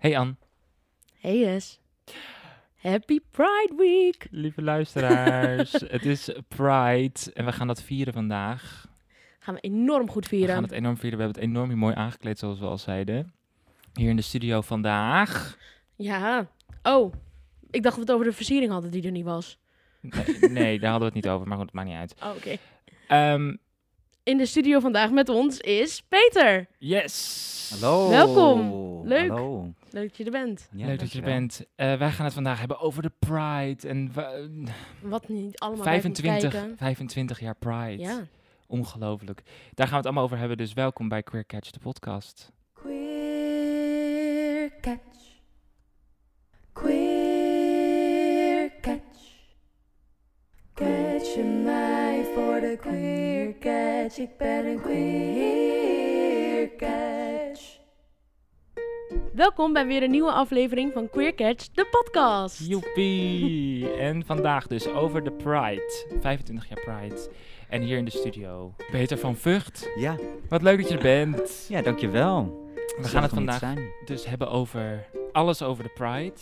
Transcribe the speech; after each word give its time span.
Hey 0.00 0.16
Ann, 0.16 0.36
Hey 1.20 1.38
yes. 1.38 1.78
Happy 2.76 3.18
Pride 3.30 3.72
Week. 3.76 4.26
lieve 4.30 4.62
luisteraars. 4.62 5.72
het 5.96 6.04
is 6.04 6.30
Pride 6.48 7.20
en 7.34 7.44
we 7.44 7.52
gaan 7.52 7.66
dat 7.66 7.82
vieren 7.82 8.12
vandaag. 8.12 8.88
Gaan 9.38 9.54
we 9.54 9.60
enorm 9.60 10.10
goed 10.10 10.22
We 10.28 10.28
vieren. 10.36 10.54
gaan 10.54 10.62
het 10.62 10.72
enorm 10.72 10.96
vieren. 10.96 11.18
We 11.18 11.24
hebben 11.24 11.42
het 11.42 11.50
enorm 11.52 11.74
mooi 11.78 11.94
aangekleed, 11.94 12.38
zoals 12.38 12.58
we 12.58 12.66
al 12.66 12.78
zeiden. 12.78 13.32
Hier 13.94 14.08
in 14.10 14.16
de 14.16 14.22
studio 14.22 14.60
vandaag. 14.60 15.58
Ja. 15.96 16.46
Oh, 16.82 17.12
ik 17.70 17.82
dacht 17.82 17.84
dat 17.84 17.94
we 17.94 18.00
het 18.00 18.10
over 18.10 18.24
de 18.26 18.32
versiering 18.32 18.72
hadden 18.72 18.90
die 18.90 19.02
er 19.02 19.10
niet 19.10 19.24
was. 19.24 19.58
Nee, 20.00 20.50
nee, 20.50 20.78
daar 20.78 20.90
hadden 20.90 21.08
we 21.08 21.14
het 21.16 21.24
niet 21.24 21.32
over, 21.34 21.48
maar 21.48 21.56
goed, 21.56 21.66
het 21.66 21.74
maakt 21.74 21.88
niet 21.88 21.96
uit. 21.96 22.14
Oh, 22.24 22.36
oké. 22.36 22.56
Ehm, 23.08 23.56
In 24.22 24.36
de 24.38 24.46
studio 24.46 24.80
vandaag 24.80 25.10
met 25.10 25.28
ons 25.28 25.58
is 25.58 26.02
Peter. 26.08 26.66
yes! 26.78 27.76
Hallo. 27.80 28.08
Welkom. 28.08 28.70
Leuk. 29.08 29.28
Hallo. 29.28 29.72
Leuk 29.90 30.08
dat 30.08 30.16
je 30.16 30.24
er 30.24 30.30
bent. 30.30 30.68
Ja, 30.72 30.86
Leuk 30.86 30.98
dat 30.98 31.12
je 31.12 31.18
er 31.18 31.24
bent. 31.24 31.64
Eh, 31.76 31.94
wij 31.98 32.10
gaan 32.10 32.24
het 32.24 32.34
vandaag 32.34 32.58
hebben 32.58 32.80
over 32.80 33.02
de 33.02 33.12
Pride. 33.18 33.88
En 33.88 34.10
wa- 34.14 34.32
Wat 35.02 35.28
niet 35.28 35.58
allemaal 35.58 35.84
bij 35.84 36.00
komt 36.00 36.18
25, 36.18 36.50
kijken. 36.52 36.76
25 36.76 37.40
jaar 37.40 37.54
Pride. 37.54 37.98
Ja. 38.02 38.20
Ongelooflijk. 38.66 39.42
Daar 39.74 39.86
gaan 39.86 39.90
we 39.90 39.96
het 39.96 40.04
allemaal 40.04 40.24
over 40.24 40.38
hebben, 40.38 40.56
dus 40.56 40.72
welkom 40.72 41.08
bij 41.08 41.22
Queer 41.22 41.46
Catch, 41.46 41.70
de 41.70 41.78
podcast. 41.78 42.50
Queer 42.72 44.70
catch. 44.80 44.98
Queer 46.72 47.09
Catch 51.30 51.42
je 51.42 51.48
mij 51.48 52.24
voor 52.34 52.60
de 52.60 52.76
queer 52.80 53.58
catch. 53.58 54.18
Ik 54.18 54.36
ben 54.36 54.66
een 54.66 54.80
queer 54.80 56.76
catch. 56.76 57.78
Welkom 59.32 59.72
bij 59.72 59.86
weer 59.86 60.02
een 60.02 60.10
nieuwe 60.10 60.32
aflevering 60.32 60.92
van 60.92 61.10
Queer 61.10 61.34
Catch, 61.34 61.68
de 61.68 61.86
podcast. 61.90 62.68
Joepie! 62.68 63.92
en 63.92 64.24
vandaag 64.24 64.66
dus 64.66 64.88
over 64.88 65.24
de 65.24 65.32
Pride. 65.32 66.06
25 66.20 66.68
jaar 66.68 66.80
Pride. 66.80 67.30
En 67.68 67.82
hier 67.82 67.96
in 67.98 68.04
de 68.04 68.10
studio, 68.10 68.74
Peter 68.90 69.18
van 69.18 69.36
Vught. 69.36 69.90
Ja, 69.96 70.16
Wat 70.48 70.62
leuk 70.62 70.78
dat 70.80 70.88
je 70.88 70.94
er 70.94 71.02
bent. 71.02 71.66
ja, 71.68 71.82
dankjewel. 71.82 72.68
We 73.00 73.08
gaan 73.08 73.22
het 73.22 73.32
vandaag 73.32 73.74
dus 74.04 74.26
hebben 74.26 74.50
over 74.50 75.06
alles 75.32 75.62
over 75.62 75.84
de 75.84 75.90
Pride. 75.94 76.40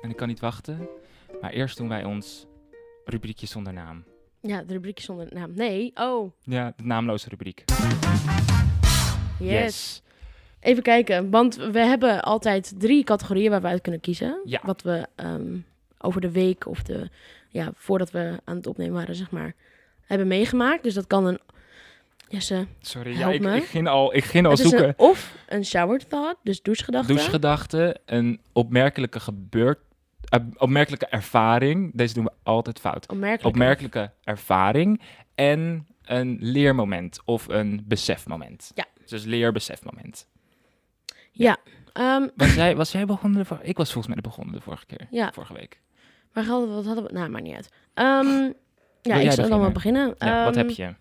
En 0.00 0.10
ik 0.10 0.16
kan 0.16 0.28
niet 0.28 0.40
wachten. 0.40 0.88
Maar 1.40 1.50
eerst 1.50 1.76
doen 1.76 1.88
wij 1.88 2.04
ons 2.04 2.46
rubriekje 3.04 3.46
zonder 3.46 3.72
naam. 3.72 4.04
Ja, 4.46 4.62
de 4.62 4.72
rubriekje 4.72 5.04
zonder 5.04 5.26
naam. 5.30 5.50
Nee. 5.54 5.90
Oh, 5.94 6.32
Ja, 6.42 6.72
de 6.76 6.84
naamloze 6.84 7.28
rubriek. 7.28 7.64
yes. 9.38 10.02
Even 10.60 10.82
kijken, 10.82 11.30
want 11.30 11.56
we 11.56 11.78
hebben 11.78 12.22
altijd 12.22 12.74
drie 12.78 13.04
categorieën 13.04 13.50
waar 13.50 13.60
we 13.60 13.66
uit 13.66 13.80
kunnen 13.82 14.00
kiezen. 14.00 14.40
Ja. 14.44 14.60
Wat 14.64 14.82
we 14.82 15.06
ehm, 15.14 15.56
over 15.98 16.20
de 16.20 16.30
week 16.30 16.66
of 16.66 16.82
de, 16.82 17.08
ja, 17.48 17.70
voordat 17.74 18.10
we 18.10 18.40
aan 18.44 18.56
het 18.56 18.66
opnemen 18.66 18.94
waren, 18.94 19.14
zeg 19.14 19.30
maar, 19.30 19.54
hebben 20.04 20.26
meegemaakt. 20.26 20.82
Dus 20.82 20.94
dat 20.94 21.06
kan 21.06 21.26
een, 21.26 21.38
Jesse, 22.28 22.66
Sorry, 22.80 23.18
ja, 23.18 23.28
ik, 23.30 23.40
me. 23.40 23.56
ik 23.56 23.64
ging 23.64 23.88
al, 23.88 24.14
ik 24.14 24.24
ging 24.24 24.44
al 24.44 24.50
het 24.50 24.60
zoeken. 24.60 24.88
een, 24.88 24.94
of 24.96 25.34
een 25.48 25.64
shower 25.64 26.06
thought, 26.08 26.36
dus 26.42 26.62
douchegedachte. 26.62 27.12
Douchegedachte, 27.12 27.96
een 28.06 28.40
opmerkelijke 28.52 29.20
gebeurt, 29.20 29.78
opmerkelijke 30.56 31.06
ervaring. 31.06 31.90
Deze 31.94 32.14
doen 32.14 32.24
we 32.24 32.32
altijd 32.42 32.80
fout. 32.80 33.08
Opmerkelijk. 33.08 33.54
Opmerkelijke 33.54 34.12
ervaring 34.24 35.02
en 35.34 35.86
een 36.04 36.36
leermoment 36.40 37.20
of 37.24 37.48
een 37.48 37.84
besefmoment. 37.86 38.70
Ja. 38.74 38.84
Dus 39.06 39.24
leer-besefmoment. 39.24 40.28
Ehm, 41.96 42.28
Was 42.36 42.54
jij, 42.54 42.76
was 42.76 42.92
jij 42.92 43.06
begonnen 43.06 43.38
de 43.38 43.44
vorige 43.44 43.66
Ik 43.66 43.76
was 43.76 43.92
volgens 43.92 44.06
mij 44.14 44.22
de 44.22 44.28
begonnen 44.28 44.54
de 44.54 44.60
vorige 44.60 44.86
keer. 44.86 45.06
Ja. 45.10 45.32
Vorige 45.32 45.52
week. 45.52 45.80
waar 46.32 46.44
hadden 46.44 46.68
we, 46.68 46.74
wat 46.74 46.84
hadden 46.84 47.04
we? 47.04 47.12
Nou, 47.12 47.28
maar 47.30 47.40
niet 47.40 47.54
uit. 47.54 47.68
Ehm, 47.94 48.52
ja, 49.02 49.14
ik 49.14 49.32
zal 49.32 49.48
dan 49.48 49.60
wel 49.60 49.70
beginnen? 49.70 50.14
Ja, 50.18 50.44
wat 50.44 50.56
Ehm, 50.56 50.66
heb 50.66 50.76
je? 50.76 50.94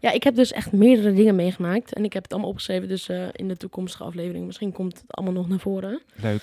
Ja, 0.00 0.10
ik 0.10 0.22
heb 0.22 0.34
dus 0.34 0.52
echt 0.52 0.72
meerdere 0.72 1.12
dingen 1.12 1.34
meegemaakt. 1.34 1.92
En 1.92 2.04
ik 2.04 2.12
heb 2.12 2.22
het 2.22 2.32
allemaal 2.32 2.50
opgeschreven, 2.50 2.88
dus 2.88 3.08
eh, 3.08 3.26
in 3.32 3.48
de 3.48 3.56
toekomstige 3.56 4.04
aflevering. 4.04 4.46
Misschien 4.46 4.72
komt 4.72 4.92
het 5.00 5.14
allemaal 5.14 5.34
nog 5.34 5.48
naar 5.48 5.58
voren. 5.58 6.00
Leuk. 6.14 6.42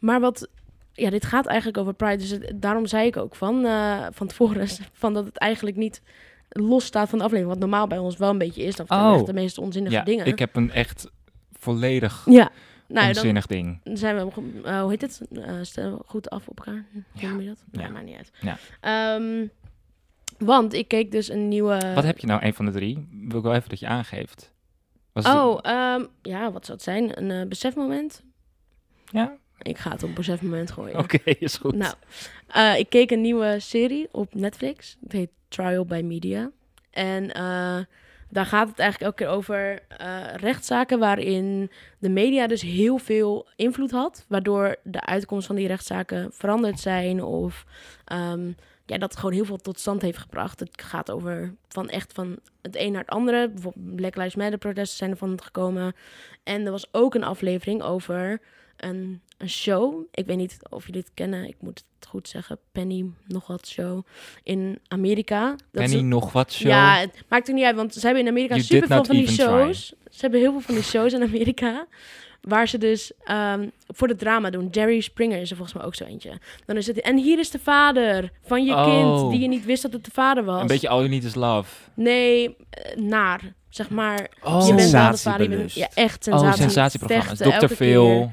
Maar 0.00 0.20
wat... 0.20 0.48
Ja, 0.92 1.10
dit 1.10 1.24
gaat 1.26 1.46
eigenlijk 1.46 1.78
over 1.78 1.94
Pride. 1.94 2.16
Dus 2.16 2.30
het- 2.30 2.52
daarom 2.54 2.86
zei 2.86 3.06
ik 3.06 3.16
ook 3.16 3.34
van, 3.34 3.64
eh, 3.64 4.06
van 4.10 4.26
tevoren... 4.26 4.68
Van 4.92 5.14
dat 5.14 5.24
het 5.24 5.38
eigenlijk 5.38 5.76
niet 5.76 6.02
los 6.48 6.84
staat 6.84 7.08
van 7.08 7.18
de 7.18 7.24
aflevering. 7.24 7.54
Wat 7.54 7.62
normaal 7.68 7.86
bij 7.86 7.98
ons 7.98 8.16
wel 8.16 8.30
een 8.30 8.38
beetje 8.38 8.62
is. 8.62 8.76
Dan 8.76 8.86
Oh. 8.88 9.14
echt 9.14 9.26
de 9.26 9.32
meest 9.32 9.58
onzinnige 9.58 9.94
Ja, 9.96 10.02
dingen. 10.02 10.26
ik 10.26 10.38
heb 10.38 10.56
een 10.56 10.70
echt 10.70 11.10
volledig 11.52 12.22
Ja, 12.24 12.50
nou 12.88 13.06
dan 13.06 13.16
onzinnig 13.16 13.46
ding. 13.46 13.80
zijn 13.84 14.16
we... 14.16 14.32
eh, 14.64 14.80
hoe 14.80 14.90
heet 14.90 15.00
het? 15.00 15.20
Eh 15.74 15.94
goed 16.06 16.30
af 16.30 16.48
op 16.48 16.58
elkaar. 16.58 16.84
Ja. 17.12 17.28
noem 17.28 17.40
je 17.40 17.46
dat? 17.46 17.64
Ja. 17.82 17.88
Maakt 17.88 18.04
niet 18.04 18.16
uit. 18.16 18.30
Ja. 18.40 18.58
Ehm, 18.80 19.46
want 20.38 20.72
ik 20.74 20.88
keek 20.88 21.10
dus 21.12 21.28
een 21.30 21.48
nieuwe... 21.48 21.92
Wat 21.94 22.04
heb 22.04 22.18
je 22.18 22.26
nou, 22.26 22.44
een 22.44 22.54
van 22.54 22.64
de 22.64 22.70
drie? 22.70 23.08
Wil 23.28 23.38
ik 23.38 23.44
wel 23.44 23.54
even 23.54 23.68
dat 23.68 23.78
je 23.80 23.86
aangeeft. 23.86 24.52
Was 25.12 25.24
het- 25.26 25.34
Oh, 25.36 25.58
ehm, 25.62 26.04
ja, 26.22 26.52
wat 26.52 26.64
zou 26.66 26.76
het 26.78 26.82
zijn? 26.86 27.30
Een 27.30 27.48
besefmoment? 27.48 28.22
Ja? 29.04 29.36
Ik 29.62 29.78
ga 29.78 29.90
het 29.90 30.02
op 30.02 30.14
besefmoment 30.14 30.70
gooien. 30.70 30.98
Oké, 30.98 31.18
is 31.38 31.56
goed. 31.56 31.74
Nou, 31.74 31.94
eh, 32.46 32.78
ik 32.78 32.88
keek 32.88 33.10
een 33.10 33.20
nieuwe 33.20 33.56
serie 33.60 34.08
op 34.12 34.34
Netflix. 34.34 34.96
Het 35.02 35.12
heet 35.12 35.30
Trial 35.48 35.84
by 35.84 36.00
Media. 36.04 36.50
En 36.90 37.32
eh, 37.32 37.78
daar 38.28 38.46
gaat 38.46 38.68
het 38.68 38.78
eigenlijk 38.78 39.00
elke 39.00 39.24
keer 39.24 39.36
over 39.36 39.82
eh, 39.88 40.34
rechtszaken 40.34 40.98
waarin 40.98 41.70
de 41.98 42.08
media 42.08 42.46
dus 42.46 42.62
heel 42.62 42.98
veel 42.98 43.46
invloed 43.56 43.90
had. 43.90 44.24
Waardoor 44.28 44.76
de 44.82 45.00
uitkomst 45.00 45.46
van 45.46 45.56
die 45.56 45.66
rechtszaken 45.66 46.30
veranderd 46.32 46.80
zijn 46.80 47.22
of 47.22 47.64
ehm, 48.04 48.52
ja, 48.86 48.98
dat 48.98 49.16
gewoon 49.16 49.34
heel 49.34 49.44
veel 49.44 49.56
tot 49.56 49.78
stand 49.78 50.02
heeft 50.02 50.18
gebracht. 50.18 50.60
Het 50.60 50.82
gaat 50.82 51.10
over 51.10 51.54
van 51.68 51.88
echt 51.88 52.12
van 52.12 52.38
het 52.62 52.76
een 52.76 52.92
naar 52.92 53.00
het 53.00 53.10
andere. 53.10 53.48
Bijvoorbeeld 53.48 53.96
Black 53.96 54.16
Lives 54.16 54.34
Matter 54.34 54.58
protesten 54.58 54.98
zijn 54.98 55.10
ervan 55.10 55.42
gekomen. 55.42 55.94
En 56.42 56.64
er 56.64 56.70
was 56.70 56.88
ook 56.92 57.14
een 57.14 57.24
aflevering 57.24 57.82
over 57.82 58.40
een, 58.76 59.20
een 59.42 59.50
show. 59.50 59.94
Ik 60.10 60.26
weet 60.26 60.36
niet 60.36 60.56
of 60.70 60.86
jullie 60.86 61.00
het 61.00 61.10
kennen. 61.14 61.48
Ik 61.48 61.56
moet 61.60 61.84
het 61.98 62.08
goed 62.08 62.28
zeggen. 62.28 62.58
Penny 62.72 63.04
nog 63.26 63.46
wat 63.46 63.66
show 63.66 64.06
in 64.42 64.78
Amerika. 64.88 65.48
Dat 65.48 65.58
Penny 65.82 65.96
is- 65.96 66.02
nog 66.02 66.32
wat 66.32 66.52
show? 66.52 66.68
Ja, 66.70 66.96
het 66.98 67.22
maakt 67.28 67.48
er 67.48 67.54
niet 67.54 67.64
uit, 67.64 67.76
want 67.76 67.94
ze 67.94 68.00
hebben 68.06 68.22
in 68.22 68.28
Amerika 68.28 68.54
You 68.54 68.66
super 68.66 68.88
veel 68.88 69.04
van 69.04 69.16
die 69.16 69.30
shows. 69.30 69.92
Ze 70.10 70.20
hebben 70.20 70.40
heel 70.40 70.50
veel 70.52 70.60
van 70.60 70.74
die 70.74 70.84
shows 70.84 71.12
in 71.12 71.22
Amerika. 71.22 71.86
Waar 72.40 72.68
ze 72.68 72.78
dus 72.78 73.12
ehm, 73.24 73.68
voor 73.88 74.08
het 74.08 74.18
drama 74.18 74.50
doen. 74.50 74.68
Jerry 74.70 75.00
Springer 75.00 75.40
is 75.40 75.50
er 75.50 75.56
volgens 75.56 75.76
mij 75.78 75.86
ook 75.86 75.94
zo 75.94 76.04
eentje. 76.04 76.30
Dan 76.66 76.76
is 76.76 76.86
het. 76.86 77.00
En 77.00 77.16
hier 77.16 77.38
is 77.38 77.50
de 77.50 77.58
vader 77.58 78.30
van 78.46 78.64
je 78.64 78.72
Oh. 78.72 78.84
kind. 78.84 79.30
Die 79.30 79.40
je 79.40 79.48
niet 79.48 79.64
wist 79.64 79.82
dat 79.82 79.92
het 79.92 80.04
de 80.04 80.10
vader 80.10 80.44
was. 80.44 80.60
Een 80.60 80.66
beetje 80.66 80.88
All 80.88 80.98
You 80.98 81.08
Need 81.10 81.24
Is 81.24 81.34
Love. 81.34 81.74
Nee, 81.94 82.56
eh, 82.70 82.96
naar. 82.96 83.40
Zeg 83.68 83.90
maar. 83.90 84.28
Oh, 84.42 84.66
je 84.66 84.74
bent 84.74 84.90
de 84.90 85.16
vader. 85.16 85.50
Je 85.50 85.56
bent, 85.56 85.72
ja, 85.72 85.88
echt 85.94 86.28
oh 86.28 86.32
sensatie. 86.38 86.62
sensatieprogramma's. 86.62 87.38
Vechten 87.38 87.68
Dr. 87.68 87.74
Phil. 87.74 88.32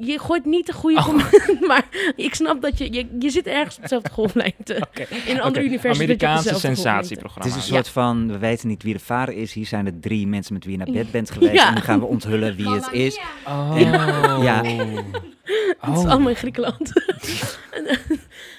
Je 0.00 0.18
gooit 0.18 0.44
niet 0.44 0.66
de 0.66 0.72
goede 0.72 0.96
Oh. 0.98 1.04
comment, 1.04 1.60
maar 1.68 1.86
ik 2.16 2.34
snap 2.34 2.62
dat 2.62 2.78
je, 2.78 2.92
je... 2.92 3.16
Je 3.18 3.30
zit 3.30 3.46
ergens 3.46 3.76
op 3.76 3.82
dezelfde 3.82 4.10
golflengte. 4.10 4.74
Oké. 4.88 5.06
In 5.26 5.34
een 5.36 5.40
ander 5.42 5.58
Oké, 5.60 5.68
universum 5.68 6.02
Amerikaanse 6.04 6.54
sensatieprogramma. 6.54 7.48
Het 7.50 7.56
is 7.58 7.66
een 7.68 7.74
Ja. 7.74 7.82
soort 7.82 7.88
van, 7.92 8.28
we 8.32 8.38
weten 8.38 8.68
niet 8.68 8.82
wie 8.82 8.92
de 8.94 9.00
vader 9.00 9.34
is. 9.34 9.52
Hier 9.52 9.66
zijn 9.66 9.86
er 9.86 10.00
drie 10.00 10.26
mensen 10.26 10.54
met 10.54 10.64
wie 10.64 10.72
je 10.78 10.84
naar 10.84 10.94
bed 10.94 11.10
bent 11.10 11.30
geweest. 11.30 11.52
Ja. 11.52 11.68
En 11.68 11.74
nu 11.74 11.80
gaan 11.80 11.98
we 12.00 12.06
onthullen 12.06 12.56
wie 12.56 12.70
het 12.80 12.88
is. 12.92 13.20
Oh. 13.46 13.74
Ja. 14.42 14.62
Het 15.80 15.96
is 15.96 16.02
Oh. 16.04 16.10
allemaal 16.10 16.28
in 16.28 16.36
Griekenland. 16.36 16.92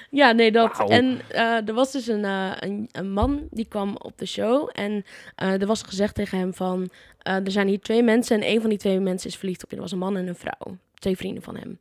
Ja, 0.09 0.31
nee, 0.31 0.51
dat. 0.51 0.89
En 0.89 1.21
eh, 1.29 1.67
er 1.67 1.73
was 1.73 1.91
dus 1.91 2.07
een, 2.07 2.25
eh, 2.25 2.51
een, 2.59 2.89
een 2.91 3.11
man 3.11 3.47
die 3.51 3.65
kwam 3.65 3.95
op 3.97 4.17
de 4.17 4.25
show. 4.25 4.69
En 4.73 5.05
eh, 5.35 5.61
er 5.61 5.67
was 5.67 5.81
gezegd 5.81 6.15
tegen 6.15 6.37
hem 6.37 6.53
van... 6.53 6.89
er 7.19 7.51
zijn 7.51 7.67
hier 7.67 7.79
twee 7.79 8.03
mensen 8.03 8.41
en 8.41 8.49
een 8.49 8.61
van 8.61 8.69
die 8.69 8.79
twee 8.79 8.99
mensen 8.99 9.29
is 9.29 9.35
verliefd 9.35 9.63
op 9.63 9.69
je. 9.69 9.75
Er 9.75 9.81
was 9.81 9.91
een 9.91 9.97
man 9.97 10.17
en 10.17 10.27
een 10.27 10.35
vrouw. 10.35 10.77
Twee 10.93 11.17
vrienden 11.17 11.43
van 11.43 11.55
hem. 11.55 11.79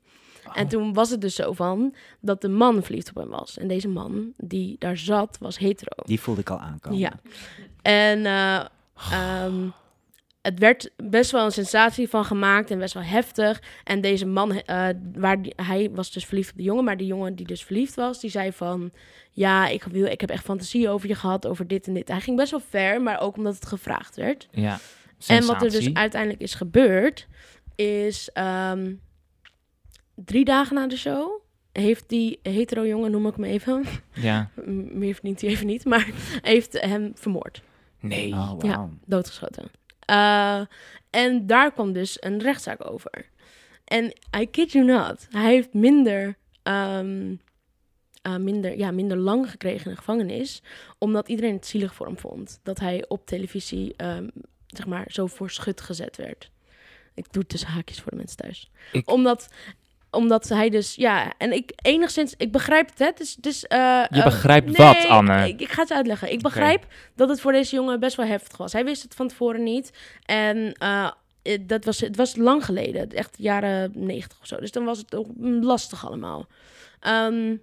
En 0.55 0.69
toen 0.69 0.93
was 0.93 1.11
het 1.11 1.21
dus 1.21 1.35
zo 1.35 1.53
van 1.53 1.95
dat 2.21 2.41
de 2.41 2.49
man 2.49 2.83
verliefd 2.83 3.09
op 3.09 3.15
hem 3.15 3.29
was. 3.29 3.59
En 3.59 3.69
deze 3.69 3.89
man 3.89 4.33
die 4.37 4.77
daar 4.79 4.97
zat, 4.97 5.39
was 5.41 5.59
hetero. 5.59 6.03
Die 6.05 6.21
voelde 6.21 6.41
ik 6.41 6.51
al 6.51 6.59
aankomen. 6.59 6.99
Ja. 6.99 7.13
En 7.83 8.27
eh, 8.27 8.65
ehm, 9.13 9.69
het 10.49 10.59
werd 10.59 10.91
best 10.97 11.31
wel 11.31 11.45
een 11.45 11.53
sensatie 11.53 12.09
van 12.09 12.25
gemaakt 12.25 12.71
en 12.71 12.79
best 12.79 12.95
wel 12.95 13.03
heftig. 13.03 13.63
En 13.85 14.01
deze 14.01 14.27
man, 14.27 14.53
eh, 14.53 14.89
waar 15.15 15.43
die- 15.43 15.53
hij 15.57 15.91
was 15.93 16.13
dus 16.13 16.25
verliefd 16.27 16.51
op 16.51 16.57
de 16.57 16.63
jongen, 16.63 16.85
maar 16.85 16.97
die 16.97 17.07
jongen 17.07 17.35
die 17.35 17.47
dus 17.47 17.65
verliefd 17.65 17.95
was, 17.95 18.21
die 18.21 18.31
zei 18.31 18.53
van, 18.53 18.91
ja, 19.33 19.67
ik, 19.69 19.83
wil, 19.83 20.05
ik 20.07 20.21
heb 20.21 20.31
echt 20.31 20.45
fantasie 20.45 20.89
over 20.89 21.09
je 21.09 21.15
gehad, 21.15 21.47
over 21.47 21.67
dit 21.67 21.87
en 21.87 21.95
dit. 21.95 22.09
Hij 22.09 22.21
ging 22.21 22.37
best 22.37 22.51
wel 22.51 22.61
ver, 22.69 23.03
maar 23.03 23.21
ook 23.21 23.37
omdat 23.37 23.55
het 23.55 23.67
gevraagd 23.67 24.17
werd. 24.17 24.49
Ja. 24.51 24.79
En 25.27 25.47
wat 25.47 25.57
er 25.57 25.61
dus 25.63 25.73
Sensatie. 25.73 25.97
uiteindelijk 25.97 26.43
is 26.43 26.55
gebeurd, 26.55 27.27
is 27.75 28.31
ehm, 28.33 28.95
drie 30.15 30.45
dagen 30.45 30.75
na 30.75 30.87
de 30.87 30.97
show 30.97 31.31
heeft 31.73 32.09
die 32.09 32.39
hetero 32.43 32.87
jongen, 32.87 33.11
noem 33.11 33.27
ik 33.27 33.35
hem 33.35 33.45
even, 33.45 33.85
Ja. 34.15 34.51
meer 34.93 35.15
verdient 35.15 35.41
hij 35.41 35.51
even 35.51 35.67
niet, 35.67 35.85
maar 35.85 36.09
heeft 36.43 36.81
hem 36.81 37.11
vermoord. 37.15 37.63
Nee. 38.01 38.33
Oh, 38.33 38.55
Ja. 38.61 38.89
doodgeschoten. 39.07 39.71
Eh, 40.09 40.61
en 41.11 41.47
daar 41.47 41.73
kwam 41.73 41.93
dus 41.93 42.17
een 42.23 42.39
rechtszaak 42.41 42.91
over. 42.91 43.29
En 43.85 44.13
I 44.39 44.47
kid 44.51 44.73
you 44.73 44.85
not, 44.85 45.27
hij 45.31 45.51
heeft 45.53 45.75
minder, 45.75 46.37
ehm, 46.63 47.35
eh, 48.23 48.37
minder, 48.37 48.79
ja, 48.79 48.91
minder 48.91 49.17
lang 49.17 49.51
gekregen 49.51 49.85
in 49.85 49.91
de 49.91 49.97
gevangenis, 49.97 50.63
omdat 50.99 51.29
iedereen 51.29 51.55
het 51.55 51.67
zielig 51.67 51.95
voor 51.95 52.07
hem 52.07 52.19
vond. 52.19 52.61
Dat 52.63 52.79
hij 52.79 53.05
op 53.09 53.27
televisie, 53.27 53.95
ehm, 53.97 54.29
zeg 54.67 54.87
maar, 54.87 55.05
zo 55.09 55.27
voor 55.27 55.51
schut 55.51 55.81
gezet 55.81 56.17
werd. 56.17 56.51
Ik 57.15 57.33
doe 57.33 57.41
het 57.43 57.51
tussen 57.51 57.69
haakjes 57.69 58.01
voor 58.01 58.11
de 58.11 58.17
mensen 58.17 58.37
thuis. 58.37 58.71
Ik- 58.93 59.11
Omdat, 59.11 59.49
omdat 60.11 60.49
hij 60.49 60.71
dus, 60.71 60.95
ja, 60.95 61.33
en 61.39 61.53
ik 61.53 61.73
enigszins, 61.83 62.35
ik 62.37 62.53
begrijp 62.53 62.89
het, 62.89 62.99
hè. 62.99 63.05
Het 63.05 63.47
is, 63.47 63.65
eh, 63.65 63.79
Je 64.11 64.17
eh, 64.17 64.25
begrijpt 64.25 64.79
nee, 64.79 64.87
wat, 64.87 65.05
Anne? 65.05 65.49
Ik, 65.49 65.61
ik 65.61 65.71
ga 65.71 65.83
het 65.83 65.93
uitleggen. 65.93 66.33
Ik 66.33 66.43
begrijp 66.43 66.87
dat 67.15 67.29
het 67.29 67.41
voor 67.41 67.53
deze 67.53 67.75
jongen 67.75 68.01
best 68.01 68.17
wel 68.17 68.27
heftig 68.27 68.57
was. 68.57 68.73
Hij 68.73 68.85
wist 68.85 69.03
het 69.03 69.15
van 69.15 69.29
tevoren 69.29 69.63
niet. 69.63 69.93
En 70.25 70.73
eh, 70.73 71.11
eh, 71.43 71.59
dat 71.67 71.85
was, 71.85 72.01
het 72.01 72.17
was 72.17 72.37
lang 72.37 72.65
geleden. 72.65 73.11
Echt 73.11 73.35
jaren 73.39 73.93
negentig 73.95 74.39
of 74.41 74.47
zo. 74.47 74.57
Dus 74.57 74.73
dan 74.73 74.85
was 74.85 74.99
het 74.99 75.15
ook 75.15 75.29
lastig 75.61 76.07
allemaal. 76.07 76.47
Ehm, 77.01 77.57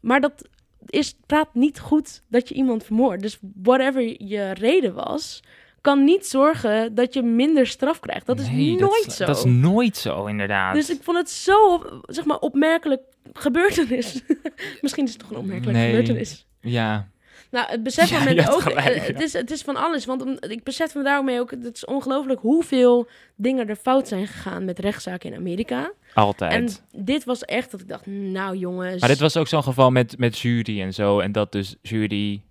maar 0.00 0.20
dat 0.20 0.48
is, 0.86 1.16
praat 1.26 1.54
niet 1.54 1.80
goed 1.80 2.22
dat 2.28 2.48
je 2.48 2.54
iemand 2.54 2.84
vermoordt. 2.84 3.22
Dus 3.22 3.38
whatever 3.40 4.22
je 4.24 4.50
reden 4.50 4.94
was... 4.94 5.42
kan 5.80 6.04
niet 6.04 6.26
zorgen 6.26 6.94
dat 6.94 7.14
je 7.14 7.22
minder 7.22 7.66
straf 7.66 8.00
krijgt. 8.00 8.26
Dat 8.26 8.40
is 8.40 8.48
Nee, 8.48 8.74
nooit 8.74 9.12
zo. 9.12 9.24
Dat 9.24 9.36
is 9.36 9.44
nooit 9.44 9.96
zo, 9.96 10.26
inderdaad. 10.26 10.74
Dus 10.74 10.90
ik 10.90 11.02
vond 11.02 11.16
het 11.18 11.30
zo, 11.30 11.82
zeg 12.02 12.24
maar, 12.24 12.38
opmerkelijk 12.38 13.02
gebeurtenis. 13.32 14.22
Misschien 14.80 15.04
is 15.04 15.10
het 15.10 15.20
toch 15.20 15.30
een 15.30 15.36
opmerkelijke 15.36 15.80
Nee. 15.80 15.88
gebeurtenis. 15.90 16.46
Ja, 16.60 17.08
Nou, 17.50 17.70
het 17.70 17.82
besef 17.82 18.08
van 18.24 18.38
ook, 18.54 18.60
gelijk, 18.62 18.86
eh, 18.86 18.96
ja. 18.96 19.02
het, 19.12 19.20
is, 19.20 19.32
het 19.32 19.50
is 19.50 19.62
van 19.62 19.76
alles. 19.76 20.04
Want 20.04 20.22
om, 20.22 20.36
ik 20.40 20.62
besef 20.64 20.94
me 20.94 21.02
daarmee 21.02 21.40
ook, 21.40 21.50
het 21.50 21.74
is 21.74 21.84
ongelooflijk 21.84 22.40
hoeveel 22.40 23.08
dingen 23.36 23.68
er 23.68 23.76
fout 23.76 24.08
zijn 24.08 24.26
gegaan 24.26 24.64
met 24.64 24.78
rechtszaken 24.78 25.30
in 25.32 25.36
Amerika. 25.38 25.92
altijd. 26.14 26.52
En 26.92 27.02
dit 27.04 27.24
was 27.24 27.44
echt 27.44 27.70
dat 27.70 27.80
ik 27.80 27.88
dacht, 27.88 28.06
nou 28.06 28.56
jongens. 28.56 29.00
Maar 29.00 29.08
dit 29.08 29.18
was 29.18 29.36
ook 29.36 29.48
zo'n 29.48 29.62
geval 29.62 29.90
met, 29.90 30.18
met 30.18 30.38
jury 30.38 30.80
en 30.80 30.94
zo. 30.94 31.20
En 31.20 31.32
dat 31.32 31.52
dus 31.52 31.76
jury 31.82 32.42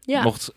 ja, 0.00 0.22
mocht 0.22 0.52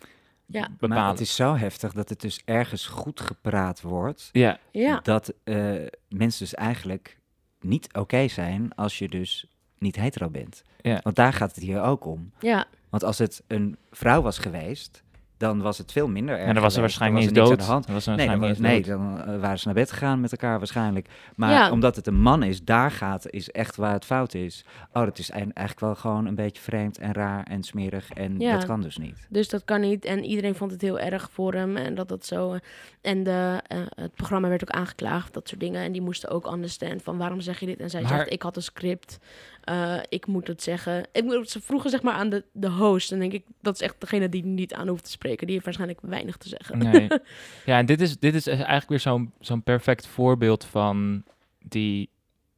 Ja. 0.47 0.69
bepalen. 0.69 0.97
Maar 1.03 1.09
het 1.09 1.19
is 1.19 1.35
zo 1.35 1.55
heftig 1.55 1.93
dat 1.93 2.09
het 2.09 2.21
dus 2.21 2.41
ergens 2.45 2.85
goed 2.85 3.19
gepraat 3.19 3.81
wordt. 3.81 4.29
Ja, 4.31 4.59
ja, 4.71 4.99
Dat 5.03 5.33
eh, 5.43 5.75
mensen 6.09 6.45
dus 6.45 6.53
eigenlijk 6.53 7.19
niet 7.59 7.93
oké 7.93 8.27
zijn 8.27 8.75
als 8.75 8.99
je 8.99 9.09
dus 9.09 9.47
niet 9.77 9.95
hetero 9.95 10.29
bent. 10.29 10.63
Ja. 10.81 10.99
Want 11.03 11.15
daar 11.15 11.33
gaat 11.33 11.55
het 11.55 11.63
hier 11.63 11.81
ook 11.81 12.05
om. 12.05 12.31
ja, 12.39 12.65
Want 12.89 13.03
als 13.03 13.17
het 13.17 13.43
een 13.47 13.77
vrouw 13.91 14.21
was 14.21 14.37
geweest, 14.37 15.03
dan 15.37 15.61
was 15.61 15.77
het 15.77 15.91
veel 15.91 16.07
minder 16.07 16.37
erg 16.37 16.47
en 16.47 16.53
dan 16.53 16.63
was 16.63 16.75
waarschijnlijk 16.77 17.25
niet 17.25 17.35
dood. 17.35 17.49
niks 17.49 17.61
aan 17.61 17.67
de 17.67 17.89
hand. 17.91 18.05
Nee, 18.17 18.27
dan, 18.27 18.55
nee, 18.61 18.81
dan 18.83 19.21
eh, 19.25 19.39
waren 19.39 19.59
ze 19.59 19.65
naar 19.65 19.73
bed 19.75 19.91
gegaan 19.91 20.19
met 20.19 20.31
elkaar 20.31 20.57
waarschijnlijk. 20.57 21.07
Maar 21.35 21.51
Ja. 21.51 21.71
omdat 21.71 21.95
het 21.95 22.07
een 22.07 22.21
man 22.21 22.43
is, 22.43 22.63
daar 22.63 22.91
gaat, 22.91 23.29
is 23.29 23.49
echt 23.51 23.75
waar 23.75 23.93
het 23.93 24.05
fout 24.05 24.33
is. 24.33 24.65
Oh, 24.93 25.03
dat 25.03 25.17
is 25.19 25.29
eigenlijk 25.29 25.79
wel 25.79 25.95
gewoon 25.95 26.25
een 26.25 26.35
beetje 26.35 26.61
vreemd 26.61 26.97
en 26.97 27.13
raar 27.13 27.43
en 27.43 27.63
smerig. 27.63 28.09
En 28.09 28.39
Ja. 28.39 28.51
dat 28.51 28.65
kan 28.65 28.81
dus 28.81 28.97
niet. 28.97 29.25
dus 29.29 29.49
dat 29.49 29.65
kan 29.65 29.81
niet. 29.81 30.05
En 30.05 30.23
iedereen 30.23 30.55
vond 30.55 30.71
het 30.71 30.81
heel 30.81 30.99
erg 30.99 31.29
voor 31.31 31.53
hem. 31.53 31.77
En 31.77 31.95
dat 31.95 32.07
dat 32.09 32.25
zo. 32.25 32.53
eh, 32.53 32.59
En 33.01 33.23
de, 33.23 33.61
eh, 33.67 33.77
het 33.95 34.13
programma 34.15 34.47
werd 34.47 34.61
ook 34.63 34.69
aangeklaagd, 34.77 35.33
dat 35.33 35.47
soort 35.47 35.59
dingen. 35.59 35.81
En 35.83 35.91
die 35.91 36.01
moesten 36.01 36.29
ook 36.29 36.51
understand 36.51 37.03
van 37.03 37.17
waarom 37.17 37.41
zeg 37.41 37.59
je 37.59 37.65
dit? 37.65 37.79
En 37.79 37.89
zij 37.89 38.01
Maar- 38.01 38.09
zegt, 38.11 38.31
ik 38.31 38.41
had 38.41 38.55
een 38.55 38.61
script. 38.63 39.19
Eh, 39.65 39.97
ik 40.09 40.27
moet 40.27 40.47
het 40.47 40.63
zeggen. 40.63 41.03
Ik, 41.11 41.23
moet- 41.23 41.49
ze 41.49 41.61
vroegen 41.61 41.89
zeg 41.89 42.01
maar 42.01 42.13
aan 42.13 42.29
de, 42.29 42.43
de 42.51 42.69
host. 42.69 43.11
En 43.11 43.19
denk 43.19 43.31
ik, 43.33 43.45
dat 43.61 43.73
is 43.75 43.81
echt 43.81 43.95
degene 43.99 44.29
die 44.29 44.45
niet 44.45 44.73
aan 44.73 44.87
hoeft 44.87 45.03
te 45.03 45.11
spreken. 45.11 45.43
Die 45.45 45.53
heeft 45.53 45.65
waarschijnlijk 45.65 45.99
weinig 46.01 46.37
te 46.37 46.49
zeggen. 46.49 46.77
Nee. 46.77 47.07
Ja, 47.65 47.77
en 47.77 47.85
dit 47.85 48.01
is, 48.01 48.17
dit 48.19 48.33
is 48.35 48.47
eigenlijk 48.47 48.89
weer 48.89 48.99
zo'n 48.99 49.33
zo'n 49.39 49.63
perfect 49.63 50.07
voorbeeld 50.07 50.65
van 50.65 51.23
die 51.59 52.09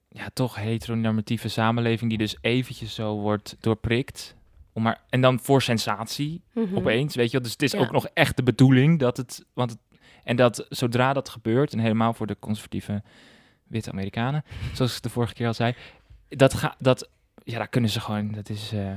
ja, 0.10 0.30
toch 0.34 0.56
heteronormatieve 0.56 1.48
samenleving 1.48 2.10
die 2.10 2.20
dus 2.20 2.38
eventjes 2.42 2.94
zo 2.96 3.16
wordt 3.20 3.56
doorprikt. 3.60 4.36
Om 4.74 4.84
maar, 4.84 5.02
en 5.10 5.22
dan 5.22 5.40
voor 5.40 5.62
sensatie 5.62 6.42
Mhm. 6.54 6.76
opeens, 6.76 7.16
weet 7.16 7.26
je 7.26 7.32
wel. 7.32 7.42
Dus 7.42 7.52
het 7.52 7.62
is 7.62 7.72
Ja. 7.72 7.80
ook 7.80 7.92
nog 7.92 8.08
echt 8.14 8.36
de 8.38 8.44
bedoeling 8.44 9.00
dat 9.00 9.18
het... 9.18 9.46
Want 9.54 9.70
het 9.72 9.80
en 10.24 10.36
dat 10.36 10.66
zodra 10.70 11.14
dat 11.14 11.30
gebeurt, 11.30 11.74
en 11.74 11.80
helemaal 11.80 12.14
voor 12.14 12.28
de 12.28 12.36
conservatieve 12.40 13.04
witte 13.68 13.92
Amerikanen, 13.92 14.44
zoals 14.74 14.96
ik 14.98 15.02
de 15.04 15.10
vorige 15.10 15.34
keer 15.34 15.48
al 15.48 15.54
zei, 15.54 15.76
dat 16.30 16.54
gaat... 16.54 16.76
Dat, 16.80 17.10
ja, 17.44 17.58
daar 17.58 17.68
kunnen 17.68 17.90
ze 17.90 18.00
gewoon... 18.00 18.32
Dat 18.32 18.50
is... 18.50 18.72
eh, 18.74 18.92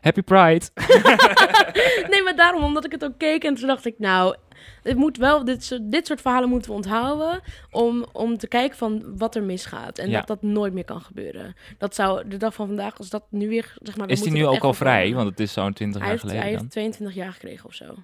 Happy 0.00 0.22
Pride. 0.22 0.64
nee, 2.10 2.22
maar 2.22 2.36
daarom, 2.36 2.62
omdat 2.64 2.84
ik 2.84 2.90
het 2.92 3.04
ook 3.04 3.18
keek 3.18 3.44
en 3.44 3.54
toen 3.54 3.66
dacht 3.66 3.84
ik, 3.86 3.98
nou, 3.98 4.36
het 4.82 4.96
moet 4.96 5.16
wel, 5.16 5.44
dit, 5.44 5.64
soort- 5.64 5.90
dit 5.92 6.06
soort 6.06 6.20
verhalen 6.20 6.48
moeten 6.48 6.70
we 6.70 6.76
onthouden 6.76 7.40
om, 7.70 8.06
om 8.12 8.38
te 8.38 8.46
kijken 8.48 8.76
van 8.78 9.16
wat 9.18 9.34
er 9.34 9.42
misgaat. 9.42 9.98
En 9.98 10.10
Ja. 10.10 10.18
dat 10.18 10.26
dat 10.26 10.42
nooit 10.42 10.72
meer 10.72 10.84
kan 10.84 11.00
gebeuren. 11.00 11.54
Dat 11.78 11.94
zou 11.94 12.28
de 12.28 12.36
dag 12.36 12.54
van 12.54 12.66
vandaag, 12.66 12.98
als 12.98 13.10
dat 13.10 13.24
nu 13.30 13.48
weer, 13.48 13.76
zeg 13.82 13.96
maar... 13.96 14.08
Is 14.08 14.22
die 14.22 14.32
nu 14.32 14.46
ook 14.46 14.62
al 14.64 14.74
vrij? 14.74 15.14
Want 15.14 15.28
het 15.30 15.40
is 15.40 15.52
zo'n 15.52 15.72
20 15.72 16.00
hij 16.00 16.10
jaar 16.10 16.10
heeft, 16.10 16.20
geleden 16.32 16.42
hij 16.42 16.50
heeft 16.60 16.70
22 16.70 17.16
jaar 17.16 17.32
gekregen 17.32 17.66
of 17.66 17.74
zo. 17.74 17.94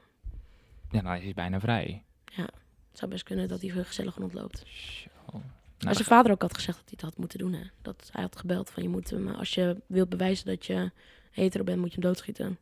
Ja, 0.91 1.01
nou 1.01 1.17
is 1.17 1.23
hij 1.25 1.33
bijna 1.35 1.61
vrij. 1.61 2.03
Het 2.35 3.01
zou 3.01 3.11
best 3.11 3.25
kunnen 3.25 3.49
dat 3.49 3.61
hij 3.61 3.71
gezellig 3.71 4.17
ontloopt. 4.19 4.65
Zo. 4.67 5.41
Nou, 5.83 5.95
zijn 5.95 6.09
vader 6.09 6.33
ook 6.33 6.43
had 6.43 6.55
gezegd 6.55 6.77
dat 6.79 6.87
hij 6.87 6.95
het 6.97 7.05
had 7.11 7.19
moeten 7.19 7.39
doen. 7.39 7.53
Hè? 7.53 7.61
Dat 7.83 8.09
hij 8.13 8.23
had 8.23 8.37
gebeld 8.37 8.71
van 8.71 8.83
je 8.83 8.89
moet 8.89 9.11
hem, 9.11 9.29
als 9.29 9.55
je 9.55 9.77
wilt 9.87 10.09
bewijzen 10.09 10.47
dat 10.47 10.67
je 10.67 10.91
hetero 11.31 11.65
bent, 11.65 11.79
moet 11.79 11.89
je 11.95 12.01
hem 12.01 12.11
doodschieten. 12.11 12.59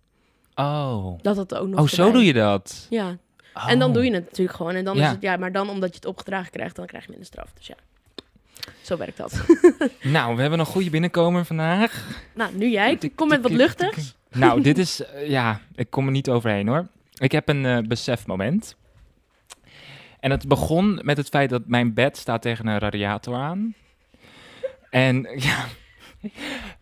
oh. 0.54 1.18
Dat 1.22 1.36
had 1.36 1.54
ook 1.54 1.68
nog 1.68 1.80
Oh, 1.80 1.86
zo 1.86 1.96
erbij. 2.04 2.12
doe 2.12 2.24
je 2.26 2.32
dat? 2.32 2.86
Ja, 2.90 3.16
en 3.66 3.78
dan 3.78 3.88
Oh. 3.88 3.94
doe 3.94 4.04
je 4.04 4.12
het 4.14 4.24
natuurlijk 4.24 4.56
gewoon. 4.56 4.74
En 4.74 4.84
dan 4.84 4.96
Ja. 4.96 5.04
is 5.06 5.10
het, 5.10 5.22
ja, 5.22 5.36
maar 5.36 5.52
dan 5.52 5.68
omdat 5.70 5.88
je 5.88 5.94
het 5.94 6.04
opgedragen 6.06 6.50
krijgt, 6.50 6.76
dan 6.76 6.86
krijg 6.86 7.02
je 7.04 7.08
minder 7.10 7.26
straf. 7.28 7.52
Dus 7.54 7.66
ja, 7.66 7.74
zo 8.82 8.96
werkt 8.96 9.16
dat. 9.16 9.32
Nou, 10.02 10.34
we 10.36 10.40
hebben 10.40 10.58
een 10.58 10.66
goede 10.66 10.90
binnenkomer 10.90 11.44
vandaag. 11.44 12.06
nou, 12.34 12.54
nu 12.56 12.68
jij. 12.70 12.98
Kom 13.14 13.28
met 13.28 13.42
wat 13.42 13.50
luchtigs. 13.52 14.14
Nou, 14.30 14.60
dit 14.62 14.78
is... 14.84 15.02
eh, 15.04 15.28
ja, 15.28 15.60
ik 15.74 15.90
kom 15.90 16.04
er 16.06 16.12
niet 16.12 16.28
overheen 16.30 16.68
hoor. 16.68 16.86
Ik 17.14 17.32
heb 17.32 17.48
een 17.48 17.66
eh, 17.66 17.78
besefmoment. 17.78 18.76
En 20.20 20.30
het 20.30 20.48
begon 20.48 21.00
met 21.02 21.16
het 21.16 21.28
feit 21.28 21.50
dat 21.50 21.66
mijn 21.66 21.94
bed 21.94 22.16
staat 22.16 22.42
tegen 22.42 22.66
een 22.66 22.78
radiator 22.78 23.34
aan. 23.34 23.74
En 24.90 25.28
ja, 25.46 25.64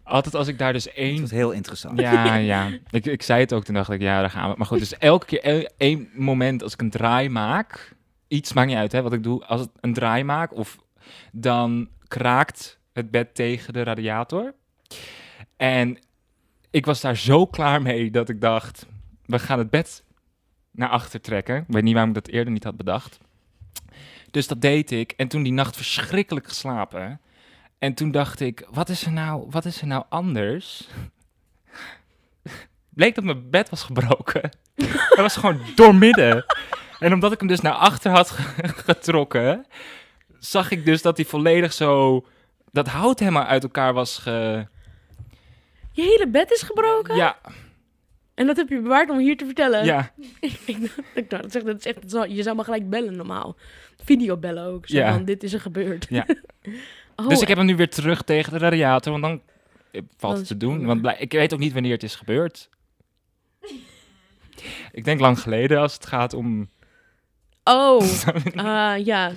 altijd 0.03 0.35
als 0.35 0.49
ik 0.49 0.59
daar 0.59 0.73
dus 0.73 0.93
één 0.93 1.21
was 1.21 1.31
heel 1.31 1.51
interessant. 1.51 2.01
Ja, 2.01 2.35
ja. 2.55 2.71
Ik, 2.91 3.07
ik 3.07 3.23
zei 3.23 3.41
het 3.41 3.53
ook, 3.53 3.65
toen 3.65 3.75
dacht 3.75 3.91
ik, 3.91 4.01
ja, 4.01 4.21
daar 4.21 4.31
gaan 4.31 4.51
we. 4.51 4.57
Maar 4.57 4.67
goed, 4.67 4.79
dus 4.79 4.99
elke 4.99 5.27
keer, 5.27 5.71
één 5.77 6.09
moment 6.15 6.63
als 6.63 6.73
ik 6.73 6.81
een 6.81 6.91
draai 6.91 7.29
maak, 7.29 7.95
iets 8.29 8.53
maakt 8.53 8.69
niet 8.69 8.77
uit 8.77 8.93
hè, 8.93 9.03
wat 9.03 9.13
ik 9.13 9.23
doe, 9.23 9.45
als 9.45 9.63
ik 9.63 9.69
een 9.81 9.93
draai 9.93 10.25
maak, 10.25 10.55
of 10.55 10.79
dan 11.33 11.89
kraakt 12.09 12.79
het 12.93 13.11
bed 13.11 13.35
tegen 13.35 13.73
de 13.73 13.83
radiator. 13.83 14.55
En 15.57 15.99
ik 16.71 16.87
was 16.87 17.01
daar 17.01 17.17
zo 17.17 17.47
klaar 17.47 17.83
mee 17.83 18.11
dat 18.11 18.29
ik 18.29 18.41
dacht, 18.41 18.87
we 19.27 19.39
gaan 19.39 19.59
het 19.59 19.71
bed 19.71 20.05
naar 20.71 20.89
achter 20.89 21.21
trekken. 21.21 21.57
Ik 21.57 21.65
weet 21.67 21.83
niet 21.83 21.93
waarom 21.93 22.11
ik 22.11 22.25
dat 22.25 22.35
eerder 22.35 22.53
niet 22.53 22.65
had 22.65 22.77
bedacht. 22.77 23.19
Dus 24.31 24.47
dat 24.47 24.61
deed 24.61 24.91
ik. 24.91 25.13
En 25.17 25.29
toen 25.29 25.43
die 25.43 25.53
nacht 25.53 25.77
verschrikkelijk 25.77 26.49
geslapen. 26.49 27.21
En 27.79 27.95
toen 27.95 28.11
dacht 28.11 28.41
ik, 28.41 28.67
wat 28.71 28.89
is 28.89 29.05
er 29.05 29.13
nou, 29.13 29.47
wat 29.51 29.65
is 29.65 29.81
er 29.81 29.87
nou 29.87 30.05
anders? 30.09 30.89
Bleek 32.89 33.15
dat 33.15 33.25
mijn 33.25 33.51
bed 33.51 33.71
was 33.71 33.83
gebroken. 33.83 34.41
Het 35.09 35.17
was 35.19 35.37
gewoon 35.37 35.61
doormidden. 35.75 36.45
En 36.99 37.13
omdat 37.13 37.33
ik 37.33 37.39
hem 37.39 37.49
dus 37.49 37.61
naar 37.61 37.73
achter 37.73 38.11
had 38.11 38.31
ge- 38.31 38.69
getrokken, 38.69 39.67
zag 40.39 40.71
ik 40.71 40.85
dus 40.85 41.03
dat 41.03 41.17
hij 41.17 41.27
volledig 41.27 41.73
zo... 41.73 42.27
Dat 42.73 42.89
hout 42.89 43.19
helemaal 43.19 43.45
uit 43.45 43.63
elkaar 43.63 43.93
was 43.93 44.19
ge... 44.19 44.67
Je 45.93 46.03
hele 46.03 46.29
bed 46.29 46.51
is 46.53 46.63
gebroken? 46.63 47.17
Ja, 47.17 47.39
En 48.35 48.47
dat 48.47 48.57
heb 48.57 48.69
je 48.69 48.81
bewaard 48.81 49.11
om 49.11 49.19
hier 49.19 49.37
te 49.37 49.45
vertellen? 49.45 49.85
ja. 49.85 50.13
ik 50.41 50.81
dacht, 50.81 50.99
ik 51.15 51.31
dacht, 51.31 51.65
dat 51.65 51.79
is 51.79 51.87
echt, 51.87 52.31
je 52.33 52.43
zou 52.43 52.57
me 52.57 52.65
gelijk 52.65 52.91
bellen 52.91 53.17
normaal. 53.17 53.57
Video 54.09 54.37
bellen 54.37 54.65
ook. 54.65 54.87
Zo 54.87 54.97
Ja. 54.97 55.13
van, 55.13 55.25
dit 55.25 55.43
is 55.43 55.53
er 55.53 55.61
gebeurd. 55.61 56.07
Ja. 56.09 56.27
oh, 57.17 57.29
Dus 57.29 57.41
ik 57.41 57.49
heb 57.49 57.57
hem 57.57 57.67
nu 57.67 57.77
weer 57.77 57.91
terug 57.91 58.23
tegen 58.23 58.53
de 58.53 58.59
radiator, 58.59 59.13
want 59.13 59.25
dan 59.25 59.41
eh, 59.91 60.03
valt 60.17 60.33
Dat 60.33 60.39
het 60.39 60.47
te 60.49 60.57
doen. 60.57 60.85
Want 60.85 61.15
ik 61.19 61.33
weet 61.33 61.53
ook 61.53 61.59
niet 61.59 61.73
wanneer 61.73 61.93
het 61.93 62.03
is 62.03 62.15
gebeurd. 62.15 62.69
Ik 64.93 65.05
denk 65.05 65.21
lang 65.21 65.41
geleden 65.41 65.79
als 65.79 65.95
het 65.95 66.07
gaat 66.07 66.35
om... 66.35 66.69
Oh, 67.65 68.01
ah, 68.57 69.05
ja. 69.05 69.33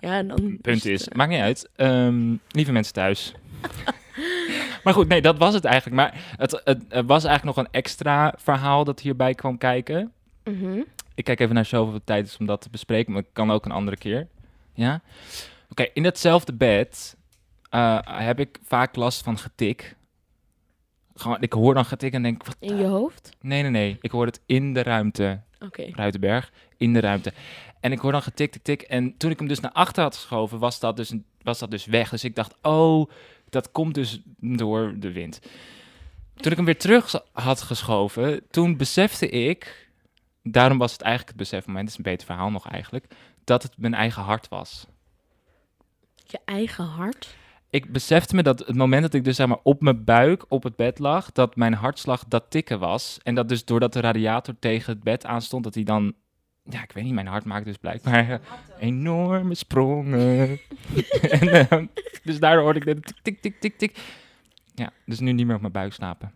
Ja, 0.00 0.22
dan 0.22 0.58
Punt 0.60 0.82
het, 0.82 0.84
is, 0.84 1.08
eh, 1.08 1.16
maakt 1.16 1.30
niet 1.30 1.40
uit. 1.40 1.68
Ehm, 1.76 2.34
lieve 2.48 2.72
mensen 2.72 2.92
thuis. 2.92 3.34
maar 4.84 4.94
goed, 4.94 5.08
nee, 5.08 5.22
dat 5.22 5.38
was 5.38 5.54
het 5.54 5.64
eigenlijk. 5.64 5.96
Maar 5.96 6.34
het, 6.36 6.60
het, 6.64 7.06
was 7.06 7.24
eigenlijk 7.24 7.56
nog 7.56 7.66
een 7.66 7.72
extra 7.72 8.34
verhaal 8.36 8.84
dat 8.84 9.00
hierbij 9.00 9.34
kwam 9.34 9.58
kijken. 9.58 10.12
mhm. 10.44 10.80
Ik 11.14 11.24
kijk 11.24 11.40
even 11.40 11.54
naar 11.54 11.64
zoveel 11.64 12.00
tijd 12.04 12.26
is 12.26 12.36
om 12.36 12.46
dat 12.46 12.60
te 12.60 12.70
bespreken, 12.70 13.12
maar 13.12 13.22
dat 13.22 13.30
kan 13.32 13.50
ook 13.50 13.64
een 13.64 13.70
andere 13.70 13.96
keer. 13.96 14.28
Ja? 14.74 15.02
Oké, 15.70 15.88
in 15.92 16.02
datzelfde 16.02 16.52
bed 16.52 17.16
eh, 17.70 17.98
heb 18.02 18.40
ik 18.40 18.58
vaak 18.62 18.96
last 18.96 19.22
van 19.22 19.38
getik. 19.38 19.96
Gewoon, 21.14 21.42
ik 21.42 21.52
hoor 21.52 21.74
dan 21.74 21.84
getik 21.84 22.12
en 22.12 22.22
denk, 22.22 22.44
wat? 22.44 22.56
In 22.58 22.76
je 22.76 22.86
hoofd? 22.86 23.36
Nee, 23.40 23.62
nee, 23.62 23.70
nee. 23.70 23.98
Ik 24.00 24.10
hoor 24.10 24.26
het 24.26 24.40
in 24.46 24.74
de 24.74 24.82
ruimte. 24.82 25.40
Oké. 25.60 25.90
Ruitenberg, 25.92 26.52
in 26.76 26.92
de 26.92 27.00
ruimte. 27.00 27.32
En 27.80 27.92
ik 27.92 27.98
hoor 27.98 28.12
dan 28.12 28.22
getik, 28.22 28.52
tik, 28.52 28.62
tik. 28.62 28.82
En 28.82 29.16
toen 29.16 29.30
ik 29.30 29.38
hem 29.38 29.48
dus 29.48 29.60
naar 29.60 29.72
achter 29.72 30.02
had 30.02 30.14
geschoven, 30.14 30.58
was 30.58 30.80
dat 30.80 30.96
dus 30.96 31.10
een 31.10 31.24
was 31.44 31.58
dat 31.58 31.70
dus 31.70 31.86
weg. 31.86 32.10
Dus 32.10 32.24
ik 32.24 32.34
dacht, 32.34 32.54
oh, 32.62 33.10
dat 33.48 33.70
komt 33.70 33.94
dus 33.94 34.20
door 34.40 34.94
de 34.96 35.12
wind. 35.12 35.40
Toen 36.34 36.50
ik 36.50 36.56
hem 36.56 36.66
weer 36.66 36.78
terug 36.78 37.14
had 37.32 37.62
geschoven, 37.62 38.42
toen 38.50 38.76
besefte 38.76 39.28
ik, 39.28 39.83
daarom 40.44 40.78
was 40.78 40.92
het 40.92 41.00
eigenlijk 41.00 41.38
het 41.38 41.48
besefmoment, 41.48 41.84
het 41.84 41.98
is 41.98 42.04
een 42.04 42.12
beter 42.12 42.26
verhaal 42.26 42.50
nog 42.50 42.68
eigenlijk, 42.68 43.14
dat 43.44 43.62
het 43.62 43.72
mijn 43.76 43.94
eigen 43.94 44.22
hart 44.22 44.48
was. 44.48 44.86
Je 46.26 46.38
eigen 46.44 46.84
hart. 46.84 47.34
Ik 47.70 47.92
besefte 47.92 48.34
me 48.34 48.42
dat 48.42 48.58
het 48.58 48.76
moment 48.76 49.02
dat 49.02 49.14
ik 49.14 49.24
dus 49.24 49.36
zeg 49.36 49.46
maar 49.46 49.58
op 49.62 49.80
mijn 49.80 50.04
buik 50.04 50.44
op 50.48 50.62
het 50.62 50.76
bed 50.76 50.98
lag, 50.98 51.32
dat 51.32 51.56
mijn 51.56 51.74
hartslag 51.74 52.24
dat 52.28 52.44
tikken 52.48 52.78
was. 52.78 53.18
En 53.22 53.34
dat 53.34 53.48
dus 53.48 53.64
doordat 53.64 53.92
de 53.92 54.00
radiator 54.00 54.54
tegen 54.58 54.92
het 54.92 55.02
bed 55.02 55.26
aanstond, 55.26 55.64
dat 55.64 55.74
hij 55.74 55.82
dan, 55.82 56.14
ja, 56.62 56.82
ik 56.82 56.92
weet 56.92 57.04
niet, 57.04 57.12
mijn 57.12 57.26
hart 57.26 57.44
maakt 57.44 57.64
dus 57.64 57.76
blijkbaar 57.76 58.40
enorme 58.78 59.54
sprongen. 59.54 60.60
en, 61.40 61.68
eh, 61.68 61.82
dus 62.22 62.38
daardoor 62.38 62.62
hoorde 62.62 62.78
ik 62.78 62.84
dit 62.84 63.02
tik, 63.04 63.22
tik, 63.22 63.40
tik, 63.40 63.60
tik, 63.60 63.78
tik. 63.78 63.98
Ja, 64.74 64.90
dus 65.06 65.20
nu 65.20 65.32
niet 65.32 65.46
meer 65.46 65.54
op 65.54 65.60
mijn 65.60 65.72
buik 65.72 65.92
slapen. 65.92 66.32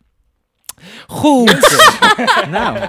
Goed! 1.06 1.80
nou. 2.50 2.88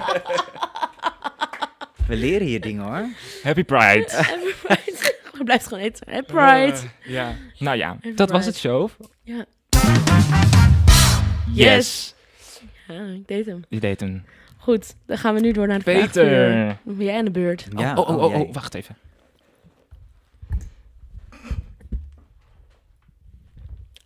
We 2.10 2.16
leren 2.16 2.46
hier 2.46 2.60
dingen 2.60 2.84
hoor. 2.84 3.08
Happy 3.42 3.64
Pride! 3.64 4.06
Happy 4.32 4.54
Pride. 4.62 5.14
Blijft 5.44 5.66
gewoon 5.66 5.82
eten. 5.82 6.12
Happy 6.12 6.32
Pride. 6.32 6.72
Eh, 6.72 7.12
ja, 7.12 7.34
nou 7.58 7.76
ja, 7.76 7.88
Happy 7.88 8.14
dat 8.14 8.30
was 8.30 8.46
het 8.46 8.56
show. 8.56 8.90
Ja. 9.22 9.44
Yes! 11.52 12.14
ja, 12.88 13.02
ik 13.02 13.28
deed 13.28 13.46
hem. 13.46 13.64
Je 13.68 13.80
deed 13.80 14.00
hem. 14.00 14.24
Goed, 14.58 14.94
dan 15.06 15.18
gaan 15.18 15.34
we 15.34 15.40
nu 15.40 15.52
door 15.52 15.66
naar 15.66 15.78
de 15.78 15.84
Peter! 15.84 16.78
jij 16.98 17.18
aan 17.18 17.24
de 17.24 17.30
beurt. 17.30 17.66
Ja, 17.76 17.94
oh, 17.94 18.08
oh, 18.08 18.22
oh, 18.22 18.40
oh, 18.40 18.52
wacht 18.52 18.74
even. 18.74 18.96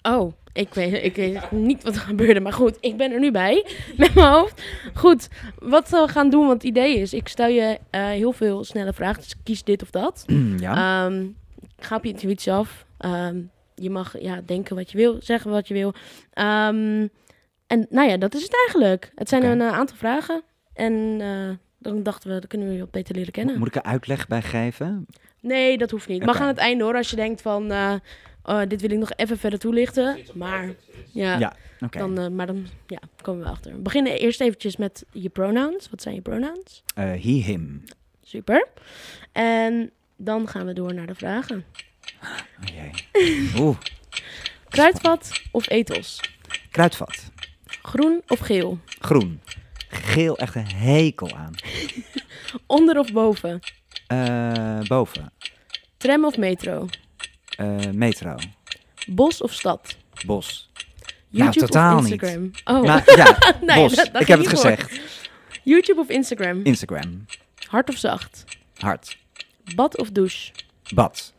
Oh, 0.08 0.32
ik 0.52 0.75
weet, 0.75 1.04
ik 1.04 1.16
weet 1.16 1.50
niet 1.50 1.82
wat 1.82 1.94
er 1.94 2.00
gebeurde, 2.00 2.40
maar 2.40 2.52
goed, 2.52 2.76
ik 2.80 2.96
ben 2.96 3.12
er 3.12 3.20
nu 3.20 3.30
bij 3.30 3.66
met 3.96 4.14
mijn 4.14 4.26
hoofd. 4.26 4.62
Goed, 4.94 5.28
wat 5.58 5.88
we 5.88 6.08
gaan 6.08 6.30
doen, 6.30 6.46
want 6.46 6.62
het 6.62 6.70
idee 6.70 6.99
is, 6.99 7.14
ik 7.14 7.28
stel 7.28 7.49
je 7.49 7.78
eh, 7.90 8.06
heel 8.06 8.32
veel 8.32 8.64
snelle 8.64 8.92
vragen, 8.92 9.23
dus 9.23 9.34
kies 9.42 9.62
dit 9.64 9.82
of 9.82 9.90
dat. 9.90 10.25
ja. 10.56 11.06
Ehm, 11.06 11.26
ga 11.78 11.96
op 11.96 12.04
je 12.04 12.11
intuïtie 12.11 12.52
af. 12.52 12.87
Ehm, 12.99 13.40
je 13.75 13.90
mag 13.90 14.20
ja, 14.20 14.40
denken 14.46 14.76
wat 14.76 14.90
je 14.90 14.96
wil, 14.96 15.16
zeggen 15.20 15.50
wat 15.50 15.68
je 15.68 15.75
wil. 15.75 15.94
Ehm, 16.32 17.06
en 17.66 17.87
nou 17.90 18.08
ja, 18.08 18.16
dat 18.16 18.34
is 18.34 18.42
het 18.42 18.56
eigenlijk. 18.64 19.12
Het 19.14 19.28
zijn 19.28 19.44
een 19.44 19.61
eh, 19.61 19.73
aantal 19.73 19.96
vragen. 19.96 20.42
En 20.73 21.16
eh, 21.20 21.56
dan 21.78 22.02
dachten 22.02 22.28
we, 22.28 22.38
dan 22.38 22.49
kunnen 22.49 22.68
we 22.68 22.75
je 22.75 22.80
wat 22.80 22.90
beter 22.90 23.14
leren 23.14 23.32
kennen. 23.32 23.58
Moet 23.58 23.68
ik 23.68 23.75
er 23.75 23.82
uitleg 23.82 24.26
bij 24.26 24.42
geven? 24.42 25.06
Nee, 25.40 25.78
dat 25.78 25.90
hoeft 25.90 26.08
niet. 26.08 26.25
Mag 26.25 26.34
Oké. 26.34 26.42
aan 26.42 26.49
het 26.49 26.58
einde 26.58 26.84
hoor, 26.84 26.94
als 26.94 27.11
je 27.11 27.16
denkt 27.16 27.42
van... 27.42 27.73
oh, 28.44 28.60
dit 28.68 28.80
wil 28.80 28.90
ik 28.90 28.98
nog 28.98 29.12
even 29.16 29.38
verder 29.38 29.58
toelichten. 29.58 30.18
Maar 30.34 30.74
ja, 31.12 31.56
dan, 31.90 32.18
eh, 32.18 32.28
maar 32.28 32.46
dan 32.46 32.66
ja, 32.86 32.98
komen 33.22 33.44
we 33.44 33.50
achter. 33.50 33.72
We 33.72 33.78
beginnen 33.78 34.18
eerst 34.18 34.40
eventjes 34.40 34.76
met 34.76 35.04
je 35.12 35.28
pronouns. 35.28 35.90
Wat 35.90 36.02
zijn 36.02 36.14
je 36.14 36.20
pronouns? 36.20 36.82
Eh, 36.94 37.04
he, 37.04 37.42
him. 37.42 37.82
Super. 38.22 38.68
En 39.32 39.90
dan 40.16 40.48
gaan 40.48 40.66
we 40.66 40.72
door 40.72 40.94
naar 40.94 41.06
de 41.06 41.14
vragen. 41.14 41.64
Oh, 42.22 42.38
jee. 42.74 42.90
Oeh, 43.62 43.76
Kruidvat 44.68 45.30
of 45.50 45.70
ethos? 45.70 46.20
kruidvat. 46.70 47.30
Groen 47.66 48.22
of 48.28 48.38
geel? 48.38 48.78
Groen. 49.00 49.40
Geel, 49.88 50.38
echt 50.38 50.54
een 50.54 50.66
hekel 50.72 51.36
aan. 51.36 51.54
Onder 52.66 52.98
of 52.98 53.12
boven? 53.12 53.60
Eh, 54.06 54.80
boven. 54.80 55.32
Tram 55.96 56.24
of 56.24 56.36
metro? 56.36 56.86
Eh, 57.56 57.76
metro. 57.92 58.37
Bos 59.06 59.40
of 59.40 59.52
stad? 59.52 59.96
Bos. 60.26 60.70
YouTube 61.28 61.66
totaal 61.66 61.96
of 61.96 62.02
niet. 62.02 62.12
Instagram? 62.12 62.50
Oh, 62.64 62.82
Maar 62.87 63.02
ja, 63.16 63.38
Nee, 63.61 63.76
bos. 63.82 63.94
dat- 63.94 64.12
dat 64.12 64.23
ik 64.23 64.28
heb 64.28 64.38
het 64.38 64.49
niet 64.49 64.61
voor. 64.61 64.70
gezegd. 64.70 65.00
YouTube 65.62 66.00
of 66.00 66.08
Instagram? 66.08 66.61
Instagram. 66.64 67.26
Hard 67.68 67.88
of 67.88 67.96
zacht? 67.96 68.44
Hard. 68.76 69.16
Bad 69.75 69.99
of 69.99 70.11
douche? 70.11 70.52
Bad. 70.94 71.32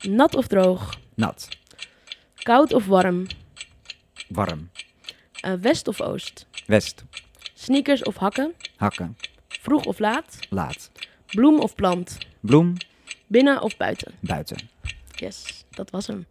Nat 0.00 0.34
of 0.34 0.46
droog? 0.46 0.98
Nat. 1.14 1.48
Koud 2.42 2.72
of 2.72 2.86
warm? 2.86 3.26
Warm. 4.28 4.70
Eh, 5.40 5.52
west 5.60 5.88
of 5.88 6.00
oost? 6.00 6.46
West. 6.66 7.04
Sneakers 7.54 8.02
of 8.02 8.16
hakken? 8.16 8.54
Hakken. 8.76 9.16
Vroeg 9.48 9.84
of 9.84 9.98
laat? 9.98 10.38
Laat. 10.48 10.90
Bloem 11.26 11.58
of 11.60 11.74
plant? 11.74 12.18
Bloem. 12.40 12.74
Binnen 13.26 13.62
of 13.62 13.76
buiten? 13.76 14.12
Buiten. 14.20 14.68
Yes, 15.20 15.64
dat 15.70 15.90
was 15.90 16.06
hem. 16.06 16.26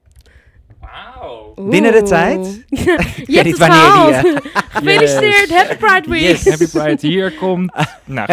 Wauw. 0.79 1.53
Binnen 1.69 1.91
de 1.91 2.01
tijd? 2.01 2.65
je 2.69 2.83
hebt 3.35 3.45
niet 3.45 3.45
het 3.45 3.57
wanneer 3.57 4.13
die, 4.13 4.31
gehaald. 4.31 4.41
Gefeliciteerd, 4.69 5.49
Happy 5.49 5.75
Pride 5.75 6.09
Week. 6.09 6.21
Yes. 6.21 6.49
Happy 6.49 6.67
Pride, 6.67 7.07
hier 7.07 7.33
komt... 7.33 7.73
Nou, 8.05 8.29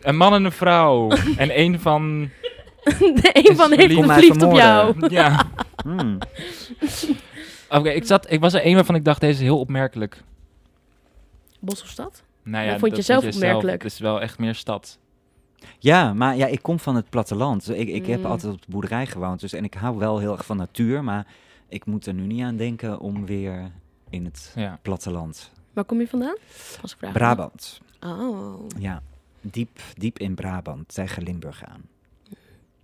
een 0.00 0.16
man 0.16 0.34
en 0.34 0.44
een 0.44 0.52
vrouw. 0.52 1.10
En 1.36 1.58
een 1.58 1.80
van... 1.80 2.30
De 2.88 3.30
een 3.32 3.56
van 3.56 3.72
heeft 3.72 3.94
verliefd 3.94 4.42
op 4.42 4.52
jou. 4.52 5.08
Ja. 5.08 5.50
Hmm. 5.82 6.18
Oké, 7.68 7.88
ik, 7.88 8.04
zat, 8.04 8.30
ik 8.30 8.40
was 8.40 8.54
er 8.54 8.66
een 8.66 8.74
waarvan 8.74 8.94
ik 8.94 9.04
dacht, 9.04 9.20
deze 9.20 9.32
is 9.32 9.40
heel 9.40 9.58
opmerkelijk. 9.58 10.22
Bos 11.60 11.82
of 11.82 11.88
stad? 11.88 12.22
Nou 12.42 12.64
ja, 12.64 12.70
Dat 12.70 12.80
vond 12.80 12.90
je 12.90 12.96
dat 12.96 13.06
zelf 13.06 13.22
vond 13.22 13.34
opmerkelijk. 13.34 13.82
Het 13.82 13.92
is 13.92 13.98
wel 13.98 14.20
echt 14.20 14.38
meer 14.38 14.54
stad. 14.54 14.98
Ja, 15.78 16.12
maar 16.12 16.36
ja, 16.36 16.46
ik 16.46 16.62
kom 16.62 16.78
van 16.78 16.94
het 16.96 17.10
platteland. 17.10 17.70
Ik, 17.70 17.88
ik 17.88 18.06
heb 18.06 18.18
Mm. 18.20 18.26
altijd 18.26 18.52
op 18.52 18.60
de 18.60 18.70
boerderij 18.70 19.06
gewoond. 19.06 19.40
Dus, 19.40 19.52
en 19.52 19.64
ik 19.64 19.74
hou 19.74 19.98
wel 19.98 20.18
heel 20.18 20.32
erg 20.32 20.46
van 20.46 20.56
natuur. 20.56 21.04
Maar 21.04 21.26
ik 21.68 21.86
moet 21.86 22.06
er 22.06 22.14
nu 22.14 22.26
niet 22.26 22.42
aan 22.42 22.56
denken 22.56 22.98
om 23.00 23.26
weer 23.26 23.70
in 24.10 24.24
het 24.24 24.52
Ja. 24.56 24.78
platteland. 24.82 25.50
Waar 25.72 25.84
kom 25.84 26.00
je 26.00 26.08
vandaan? 26.08 26.36
Als 26.82 26.92
ik 26.92 26.98
vraag. 26.98 27.12
Brabant. 27.12 27.80
Oh. 28.00 28.66
Ja, 28.78 29.02
diep, 29.40 29.80
diep 29.96 30.18
in 30.18 30.34
Brabant, 30.34 30.94
tegen 30.94 31.22
Limburg 31.22 31.64
aan. 31.64 31.82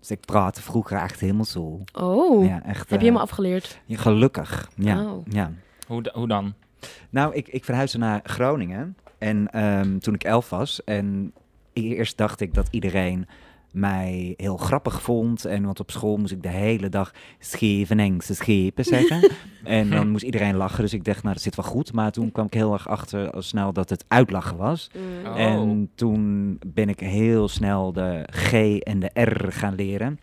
Dus 0.00 0.10
ik 0.10 0.20
praatte 0.20 0.62
vroeger 0.62 0.98
echt 0.98 1.20
helemaal 1.20 1.44
zo. 1.44 1.80
Oh. 1.92 2.46
Ja, 2.46 2.62
echt. 2.64 2.78
Heb 2.78 2.88
je 2.88 2.94
eh, 2.94 3.00
helemaal 3.00 3.22
afgeleerd? 3.22 3.80
ja, 3.86 3.96
gelukkig. 3.98 4.70
Ja, 4.76 5.04
Oh. 5.04 5.26
ja. 5.30 5.52
Hoe, 5.86 6.02
da- 6.02 6.12
hoe 6.14 6.28
dan? 6.28 6.54
Nou, 7.10 7.34
ik, 7.34 7.48
ik 7.48 7.64
verhuisde 7.64 7.98
naar 7.98 8.20
Groningen. 8.24 8.96
En 9.18 9.50
ehm, 9.50 9.98
toen 9.98 10.14
ik 10.14 10.24
elf 10.24 10.50
was. 10.50 10.84
En 10.84 11.32
eerst 11.74 12.16
dacht 12.16 12.40
ik 12.40 12.54
dat 12.54 12.68
iedereen 12.70 13.26
mij 13.74 14.34
heel 14.36 14.56
grappig 14.56 15.02
vond. 15.02 15.44
En 15.44 15.64
want 15.64 15.80
op 15.80 15.90
school 15.90 16.16
moest 16.16 16.32
ik 16.32 16.42
de 16.42 16.48
hele 16.48 16.88
dag 16.88 17.12
Scheveningse 17.38 18.34
schepen 18.34 18.84
zeggen. 18.84 19.30
en 19.64 19.90
dan 19.90 20.10
moest 20.10 20.24
iedereen 20.24 20.56
lachen. 20.56 20.82
Dus 20.82 20.92
ik 20.92 21.04
dacht, 21.04 21.22
nou, 21.22 21.34
dat 21.34 21.42
zit 21.42 21.56
wel 21.56 21.64
goed. 21.64 21.92
Maar 21.92 22.12
toen 22.12 22.32
kwam 22.32 22.46
ik 22.46 22.54
heel 22.54 22.72
erg 22.72 22.88
achter 22.88 23.30
al 23.30 23.42
snel 23.42 23.72
dat 23.72 23.90
het 23.90 24.04
uitlachen 24.08 24.56
was. 24.56 24.90
Mm. 24.94 25.26
Oh. 25.26 25.40
En 25.40 25.90
toen 25.94 26.58
ben 26.66 26.88
ik 26.88 27.00
heel 27.00 27.48
snel 27.48 27.92
de 27.92 28.26
G 28.30 28.52
en 28.78 29.00
de 29.00 29.10
R 29.20 29.52
gaan 29.52 29.74
leren. 29.74 30.18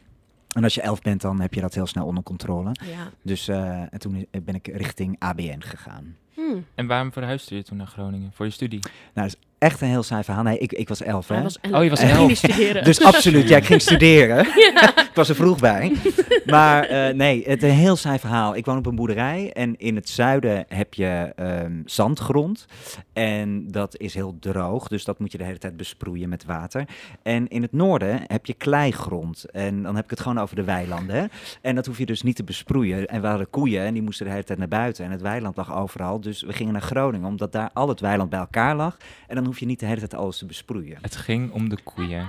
En 0.51 0.63
als 0.63 0.75
je 0.75 0.81
elf 0.81 1.01
bent, 1.01 1.21
dan 1.21 1.41
heb 1.41 1.53
je 1.53 1.61
dat 1.61 1.73
heel 1.73 1.87
snel 1.87 2.05
onder 2.05 2.23
controle. 2.23 2.71
Ja. 2.71 3.11
Dus 3.21 3.47
eh, 3.47 3.79
en 3.79 3.99
toen 3.99 4.27
ben 4.43 4.55
ik 4.55 4.67
richting 4.67 5.15
ABN 5.19 5.59
gegaan. 5.61 6.15
Hmm. 6.33 6.65
En 6.75 6.87
waarom 6.87 7.11
verhuisde 7.11 7.55
je 7.55 7.63
toen 7.63 7.77
naar 7.77 7.87
Groningen? 7.87 8.31
Voor 8.33 8.45
je 8.45 8.51
studie? 8.51 8.79
Echt 9.61 9.81
een 9.81 9.87
heel 9.87 10.03
saai 10.03 10.23
verhaal. 10.23 10.43
Nee, 10.43 10.57
ik, 10.57 10.73
ik 10.73 10.87
was 10.87 11.01
elf, 11.01 11.27
hè? 11.27 11.41
Was 11.41 11.59
elf. 11.61 11.75
Oh, 11.75 11.83
je 11.83 11.89
was 11.89 11.99
elf. 11.99 12.39
Dus 12.83 13.03
absoluut, 13.03 13.47
ja, 13.49 13.57
ik 13.57 13.65
ging 13.65 13.81
studeren. 13.81 14.39
ik 14.95 15.11
was 15.13 15.29
er 15.29 15.35
vroeg 15.35 15.59
bij. 15.59 15.91
Maar 16.45 16.83
eh, 16.83 17.13
nee, 17.13 17.43
het 17.47 17.63
een 17.63 17.69
heel 17.69 17.95
saai 17.95 18.19
verhaal. 18.19 18.55
Ik 18.55 18.65
woon 18.65 18.77
op 18.77 18.85
een 18.85 18.95
boerderij 18.95 19.51
en 19.53 19.77
in 19.77 19.95
het 19.95 20.09
zuiden 20.09 20.65
heb 20.67 20.93
je 20.93 21.33
ehm, 21.35 21.81
zandgrond. 21.85 22.65
En 23.13 23.71
dat 23.71 23.97
is 23.97 24.13
heel 24.13 24.37
droog, 24.39 24.87
dus 24.87 25.03
dat 25.03 25.19
moet 25.19 25.31
je 25.31 25.37
de 25.37 25.43
hele 25.43 25.57
tijd 25.57 25.77
besproeien 25.77 26.29
met 26.29 26.45
water. 26.45 26.85
En 27.23 27.47
in 27.47 27.61
het 27.61 27.71
noorden 27.71 28.19
heb 28.27 28.45
je 28.45 28.53
kleigrond. 28.53 29.45
En 29.51 29.83
dan 29.83 29.95
heb 29.95 30.03
ik 30.03 30.09
het 30.09 30.19
gewoon 30.19 30.39
over 30.39 30.55
de 30.55 30.63
weilanden. 30.63 31.15
Hè? 31.15 31.25
En 31.61 31.75
dat 31.75 31.85
hoef 31.85 31.97
je 31.97 32.05
dus 32.05 32.21
niet 32.21 32.35
te 32.35 32.43
besproeien. 32.43 33.07
En 33.07 33.21
we 33.21 33.27
hadden 33.27 33.49
koeien 33.49 33.85
en 33.85 33.93
die 33.93 34.03
moesten 34.03 34.25
de 34.25 34.31
hele 34.31 34.43
tijd 34.43 34.59
naar 34.59 34.67
buiten. 34.67 35.05
En 35.05 35.11
het 35.11 35.21
weiland 35.21 35.57
lag 35.57 35.75
overal. 35.75 36.21
Dus 36.21 36.41
we 36.41 36.53
gingen 36.53 36.73
naar 36.73 36.81
Groningen, 36.81 37.27
omdat 37.27 37.51
daar 37.51 37.69
al 37.73 37.87
het 37.87 37.99
weiland 37.99 38.29
bij 38.29 38.39
elkaar 38.39 38.75
lag. 38.75 38.97
En 39.27 39.35
dan 39.35 39.50
hoef 39.51 39.59
je 39.59 39.65
niet 39.65 39.79
de 39.79 39.85
hele 39.85 39.99
tijd 39.99 40.13
alles 40.13 40.37
te 40.37 40.45
besproeien. 40.45 40.97
Het 41.01 41.15
ging 41.15 41.51
om 41.51 41.69
de 41.69 41.77
koeien. 41.83 42.27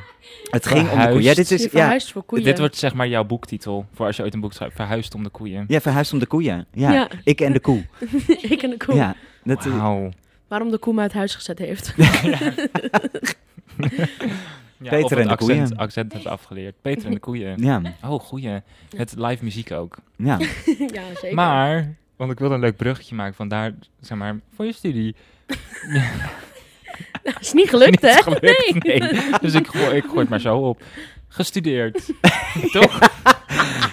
Het 0.51 0.67
ging 0.67 0.91
om 0.91 0.99
de 0.99 1.05
koeien. 1.07 1.23
Ja, 1.23 1.35
dit 1.35 1.51
is, 1.51 1.63
ja, 1.63 1.69
verhuist 1.69 2.13
voor 2.13 2.23
koeien. 2.23 2.45
Dit 2.45 2.59
wordt 2.59 2.77
zeg 2.77 2.95
maar 2.95 3.09
jouw 3.09 3.25
boektitel. 3.25 3.87
Voor 3.95 4.07
als 4.07 4.17
je 4.17 4.23
ooit 4.23 4.35
een 4.35 4.41
boek 4.41 4.53
schrijft. 4.53 4.77
Verhuisd 4.77 5.15
om 5.15 5.23
de 5.23 5.29
koeien. 5.31 5.65
Ja, 5.69 5.81
verhuisd 5.81 6.13
om 6.13 6.19
de 6.19 6.27
koeien. 6.27 6.67
Ja, 6.73 6.93
Ja. 6.93 7.09
ik 7.25 7.41
en 7.41 7.53
de 7.53 7.61
koe. 7.61 7.85
ik 8.55 8.63
en 8.63 8.71
de 8.71 8.77
koe. 8.77 8.95
Ja, 8.95 9.15
dat, 9.45 9.67
eh, 9.67 9.77
Wauw. 9.79 10.11
Waarom 10.49 10.71
de 10.71 10.79
koe 10.79 10.95
me 10.95 11.01
uit 11.01 11.13
huis 11.13 11.35
gezet 11.35 11.59
heeft. 11.59 11.95
Ja, 14.79 14.91
Peter 14.91 15.05
of 15.05 15.11
en 15.23 15.27
de 15.27 15.33
accent, 15.33 15.39
koeien. 15.69 15.77
accent 15.77 16.13
hebben 16.13 16.31
afgeleerd. 16.33 16.75
Peter 16.83 17.07
en 17.07 17.13
de 17.13 17.19
koeien. 17.21 17.63
ja, 17.63 17.83
Oh, 18.05 18.21
goeie. 18.21 18.61
Het 18.97 19.15
live 19.17 19.45
muziek 19.45 19.71
ook. 19.73 19.97
ja. 20.17 20.39
ja, 20.93 21.03
zeker. 21.21 21.35
Maar, 21.35 21.95
want 22.17 22.33
ik 22.33 22.39
wilde 22.39 22.55
een 22.55 22.61
leuk 22.61 22.77
bruggetje 22.77 23.15
maken. 23.15 23.35
Vandaar, 23.35 23.73
zeg 24.01 24.19
maar, 24.19 24.37
voor 24.55 24.65
je 24.65 24.73
studie. 24.73 25.15
is 27.41 27.53
niet 27.53 27.69
gelukt, 27.69 28.03
hè? 28.03 28.13
Gelukt, 28.13 28.85
nee. 28.85 29.03
Dus 29.41 29.55
ik 29.55 29.67
gooi, 29.67 29.97
ik 29.97 30.05
gooi 30.05 30.19
het 30.19 30.29
maar 30.29 30.41
zo 30.41 30.57
op. 30.59 30.83
Gestudeerd. 31.29 32.11
Toch? 32.73 32.99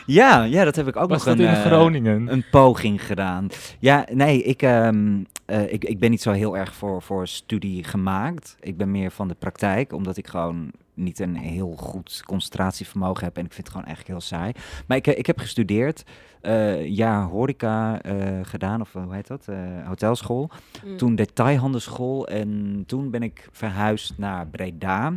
Ja, 0.06 0.44
ja, 0.44 0.64
dat 0.64 0.76
heb 0.76 0.88
ik 0.88 0.96
ook 0.96 1.10
Was 1.10 1.26
nog 1.26 1.38
dat 1.38 1.46
een, 1.46 1.52
in 1.54 1.60
eh, 1.60 1.66
Groningen? 1.66 2.32
een 2.32 2.44
poging 2.52 3.06
gedaan. 3.06 3.48
Ja, 3.80 4.06
nee, 4.12 4.44
ik, 4.44 4.62
ehm, 4.62 5.18
eh, 5.50 5.74
ik, 5.74 5.84
ik 5.84 6.00
ben 6.00 6.10
niet 6.10 6.22
zo 6.22 6.32
heel 6.32 6.58
erg 6.58 6.74
voor, 6.74 7.02
voor 7.02 7.28
studie 7.28 7.84
gemaakt. 7.84 8.56
Ik 8.60 8.78
ben 8.78 8.92
meer 8.92 9.12
van 9.12 9.28
de 9.28 9.36
praktijk, 9.36 9.94
omdat 9.94 10.18
ik 10.18 10.28
gewoon 10.28 10.72
niet 10.94 11.20
een 11.20 11.36
heel 11.36 11.76
goed 11.78 12.24
concentratievermogen 12.26 13.24
heb. 13.24 13.38
En 13.38 13.46
ik 13.46 13.54
vind 13.54 13.68
het 13.68 13.76
gewoon 13.76 13.88
eigenlijk 13.88 14.20
heel 14.20 14.28
saai. 14.38 14.52
Maar 14.88 14.98
ik, 14.98 15.08
eh, 15.08 15.18
ik 15.18 15.26
heb 15.26 15.40
gestudeerd, 15.40 16.04
eh 16.42 16.88
jaar 16.88 17.24
horeca 17.24 18.02
gedaan, 18.44 18.82
of 18.82 18.94
hoe 18.94 19.14
heet 19.14 19.28
dat? 19.28 19.48
Eh, 19.48 19.88
hotelschool. 19.88 20.50
Mm. 20.86 20.98
Toen 20.98 21.16
detailhandelschool 21.16 22.28
en 22.28 22.84
toen 22.88 23.10
ben 23.10 23.24
ik 23.24 23.48
verhuisd 23.52 24.14
naar 24.18 24.48
Breda. 24.48 25.14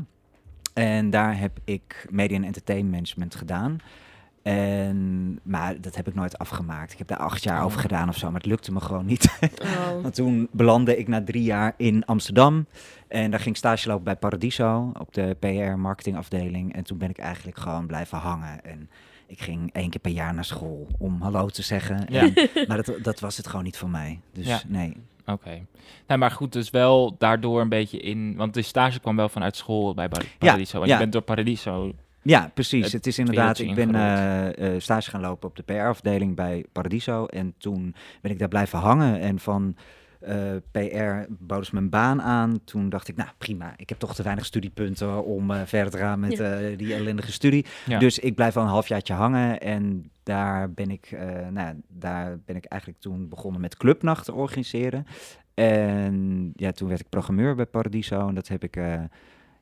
En 0.74 1.10
daar 1.10 1.38
heb 1.38 1.58
ik 1.64 2.06
media 2.10 2.36
en 2.36 2.44
entertainment 2.44 2.92
management 2.92 3.34
gedaan. 3.34 3.78
En, 4.42 5.38
maar 5.42 5.80
dat 5.80 5.96
heb 5.96 6.08
ik 6.08 6.14
nooit 6.14 6.38
afgemaakt. 6.38 6.92
Ik 6.92 6.98
heb 6.98 7.06
daar 7.08 7.18
acht 7.18 7.42
jaar 7.42 7.58
Oh. 7.58 7.64
over 7.64 7.80
gedaan 7.80 8.08
of 8.08 8.16
zo, 8.16 8.26
maar 8.30 8.40
het 8.40 8.46
lukte 8.50 8.72
me 8.72 8.80
gewoon 8.80 9.06
niet. 9.06 9.28
Oh. 9.62 10.02
Want 10.02 10.14
toen 10.14 10.48
belandde 10.52 10.98
ik 10.98 11.08
na 11.08 11.22
drie 11.24 11.42
jaar 11.42 11.74
in 11.76 12.04
Amsterdam. 12.04 12.66
En 13.08 13.30
daar 13.30 13.40
ging 13.40 13.50
ik 13.50 13.56
stage 13.56 13.88
lopen 13.88 14.04
bij 14.04 14.16
Paradiso 14.16 14.92
op 14.98 15.14
de 15.14 15.36
PR 15.40 15.78
marketingafdeling. 15.78 16.74
En 16.74 16.84
toen 16.84 16.98
ben 16.98 17.10
ik 17.10 17.18
eigenlijk 17.18 17.58
gewoon 17.58 17.86
blijven 17.86 18.18
hangen. 18.18 18.64
En 18.64 18.90
ik 19.26 19.40
ging 19.42 19.72
één 19.72 19.90
keer 19.90 20.00
per 20.00 20.10
jaar 20.10 20.34
naar 20.34 20.44
school 20.44 20.86
om 20.98 21.20
hallo 21.22 21.48
te 21.48 21.62
zeggen. 21.62 22.06
Ja. 22.08 22.20
En, 22.22 22.48
maar 22.68 22.82
dat, 22.82 22.98
dat 23.02 23.20
was 23.20 23.36
het 23.36 23.46
gewoon 23.46 23.64
niet 23.64 23.76
voor 23.78 23.90
mij. 23.90 24.20
Dus 24.32 24.46
Ja. 24.46 24.60
nee. 24.68 24.96
Oké. 25.26 25.66
Nee, 26.06 26.18
maar 26.18 26.30
goed, 26.30 26.52
dus 26.52 26.70
wel 26.70 27.14
daardoor 27.18 27.60
een 27.60 27.68
beetje 27.68 28.00
in... 28.00 28.36
Want 28.36 28.54
de 28.54 28.62
stage 28.62 29.00
kwam 29.00 29.16
wel 29.16 29.28
vanuit 29.28 29.56
school 29.56 29.94
bij 29.94 30.08
Par- 30.08 30.24
Paradiso. 30.38 30.82
en 30.82 30.88
je 30.88 30.96
bent 30.98 31.12
door 31.12 31.22
Paradiso... 31.22 31.92
Ja, 32.22 32.50
precies. 32.54 32.84
Het 32.84 32.92
Het, 32.92 33.06
is 33.06 33.18
inderdaad, 33.18 33.58
ik 33.58 33.74
ben 33.74 33.94
eh, 33.94 34.74
eh, 34.74 34.80
stage 34.80 35.10
gaan 35.10 35.20
lopen 35.20 35.48
op 35.48 35.56
de 35.56 35.62
PR-afdeling 35.62 36.36
bij 36.36 36.64
Paradiso. 36.72 37.26
En 37.26 37.54
toen 37.58 37.94
ben 38.20 38.30
ik 38.30 38.38
daar 38.38 38.48
blijven 38.48 38.78
hangen. 38.78 39.20
En 39.20 39.38
van 39.38 39.76
eh, 40.20 40.36
PR 40.70 41.32
boden 41.38 41.66
ze 41.66 41.76
een 41.76 41.88
baan 41.90 42.22
aan. 42.22 42.60
Toen 42.64 42.88
dacht 42.88 43.08
ik, 43.08 43.16
nou 43.16 43.28
prima, 43.38 43.72
ik 43.76 43.88
heb 43.88 43.98
toch 43.98 44.14
te 44.14 44.22
weinig 44.22 44.44
studiepunten 44.44 45.24
om 45.24 45.50
eh, 45.50 45.60
verder 45.64 45.92
te 45.92 45.98
gaan 45.98 46.20
met 46.20 46.36
Ja. 46.36 46.54
eh, 46.60 46.78
die 46.78 46.94
ellendige 46.94 47.32
studie. 47.32 47.66
Ja. 47.86 47.98
Dus 47.98 48.18
ik 48.18 48.34
blijf 48.34 48.54
wel 48.54 48.62
een 48.64 48.68
halfjaartje 48.68 49.14
hangen. 49.14 49.60
En 49.60 50.10
daar 50.22 50.70
ben 50.72 50.90
ik, 50.90 51.06
eh, 51.12 51.26
nou, 51.26 51.52
ja, 51.54 51.74
daar 51.88 52.38
ben 52.44 52.56
ik 52.56 52.64
eigenlijk 52.64 53.00
toen 53.00 53.28
begonnen 53.28 53.60
met 53.60 53.76
clubnachten 53.76 54.34
organiseren. 54.34 55.06
En 55.54 56.52
ja, 56.56 56.72
toen 56.72 56.88
werd 56.88 57.00
ik 57.00 57.08
programmeur 57.08 57.54
bij 57.54 57.66
Paradiso. 57.66 58.28
En 58.28 58.34
dat 58.34 58.48
heb 58.48 58.62
ik 58.64 58.76
eh, 58.76 59.00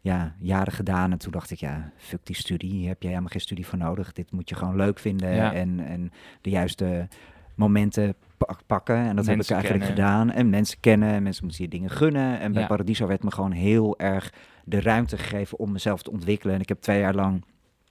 ja, 0.01 0.35
jaren 0.39 0.73
gedaan. 0.73 1.13
En 1.13 1.19
toen 1.19 1.33
dacht 1.33 1.51
ik, 1.51 1.59
ja, 1.59 1.91
fuck 1.97 2.21
die 2.27 2.37
studie. 2.37 2.71
Hier 2.71 2.89
heb 2.89 3.03
je 3.03 3.09
helemaal 3.09 3.29
geen 3.29 3.41
studie 3.41 3.67
voor 3.67 3.79
nodig. 3.79 4.13
Dit 4.13 4.33
moet 4.33 4.49
je 4.49 4.55
gewoon 4.55 4.77
leuk 4.77 4.99
vinden. 4.99 5.35
Ja. 5.35 5.53
En, 5.53 5.81
en 5.87 6.13
de 6.41 6.51
juiste 6.51 7.09
momenten 7.55 8.15
pak- 8.37 8.63
pakken. 8.67 8.97
En 8.97 9.17
dat 9.17 9.27
heb 9.27 9.41
ik 9.41 9.51
eigenlijk 9.51 9.85
kennen. 9.85 10.07
gedaan. 10.07 10.31
En 10.31 10.51
mensen 10.51 10.81
kennen. 10.81 11.09
En 11.13 11.23
mensen 11.23 11.45
moeten 11.45 11.65
je 11.65 11.71
dingen 11.71 11.91
gunnen. 11.91 12.41
En 12.41 12.53
bij 12.53 12.63
Ja. 12.63 12.69
Paradiso 12.69 13.07
werd 13.07 13.23
me 13.23 13.31
gewoon 13.31 13.53
heel 13.53 13.99
erg 13.99 14.33
de 14.65 14.81
ruimte 14.81 15.19
gegeven 15.19 15.59
om 15.59 15.73
mezelf 15.73 16.03
te 16.03 16.11
ontwikkelen. 16.11 16.55
En 16.55 16.61
ik 16.61 16.69
heb 16.69 16.81
twee 16.81 17.01
jaar 17.01 17.15
lang 17.15 17.45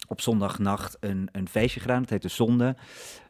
op 0.08 0.22
zondagnacht 0.22 0.98
een, 1.00 1.30
een 1.32 1.48
feestje 1.50 1.80
gedaan. 1.80 2.02
Dat 2.02 2.10
heette 2.10 2.28
Zonde. 2.28 2.76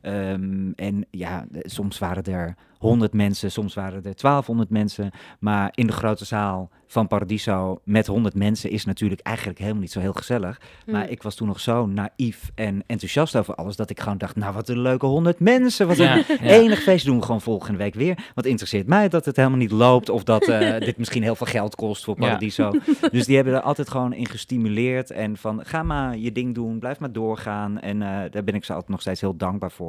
Ehm, 0.02 0.72
en 0.76 1.06
ja, 1.12 1.46
soms 1.52 2.00
waren 2.00 2.24
er 2.24 2.56
100 2.78 3.14
mensen, 3.14 3.52
soms 3.52 3.74
waren 3.74 3.96
er 4.06 4.16
1200 4.16 4.70
mensen. 4.70 5.12
Maar 5.40 5.72
in 5.76 5.88
de 5.88 5.94
grote 5.94 6.26
zaal 6.26 6.70
van 6.88 7.08
Paradiso 7.08 7.82
met 7.84 8.08
100 8.08 8.36
mensen 8.36 8.70
is 8.70 8.86
natuurlijk 8.86 9.22
eigenlijk 9.22 9.60
helemaal 9.60 9.82
niet 9.82 9.92
zo 9.92 10.00
heel 10.00 10.14
gezellig. 10.14 10.62
Maar 10.86 11.04
Mm. 11.06 11.12
ik 11.12 11.24
was 11.24 11.36
toen 11.36 11.48
nog 11.48 11.60
zo 11.60 11.86
naïef 11.86 12.52
en 12.56 12.84
enthousiast 12.88 13.36
over 13.36 13.56
alles 13.56 13.76
dat 13.76 13.90
ik 13.90 14.00
gewoon 14.00 14.18
dacht, 14.18 14.36
nou 14.36 14.54
wat 14.54 14.70
een 14.70 14.80
leuke 14.80 15.06
100 15.06 15.40
mensen. 15.40 15.88
Wat 15.88 15.98
een 15.98 16.04
Ja, 16.06 16.16
ja. 16.28 16.40
enig 16.40 16.80
feest 16.82 17.06
doen 17.06 17.18
we 17.18 17.26
gewoon 17.26 17.42
volgende 17.42 17.78
week 17.78 17.94
weer. 17.94 18.32
Wat 18.36 18.46
interesseert 18.46 18.88
mij 18.88 19.10
dat 19.10 19.26
het 19.26 19.36
helemaal 19.36 19.58
niet 19.58 19.72
loopt 19.72 20.10
of 20.10 20.24
dat 20.24 20.48
eh, 20.48 20.80
dit 20.88 20.98
misschien 20.98 21.24
heel 21.24 21.36
veel 21.36 21.48
geld 21.48 21.76
kost 21.76 22.04
voor 22.04 22.16
Ja. 22.18 22.22
Paradiso. 22.26 22.72
Dus 23.12 23.26
die 23.26 23.36
hebben 23.36 23.54
er 23.54 23.62
altijd 23.62 23.90
gewoon 23.90 24.14
in 24.14 24.28
gestimuleerd 24.28 25.12
en 25.12 25.38
van 25.38 25.66
ga 25.66 25.84
maar 25.84 26.18
je 26.18 26.32
ding 26.32 26.56
doen, 26.56 26.80
blijf 26.80 27.00
maar 27.00 27.12
doorgaan. 27.12 27.80
En 27.80 28.02
eh, 28.02 28.32
daar 28.32 28.44
ben 28.44 28.56
ik 28.56 28.66
ze 28.66 28.72
altijd 28.74 28.92
nog 28.92 29.02
steeds 29.02 29.22
heel 29.22 29.36
dankbaar 29.38 29.72
voor. 29.72 29.89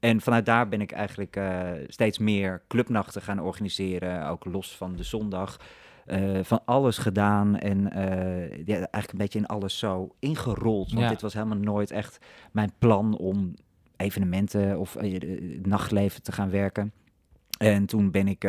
En 0.00 0.20
vanuit 0.20 0.46
daar 0.46 0.68
ben 0.68 0.80
ik 0.80 0.92
eigenlijk 0.92 1.36
eh, 1.36 1.70
steeds 1.88 2.18
meer 2.18 2.62
clubnachten 2.68 3.22
gaan 3.22 3.40
organiseren, 3.40 4.28
ook 4.28 4.44
los 4.44 4.76
van 4.76 4.96
de 4.96 5.02
zondag. 5.02 5.56
Eh, 6.06 6.38
van 6.42 6.60
alles 6.64 6.98
gedaan 6.98 7.56
en 7.58 7.92
eh, 7.92 8.66
ja, 8.66 8.74
eigenlijk 8.74 9.12
een 9.12 9.18
beetje 9.18 9.38
in 9.38 9.46
alles 9.46 9.78
zo 9.78 10.14
ingerold. 10.18 10.88
Want 10.90 11.02
Ja. 11.02 11.08
dit 11.08 11.20
was 11.20 11.34
helemaal 11.34 11.56
nooit 11.58 11.90
echt 11.90 12.18
mijn 12.52 12.72
plan 12.78 13.16
om 13.16 13.54
evenementen 13.96 14.78
of 14.78 14.94
het 14.94 15.66
nachtleven 15.66 16.22
te 16.22 16.32
gaan 16.32 16.50
werken. 16.50 16.92
En 17.58 17.86
toen 17.86 18.10
ben 18.10 18.28
ik 18.28 18.44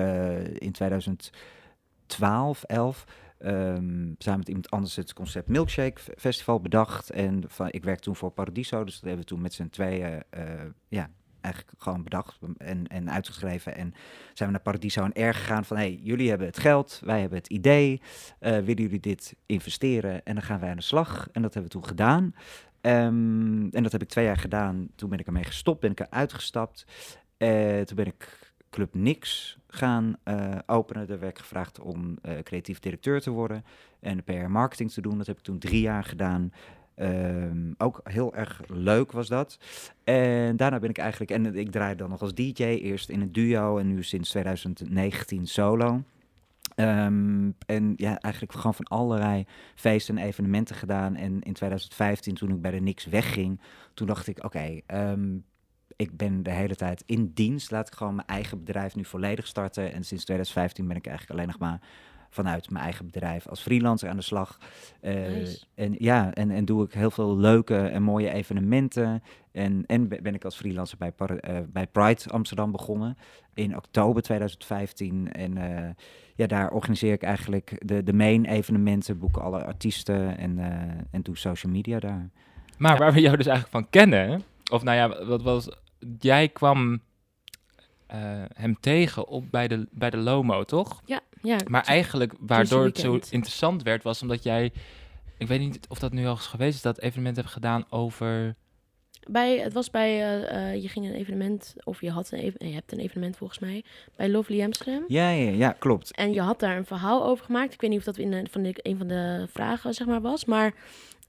in 0.57 0.71
2012, 0.71 2.63
11, 2.63 3.05
ehm, 3.39 4.13
samen 4.17 4.39
met 4.39 4.47
iemand 4.47 4.69
anders 4.69 4.95
het 4.95 5.13
concept 5.13 5.47
Milkshake 5.47 6.01
Festival 6.17 6.61
bedacht. 6.61 7.09
En 7.09 7.43
van, 7.47 7.67
ik 7.71 7.83
werk 7.83 7.99
toen 7.99 8.15
voor 8.15 8.31
Paradiso, 8.31 8.83
dus 8.83 8.93
dat 8.93 9.03
hebben 9.03 9.19
we 9.19 9.25
toen 9.25 9.41
met 9.41 9.53
z'n 9.53 9.69
tweeën 9.69 10.23
eh, 10.29 10.43
ja, 10.87 11.09
eigenlijk 11.41 11.75
gewoon 11.77 12.03
bedacht 12.03 12.39
en, 12.57 12.87
en 12.87 13.11
uitgeschreven. 13.11 13.75
En 13.75 13.93
zijn 14.33 14.49
we 14.49 14.55
naar 14.55 14.63
Paradiso 14.63 15.03
en 15.03 15.29
R 15.29 15.33
gegaan 15.33 15.65
van, 15.65 15.77
hey, 15.77 15.99
jullie 16.03 16.29
hebben 16.29 16.47
het 16.47 16.59
geld, 16.59 17.01
wij 17.03 17.19
hebben 17.19 17.37
het 17.37 17.47
idee. 17.47 18.01
Eh, 18.39 18.51
willen 18.51 18.83
jullie 18.83 18.99
dit 18.99 19.35
investeren? 19.45 20.25
En 20.25 20.33
dan 20.33 20.43
gaan 20.43 20.59
wij 20.59 20.69
aan 20.69 20.77
de 20.77 20.81
slag. 20.81 21.29
En 21.31 21.41
dat 21.41 21.53
hebben 21.53 21.71
we 21.71 21.77
toen 21.77 21.87
gedaan. 21.87 22.35
Ehm, 22.81 23.67
en 23.71 23.83
dat 23.83 23.91
heb 23.91 24.01
ik 24.01 24.09
twee 24.09 24.25
jaar 24.25 24.37
gedaan. 24.37 24.87
Toen 24.95 25.09
ben 25.09 25.19
ik 25.19 25.27
ermee 25.27 25.43
gestopt, 25.43 25.79
ben 25.79 25.91
ik 25.91 25.99
eruit 25.99 26.33
gestapt. 26.33 26.85
Eh, 27.37 27.81
toen 27.81 27.95
ben 27.95 28.05
ik 28.05 28.46
Club 28.69 28.93
Nix 28.93 29.57
gaan 29.67 30.15
eh, 30.23 30.55
openen. 30.65 31.07
Daar 31.07 31.19
werd 31.19 31.31
ik 31.31 31.39
gevraagd 31.39 31.79
om 31.79 32.17
eh, 32.21 32.33
creatief 32.43 32.79
directeur 32.79 33.21
te 33.21 33.29
worden 33.29 33.65
en 33.99 34.23
PR 34.23 34.33
marketing 34.33 34.91
te 34.91 35.01
doen. 35.01 35.17
Dat 35.17 35.27
heb 35.27 35.37
ik 35.37 35.43
toen 35.43 35.59
drie 35.59 35.81
jaar 35.81 36.03
gedaan. 36.03 36.51
Ehm, 36.95 37.71
ook 37.77 38.01
heel 38.03 38.35
erg 38.35 38.61
leuk 38.67 39.11
was 39.11 39.27
dat. 39.27 39.57
En 40.03 40.55
daarna 40.55 40.79
ben 40.79 40.89
ik 40.89 40.97
eigenlijk, 40.97 41.31
en 41.31 41.55
ik 41.55 41.71
draai 41.71 41.95
dan 41.95 42.09
nog 42.09 42.21
als 42.21 42.33
DJ, 42.33 42.63
eerst 42.63 43.09
in 43.09 43.21
een 43.21 43.31
duo 43.31 43.77
en 43.77 43.87
nu 43.87 44.03
sinds 44.03 44.29
2019 44.29 45.47
solo. 45.47 46.03
Ehm, 46.75 47.51
en 47.65 47.93
ja, 47.95 48.19
eigenlijk 48.19 48.53
gewoon 48.53 48.73
van 48.73 48.85
allerlei 48.85 49.45
feesten 49.75 50.17
en 50.17 50.25
evenementen 50.25 50.75
gedaan. 50.75 51.15
En 51.15 51.41
in 51.41 51.53
2015, 51.53 52.35
toen 52.35 52.49
ik 52.49 52.61
bij 52.61 52.71
de 52.71 52.79
Nix 52.79 53.05
wegging, 53.05 53.61
toen 53.93 54.07
dacht 54.07 54.27
ik, 54.27 54.43
oké, 54.43 54.79
ehm, 54.85 55.37
ik 55.97 56.17
ben 56.17 56.43
de 56.43 56.51
hele 56.51 56.75
tijd 56.75 57.03
in 57.05 57.31
dienst. 57.33 57.71
Laat 57.71 57.87
ik 57.87 57.93
gewoon 57.93 58.15
mijn 58.15 58.27
eigen 58.27 58.57
bedrijf 58.63 58.95
nu 58.95 59.05
volledig 59.05 59.47
starten. 59.47 59.93
En 59.93 60.03
sinds 60.03 60.23
2015 60.23 60.87
ben 60.87 60.97
ik 60.97 61.07
eigenlijk 61.07 61.37
alleen 61.39 61.51
nog 61.51 61.59
maar 61.59 61.79
vanuit 62.29 62.69
mijn 62.69 62.83
eigen 62.83 63.05
bedrijf 63.05 63.47
als 63.47 63.61
freelancer 63.61 64.09
aan 64.09 64.15
de 64.15 64.21
slag. 64.21 64.57
Eh, 65.01 65.13
Nice. 65.13 65.63
En 65.75 65.95
ja, 65.99 66.33
en, 66.33 66.51
en 66.51 66.65
doe 66.65 66.85
ik 66.85 66.93
heel 66.93 67.11
veel 67.11 67.37
leuke 67.37 67.77
en 67.77 68.03
mooie 68.03 68.31
evenementen. 68.31 69.23
En, 69.51 69.83
en 69.85 70.07
be- 70.07 70.21
ben 70.21 70.33
ik 70.35 70.45
als 70.45 70.55
freelancer 70.55 70.97
bij, 70.97 71.11
Par- 71.11 71.37
eh, 71.37 71.57
bij 71.67 71.87
Pride 71.87 72.21
Amsterdam 72.29 72.71
begonnen 72.71 73.17
in 73.53 73.75
oktober 73.75 74.21
2015. 74.21 75.31
En 75.31 75.57
eh, 75.57 75.89
ja, 76.35 76.47
daar 76.47 76.71
organiseer 76.71 77.13
ik 77.13 77.23
eigenlijk 77.23 77.81
de, 77.85 78.03
de 78.03 78.13
main 78.13 78.45
evenementen, 78.45 79.19
boeken 79.19 79.41
alle 79.41 79.63
artiesten 79.65 80.37
en, 80.37 80.59
eh, 80.59 80.71
en 81.11 81.21
doe 81.21 81.37
social 81.37 81.71
media 81.71 81.99
daar. 81.99 82.29
Maar 82.77 82.91
Ja. 82.93 82.97
waar 82.97 83.13
we 83.13 83.21
jou 83.21 83.37
dus 83.37 83.45
eigenlijk 83.45 83.75
van 83.77 83.89
kennen, 83.89 84.43
of 84.71 84.83
nou 84.83 84.97
ja, 84.97 85.25
wat 85.25 85.41
was, 85.41 85.69
jij 86.19 86.49
kwam 86.49 87.01
eh, 88.07 88.43
hem 88.53 88.79
tegen 88.79 89.27
op 89.27 89.51
bij 89.51 89.67
de, 89.67 89.87
bij 89.91 90.09
de 90.09 90.17
Lomo, 90.17 90.63
toch? 90.63 91.01
Ja, 91.05 91.19
ja. 91.41 91.57
Maar 91.67 91.83
eigenlijk 91.83 92.33
waardoor 92.39 92.83
het 92.83 92.97
zo 92.97 93.13
interessant 93.13 93.83
werd, 93.83 94.03
was 94.03 94.21
omdat 94.21 94.43
jij, 94.43 94.71
ik 95.37 95.47
weet 95.47 95.59
niet 95.59 95.79
of 95.87 95.99
dat 95.99 96.11
nu 96.11 96.25
al 96.25 96.31
eens 96.31 96.47
geweest 96.47 96.75
is, 96.75 96.81
dat 96.81 96.99
evenement 96.99 97.35
hebt 97.35 97.49
gedaan 97.49 97.85
over, 97.89 98.55
Bij, 99.29 99.57
het 99.57 99.73
was 99.73 99.89
bij, 99.89 100.11
eh, 100.11 100.71
eh, 100.71 100.81
je 100.81 100.89
ging 100.89 101.05
een 101.05 101.13
evenement, 101.13 101.75
of 101.83 102.01
je, 102.01 102.11
had 102.11 102.31
een 102.31 102.39
even, 102.39 102.67
je 102.67 102.73
hebt 102.73 102.91
een 102.91 102.99
evenement 102.99 103.37
volgens 103.37 103.59
mij, 103.59 103.83
bij 104.15 104.29
Lovely 104.29 104.63
Amsterdam. 104.63 105.03
Ja, 105.07 105.29
ja, 105.29 105.51
ja, 105.51 105.71
klopt. 105.71 106.11
En 106.15 106.33
je 106.33 106.41
had 106.41 106.59
daar 106.59 106.77
een 106.77 106.85
verhaal 106.85 107.25
over 107.25 107.45
gemaakt. 107.45 107.73
Ik 107.73 107.81
weet 107.81 107.89
niet 107.89 107.99
of 107.99 108.05
dat 108.05 108.17
in 108.17 108.31
de, 108.31 108.45
van 108.51 108.63
de, 108.63 108.75
een 108.81 108.97
van 108.97 109.07
de 109.07 109.47
vragen 109.51 109.93
zeg 109.93 110.07
maar 110.07 110.21
was, 110.21 110.45
maar 110.45 110.73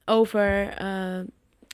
over 0.05 0.69
eh, 0.69 1.21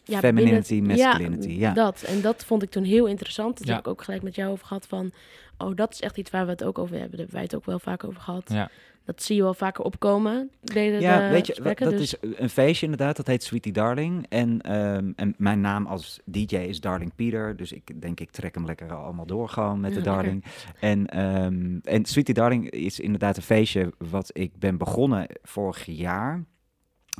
ja, 0.04 0.18
Femininity, 0.18 0.80
binnen- 0.80 0.96
masculinity, 0.96 1.50
ja. 1.50 1.72
dat. 1.72 2.02
En 2.02 2.20
dat 2.20 2.44
vond 2.44 2.62
ik 2.62 2.70
toen 2.70 2.84
heel 2.84 3.06
interessant. 3.06 3.58
Dat 3.58 3.66
Ja. 3.66 3.74
heb 3.74 3.84
ik 3.84 3.90
ook 3.90 4.02
gelijk 4.02 4.22
met 4.22 4.34
jou 4.34 4.50
over 4.52 4.66
gehad 4.66 4.86
van, 4.86 5.12
oh, 5.58 5.76
dat 5.76 5.92
is 5.92 6.00
echt 6.00 6.18
iets 6.18 6.30
waar 6.30 6.44
we 6.44 6.50
het 6.50 6.64
ook 6.64 6.78
over 6.78 6.92
hebben. 6.98 7.10
Daar 7.10 7.18
hebben 7.18 7.34
wij 7.34 7.44
het 7.44 7.54
ook 7.54 7.64
wel 7.66 7.78
vaak 7.78 8.04
over 8.04 8.20
gehad. 8.20 8.50
Ja. 8.52 8.70
Dat 9.04 9.22
zie 9.22 9.36
je 9.36 9.42
wel 9.42 9.54
vaker 9.54 9.84
opkomen. 9.84 10.50
Deden 10.60 11.00
Ja, 11.00 11.18
de 11.26 11.28
weet 11.32 11.46
je, 11.46 11.52
gesprekken, 11.52 11.90
dat 11.90 11.98
dus- 11.98 12.14
is 12.20 12.30
een 12.38 12.48
feestje 12.50 12.84
inderdaad, 12.86 13.16
dat 13.16 13.26
heet 13.26 13.42
Sweetie 13.42 13.72
Darling. 13.72 14.26
En, 14.28 14.60
ehm, 14.60 15.12
en 15.16 15.34
mijn 15.38 15.60
naam 15.60 15.86
als 15.86 16.20
DJ 16.24 16.56
is 16.56 16.80
Darling 16.80 17.14
Peter, 17.14 17.56
dus 17.56 17.72
ik 17.72 18.00
denk 18.00 18.20
ik 18.20 18.30
trek 18.30 18.54
hem 18.54 18.64
lekker 18.66 18.92
allemaal 18.94 19.26
door 19.26 19.48
gewoon 19.48 19.80
met 19.80 19.90
de 19.94 20.00
lekker. 20.00 20.12
Darling. 20.14 20.44
En, 20.80 21.06
ehm, 21.06 21.78
en 21.82 22.04
Sweetie 22.04 22.34
Darling 22.34 22.70
is 22.70 23.00
inderdaad 23.00 23.36
een 23.36 23.42
feestje 23.42 23.92
wat 23.98 24.30
ik 24.32 24.58
ben 24.58 24.76
begonnen 24.78 25.26
vorig 25.42 25.84
jaar, 25.86 26.44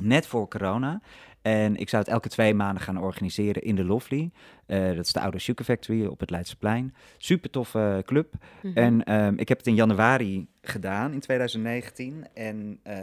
net 0.01 0.27
voor 0.27 0.47
corona. 0.47 1.01
En 1.45 1.75
ik 1.75 1.89
zou 1.89 2.03
het 2.03 2.11
elke 2.11 2.29
twee 2.29 2.53
maanden 2.53 2.83
gaan 2.83 2.97
organiseren 2.97 3.61
in 3.61 3.75
de 3.75 3.83
Lovely. 3.85 4.29
Eh, 4.65 4.87
dat 4.95 5.05
is 5.05 5.13
de 5.13 5.19
oude 5.19 5.39
Sugar 5.39 5.65
Factory 5.65 6.05
op 6.05 6.19
het 6.19 6.29
Leidseplein. 6.29 6.95
Super 7.17 7.49
toffe 7.49 8.03
club. 8.05 8.33
Mhm. 8.61 8.77
En 8.77 9.03
ehm, 9.03 9.33
ik 9.37 9.47
heb 9.47 9.57
het 9.57 9.67
in 9.67 9.75
januari 9.75 10.47
gedaan 10.61 11.13
in 11.13 11.19
2019 11.19 12.25
en 12.33 12.79
eh, 12.83 12.97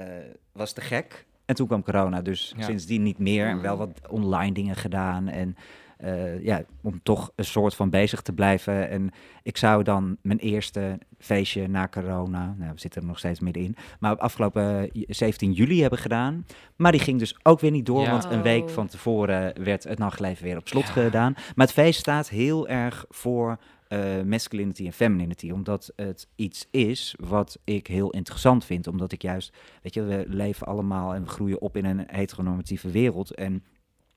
was 0.53 0.73
te 0.73 0.81
gek. 0.81 1.27
En 1.45 1.55
toen 1.55 1.67
kwam 1.67 1.83
corona, 1.83 2.23
dus 2.23 2.53
Ja. 2.57 2.63
sindsdien 2.65 3.03
niet 3.03 3.19
meer. 3.19 3.47
En 3.47 3.61
wel 3.63 3.77
wat 3.77 4.01
online 4.09 4.53
dingen 4.53 4.77
gedaan. 4.77 5.29
En 5.29 5.57
eh, 6.03 6.43
ja, 6.45 6.63
om 6.83 7.01
toch 7.03 7.33
een 7.37 7.45
soort 7.45 7.75
van 7.75 7.91
bezig 7.91 8.21
te 8.23 8.33
blijven. 8.33 8.89
En 8.89 9.11
ik 9.43 9.57
zou 9.57 9.83
dan 9.83 10.17
mijn 10.23 10.39
eerste 10.39 10.99
feestje 11.19 11.69
na 11.69 11.89
corona, 11.89 12.55
nou, 12.59 12.73
we 12.73 12.81
zitten 12.81 13.01
er 13.01 13.07
nog 13.07 13.19
steeds 13.19 13.41
middenin, 13.41 13.77
maar 14.01 14.13
op 14.13 14.19
afgelopen 14.19 14.91
17 15.09 15.53
juli 15.53 15.81
hebben 15.81 15.99
gedaan. 15.99 16.47
Maar 16.77 16.93
die 16.93 17.01
ging 17.01 17.19
dus 17.19 17.37
ook 17.43 17.61
weer 17.61 17.71
niet 17.71 17.87
door, 17.87 18.03
Ja. 18.03 18.11
want 18.11 18.25
een 18.25 18.43
week 18.43 18.63
Oh. 18.65 18.69
van 18.71 18.87
tevoren 18.87 19.65
werd 19.65 19.85
het 19.85 19.99
nachtleven 19.99 20.45
weer 20.45 20.57
op 20.57 20.69
slot 20.69 20.87
Ja. 20.87 20.93
gedaan. 20.93 21.33
Maar 21.33 21.67
het 21.67 21.75
feest 21.75 21.99
staat 22.01 22.29
heel 22.29 22.69
erg 22.69 23.05
voor 23.09 23.59
eh, 23.89 24.23
masculinity 24.27 24.87
en 24.87 24.93
femininity. 24.93 25.51
Omdat 25.51 25.93
het 25.97 26.29
iets 26.37 26.67
is 26.71 27.15
wat 27.21 27.59
ik 27.65 27.87
heel 27.87 28.11
interessant 28.11 28.65
vind. 28.65 28.87
Omdat 28.87 29.13
ik 29.13 29.23
juist, 29.23 29.53
weet 29.83 29.95
je, 29.95 30.03
we 30.03 30.25
leven 30.29 30.67
allemaal 30.67 31.15
en 31.15 31.23
we 31.23 31.29
groeien 31.29 31.61
op 31.61 31.77
in 31.77 31.85
een 31.85 32.05
heteronormatieve 32.07 32.91
wereld. 32.91 33.35
En 33.35 33.63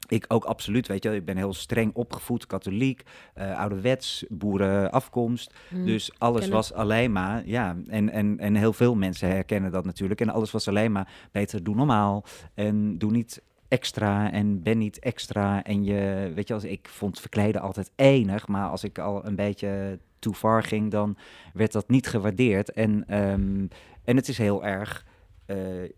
ik 0.07 0.25
ook 0.27 0.43
absoluut, 0.43 0.87
weet 0.87 1.03
je, 1.03 1.15
ik 1.15 1.25
ben 1.25 1.37
heel 1.37 1.53
streng 1.53 1.93
opgevoed, 1.93 2.47
katholiek, 2.47 3.03
eh 3.33 3.59
ouderwets, 3.59 4.25
boerenafkomst. 4.29 5.53
Mhm. 5.69 5.85
Dus 5.85 6.11
alles 6.17 6.47
was 6.47 6.73
alleen 6.73 7.11
maar, 7.11 7.47
ja, 7.47 7.77
en, 7.87 8.09
en, 8.09 8.39
en 8.39 8.55
heel 8.55 8.73
veel 8.73 8.95
mensen 8.95 9.29
herkennen 9.29 9.71
dat 9.71 9.85
natuurlijk. 9.85 10.21
En 10.21 10.29
alles 10.29 10.51
was 10.51 10.67
alleen 10.67 10.91
maar 10.91 11.09
beter, 11.31 11.63
doe 11.63 11.75
normaal 11.75 12.25
en 12.53 12.97
doe 12.97 13.11
niet 13.11 13.41
extra 13.67 14.31
en 14.31 14.63
ben 14.63 14.77
niet 14.77 14.99
extra. 14.99 15.63
En 15.63 15.83
je, 15.83 16.31
weet 16.35 16.47
je, 16.47 16.53
als 16.53 16.63
ik 16.63 16.87
vond 16.89 17.19
verkleden 17.19 17.61
altijd 17.61 17.91
enig, 17.95 18.47
maar 18.47 18.69
als 18.69 18.83
ik 18.83 18.99
al 18.99 19.25
een 19.25 19.35
beetje 19.35 19.99
too 20.19 20.33
far 20.33 20.63
ging, 20.63 20.91
dan 20.91 21.17
werd 21.53 21.71
dat 21.71 21.89
niet 21.89 22.07
gewaardeerd. 22.07 22.71
En, 22.71 23.03
ehm, 23.07 23.67
en 24.03 24.15
het 24.15 24.27
is 24.27 24.37
heel 24.37 24.65
erg. 24.65 25.05
Eh, 25.45 25.57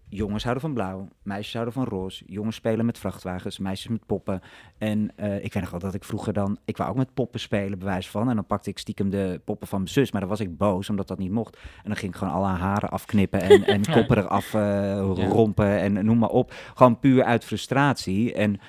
jongens 0.10 0.44
houden 0.44 0.64
van 0.64 0.74
blauw, 0.74 1.08
meisjes 1.24 1.54
houden 1.54 1.74
van 1.74 1.84
roze. 1.84 2.24
Jongens 2.26 2.56
spelen 2.56 2.86
met 2.86 2.98
vrachtwagens, 2.98 3.60
meisjes 3.60 3.92
met 3.92 4.06
poppen. 4.06 4.42
En 4.78 5.12
eh, 5.16 5.44
ik 5.44 5.54
weet 5.54 5.64
nog 5.64 5.72
wel 5.72 5.80
dat 5.80 5.94
ik 5.94 6.04
vroeger 6.04 6.34
dan... 6.34 6.58
Ik 6.66 6.78
wou 6.78 6.90
ook 6.90 6.96
met 6.96 7.14
poppen 7.14 7.40
spelen, 7.40 7.80
bewijs 7.80 8.10
van. 8.10 8.30
En 8.30 8.36
dan 8.36 8.46
pakte 8.46 8.70
ik 8.70 8.78
stiekem 8.78 9.10
de 9.10 9.42
poppen 9.46 9.68
van 9.68 9.80
mijn 9.80 9.92
zus. 9.92 10.12
Maar 10.12 10.22
dan 10.22 10.30
was 10.30 10.40
ik 10.40 10.58
boos, 10.58 10.90
omdat 10.90 11.08
dat 11.08 11.18
niet 11.18 11.32
mocht. 11.32 11.56
En 11.56 11.84
dan 11.84 11.96
ging 11.96 12.12
ik 12.12 12.18
gewoon 12.18 12.34
alle 12.34 12.48
haren 12.48 12.90
afknippen 12.90 13.42
en, 13.42 13.64
en 13.66 13.82
Ja. 13.88 13.94
koppen 13.94 14.18
eraf 14.18 14.54
eh, 14.54 15.00
rompen 15.30 15.80
en 15.80 16.06
noem 16.06 16.18
maar 16.18 16.30
op. 16.30 16.54
Gewoon 16.74 17.00
puur 17.00 17.24
uit 17.24 17.46
frustratie. 17.46 18.34
En, 18.34 18.60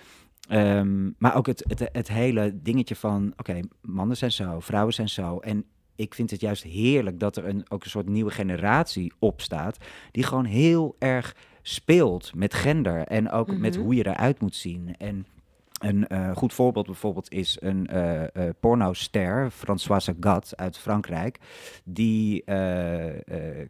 ehm, 0.48 1.10
maar 1.18 1.36
ook 1.36 1.46
het, 1.46 1.64
het, 1.68 1.88
het 1.92 2.08
hele 2.08 2.62
dingetje 2.62 2.96
van... 2.96 3.32
Oké, 3.36 3.60
mannen 3.80 4.16
zijn 4.16 4.32
zo, 4.32 4.60
vrouwen 4.60 4.94
zijn 4.94 5.08
zo. 5.08 5.38
En 5.38 5.64
ik 5.98 6.14
vind 6.14 6.30
het 6.30 6.40
juist 6.40 6.62
heerlijk 6.62 7.20
dat 7.20 7.36
er 7.36 7.44
een, 7.48 7.64
ook 7.68 7.84
een 7.84 7.90
soort 7.90 8.08
nieuwe 8.08 8.30
generatie 8.30 9.12
opstaat... 9.18 9.76
die 10.10 10.22
gewoon 10.22 10.44
heel 10.44 10.96
erg 10.98 11.36
speelt 11.62 12.34
met 12.34 12.54
gender 12.54 13.06
en 13.06 13.30
ook 13.30 13.56
met 13.56 13.74
Mhm. 13.74 13.84
hoe 13.84 13.94
je 13.94 14.06
eruit 14.06 14.40
moet 14.40 14.54
zien. 14.54 14.94
En 14.98 15.26
een 15.80 16.06
eh, 16.06 16.36
goed 16.36 16.52
voorbeeld 16.52 16.86
bijvoorbeeld 16.86 17.32
is 17.32 17.56
een 17.60 17.86
eh 17.86 18.24
eh 18.24 18.54
pornoster, 18.60 19.50
Françoise 19.50 20.16
Gat 20.20 20.56
uit 20.56 20.78
Frankrijk. 20.78 21.38
Die 21.84 22.44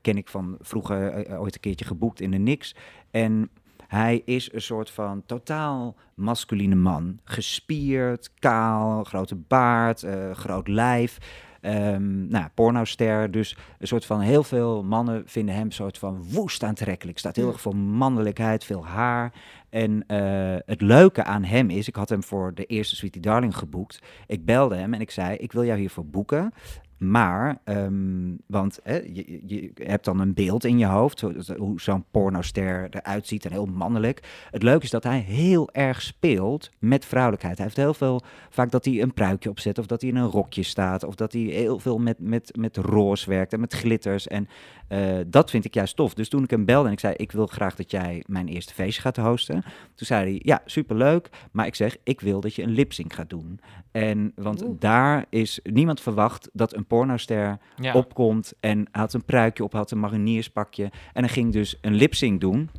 ken 0.01 0.17
ik 0.17 0.29
van 0.29 0.57
vroeger 0.61 1.38
ooit 1.38 1.55
een 1.55 1.61
keertje 1.61 1.85
geboekt 1.85 2.21
in 2.21 2.31
de 2.31 2.38
Nix. 2.38 2.75
En 3.11 3.51
hij 3.87 4.23
is 4.25 4.53
een 4.53 4.61
soort 4.61 4.91
van 4.91 5.23
totaal 5.27 5.97
masculine 6.14 6.75
man. 6.75 7.19
Gespierd, 7.25 8.31
kaal, 8.38 9.05
grote 9.05 9.37
baard, 9.37 10.07
groot 10.33 10.69
lijf. 10.69 11.19
Ehm 11.61 12.29
nou, 12.29 12.47
pornoster. 12.55 13.31
Dus 13.31 13.57
een 13.79 13.87
soort 13.87 14.05
van 14.05 14.21
heel 14.21 14.42
veel 14.42 14.83
mannen 14.83 15.23
vinden 15.27 15.55
hem 15.55 15.64
een 15.64 15.73
soort 15.73 15.99
van 15.99 16.25
woest 16.31 16.62
aantrekkelijk. 16.62 17.18
Staat 17.18 17.37
heel 17.37 17.49
erg 17.49 17.61
voor 17.61 17.77
mannelijkheid, 17.77 18.64
veel 18.64 18.87
haar. 18.87 19.33
En 19.71 20.05
eh, 20.07 20.57
het 20.66 20.81
leuke 20.81 21.25
aan 21.25 21.44
hem 21.44 21.71
is, 21.71 21.88
ik 21.88 21.97
had 21.97 22.09
hem 22.09 22.23
voor 22.23 22.55
de 22.55 22.64
eerste 22.64 22.97
Sweetie 22.97 23.21
Darling 23.21 23.57
geboekt. 23.57 24.03
Ik 24.27 24.44
belde 24.44 24.77
hem 24.77 24.94
en 24.94 25.01
ik 25.01 25.11
zei, 25.11 25.37
ik 25.37 25.53
wil 25.53 25.64
jou 25.64 25.79
hiervoor 25.79 26.07
boeken. 26.07 26.53
Maar, 26.98 27.58
ehm, 27.64 28.34
want 28.46 28.80
hè, 28.82 28.94
je, 28.96 29.40
je- 29.46 29.70
hebt 29.74 30.04
dan 30.04 30.20
een 30.20 30.34
beeld 30.34 30.64
in 30.64 30.78
je 30.78 30.87
hoofd, 30.87 31.20
hoe 31.56 31.80
zo'n 31.80 32.04
pornoster 32.11 32.87
eruit 32.90 33.26
ziet 33.26 33.44
en 33.44 33.52
heel 33.52 33.66
mannelijk. 33.66 34.46
Het 34.50 34.62
leuke 34.62 34.84
is 34.84 34.90
dat 34.90 35.04
hij 35.04 35.18
heel 35.18 35.70
erg 35.72 36.02
speelt 36.02 36.70
met 36.78 37.04
vrouwelijkheid. 37.04 37.56
Hij 37.56 37.64
heeft 37.64 37.76
heel 37.78 37.94
veel, 37.94 38.22
vaak 38.50 38.70
dat 38.70 38.84
hij 38.84 39.02
een 39.02 39.14
pruikje 39.14 39.50
opzet, 39.50 39.78
of 39.78 39.87
dat 39.87 40.00
hij 40.00 40.11
in 40.11 40.16
een 40.16 40.30
rokje 40.30 40.62
staat, 40.62 41.04
of 41.04 41.14
dat 41.14 41.32
hij 41.32 41.42
heel 41.42 41.78
veel 41.78 41.98
met, 41.98 42.16
met, 42.18 42.56
met 42.58 42.76
roze 42.76 43.30
werkt 43.30 43.52
en 43.52 43.61
met 43.61 43.74
glitters. 43.74 44.26
En 44.26 44.48
eh, 44.88 45.16
dat 45.27 45.51
vind 45.51 45.64
ik 45.64 45.74
juist 45.74 45.96
tof. 45.96 46.14
Dus 46.14 46.29
toen 46.29 46.42
ik 46.42 46.51
hem 46.51 46.64
belde 46.64 46.87
en 46.87 46.92
ik 46.92 47.01
zei, 47.01 47.14
ik 47.16 47.33
wil 47.33 47.46
graag 47.46 47.74
dat 47.74 47.90
jij 47.90 48.22
mijn 48.27 48.48
eerste 48.48 48.74
feestje 48.74 49.01
gaat 49.03 49.16
hosten. 49.16 49.62
Toen 49.94 50.07
zei 50.07 50.31
hij, 50.31 50.40
ja, 50.42 50.62
superleuk, 50.64 51.29
maar 51.53 51.66
ik 51.66 51.74
zeg, 51.74 51.96
ik 52.05 52.20
wil 52.20 52.40
dat 52.40 52.55
je 52.55 52.62
een 52.62 52.70
lipsync 52.70 53.12
gaat 53.12 53.31
doen. 53.31 53.61
En, 53.92 54.33
want 54.35 54.62
Oeh. 54.62 54.81
daar 54.81 55.24
is 55.31 55.61
niemand 55.62 56.01
verwacht 56.01 56.48
dat 56.53 56.74
een 56.74 56.87
pornoster 56.87 57.59
Ja. 57.77 57.92
opkomt 57.94 58.53
en 58.61 58.87
had 58.90 59.12
een 59.14 59.24
pruikje 59.24 59.64
op, 59.64 59.72
had 59.72 59.90
een 59.90 60.01
marinierspakje 60.01 60.90
en 61.12 61.22
hij 61.24 61.33
ging 61.33 61.53
dus 61.53 61.79
een 61.81 61.94
lipsync 61.94 62.40
doen. 62.40 62.70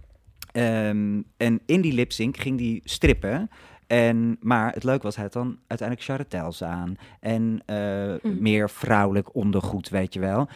Ehm, 0.51 1.21
en 1.37 1.59
in 1.65 1.81
die 1.81 1.93
lipsync 1.93 2.37
ging 2.37 2.59
hij 2.59 2.81
strippen. 2.83 3.49
En, 3.87 4.37
maar 4.41 4.73
het 4.73 4.83
leuke 4.83 5.03
was, 5.03 5.15
hij 5.15 5.23
had 5.23 5.33
dan 5.33 5.57
uiteindelijk 5.67 6.07
charretels 6.09 6.63
aan. 6.63 6.95
En 7.19 7.61
eh, 7.65 7.75
Mhm. 8.21 8.41
meer 8.41 8.69
vrouwelijk 8.69 9.35
ondergoed, 9.35 9.89
weet 9.89 10.13
je 10.13 10.19
wel. 10.19 10.47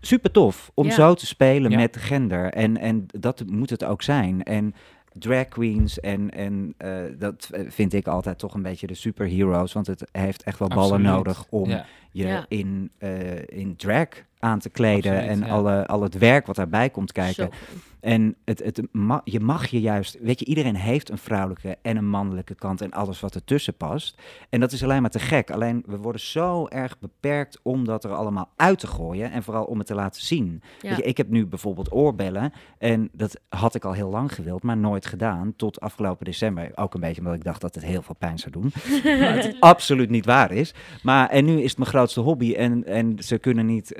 Super 0.00 0.30
tof 0.30 0.70
om 0.74 0.86
Ja. 0.86 0.92
zo 0.92 1.14
te 1.14 1.26
spelen 1.26 1.70
Ja. 1.70 1.76
met 1.76 1.96
gender. 1.96 2.52
En, 2.52 2.76
en 2.78 3.06
dat 3.20 3.42
moet 3.46 3.70
het 3.70 3.84
ook 3.84 4.02
zijn. 4.02 4.42
En 4.42 4.74
drag 5.12 5.48
queens 5.48 6.00
en, 6.00 6.30
en 6.30 6.74
eh, 6.78 6.90
dat 7.18 7.48
eh, 7.52 7.64
vind 7.68 7.92
ik 7.92 8.06
altijd 8.06 8.38
toch 8.38 8.54
een 8.54 8.62
beetje 8.62 8.86
de 8.86 8.94
superheroes. 8.94 9.72
Want 9.72 9.86
het 9.86 10.08
heeft 10.12 10.42
echt 10.42 10.58
wel 10.58 10.68
ballen 10.68 10.82
Absoluut. 10.84 11.06
nodig 11.12 11.44
om 11.50 11.68
Ja. 11.68 11.84
je 12.10 12.26
Ja. 12.26 12.44
in, 12.48 12.90
eh, 12.98 13.42
in 13.46 13.76
drag 13.76 14.08
aan 14.46 14.58
te 14.58 14.70
kleden. 14.70 15.12
Absoluut, 15.12 15.42
en 15.42 15.46
ja. 15.46 15.54
alle, 15.54 15.86
al 15.86 16.02
het 16.02 16.18
werk 16.18 16.46
wat 16.46 16.56
daarbij 16.56 16.90
komt 16.90 17.12
kijken. 17.12 17.50
Zo. 17.52 17.76
En 18.06 18.36
het, 18.44 18.62
het, 18.64 18.82
ma- 18.92 19.20
je 19.24 19.40
mag 19.40 19.66
je 19.66 19.80
juist, 19.80 20.18
weet 20.20 20.38
je, 20.40 20.46
iedereen 20.46 20.74
heeft 20.74 21.10
een 21.10 21.18
vrouwelijke 21.18 21.76
en 21.82 21.96
een 21.96 22.08
mannelijke 22.08 22.54
kant 22.54 22.80
en 22.80 22.90
alles 22.90 23.20
wat 23.20 23.34
ertussen 23.34 23.74
past. 23.74 24.20
En 24.48 24.60
dat 24.60 24.72
is 24.72 24.82
alleen 24.82 25.00
maar 25.00 25.10
te 25.10 25.18
gek. 25.18 25.50
Alleen 25.50 25.82
we 25.86 25.96
worden 25.96 26.20
zo 26.20 26.66
erg 26.66 26.98
beperkt 26.98 27.58
om 27.62 27.84
dat 27.84 28.04
er 28.04 28.14
allemaal 28.14 28.48
uit 28.56 28.78
te 28.78 28.86
gooien 28.86 29.30
en 29.30 29.42
vooral 29.42 29.64
om 29.64 29.78
het 29.78 29.86
te 29.86 29.94
laten 29.94 30.22
zien. 30.22 30.62
Ja. 30.80 30.88
Weet 30.88 30.98
je, 30.98 31.02
ik 31.02 31.16
heb 31.16 31.28
nu 31.28 31.46
bijvoorbeeld 31.46 31.92
oorbellen 31.92 32.52
en 32.78 33.08
dat 33.12 33.40
had 33.48 33.74
ik 33.74 33.84
al 33.84 33.92
heel 33.92 34.10
lang 34.10 34.34
gewild, 34.34 34.62
maar 34.62 34.76
nooit 34.76 35.06
gedaan 35.06 35.54
tot 35.56 35.80
afgelopen 35.80 36.24
december. 36.24 36.70
Ook 36.74 36.94
een 36.94 37.00
beetje 37.00 37.20
omdat 37.20 37.34
ik 37.34 37.44
dacht 37.44 37.60
dat 37.60 37.74
het 37.74 37.84
heel 37.84 38.02
veel 38.02 38.16
pijn 38.18 38.38
zou 38.38 38.52
doen. 38.52 38.72
maar 39.20 39.34
het 39.34 39.56
absoluut 39.60 40.10
niet 40.10 40.26
waar 40.26 40.52
is. 40.52 40.74
Maar 41.02 41.28
en 41.28 41.44
nu 41.44 41.60
is 41.60 41.68
het 41.68 41.78
mijn 41.78 41.90
grootste 41.90 42.20
hobby 42.20 42.54
en, 42.54 42.84
en 42.84 43.16
ze 43.18 43.38
kunnen 43.38 43.66
niet 43.66 43.92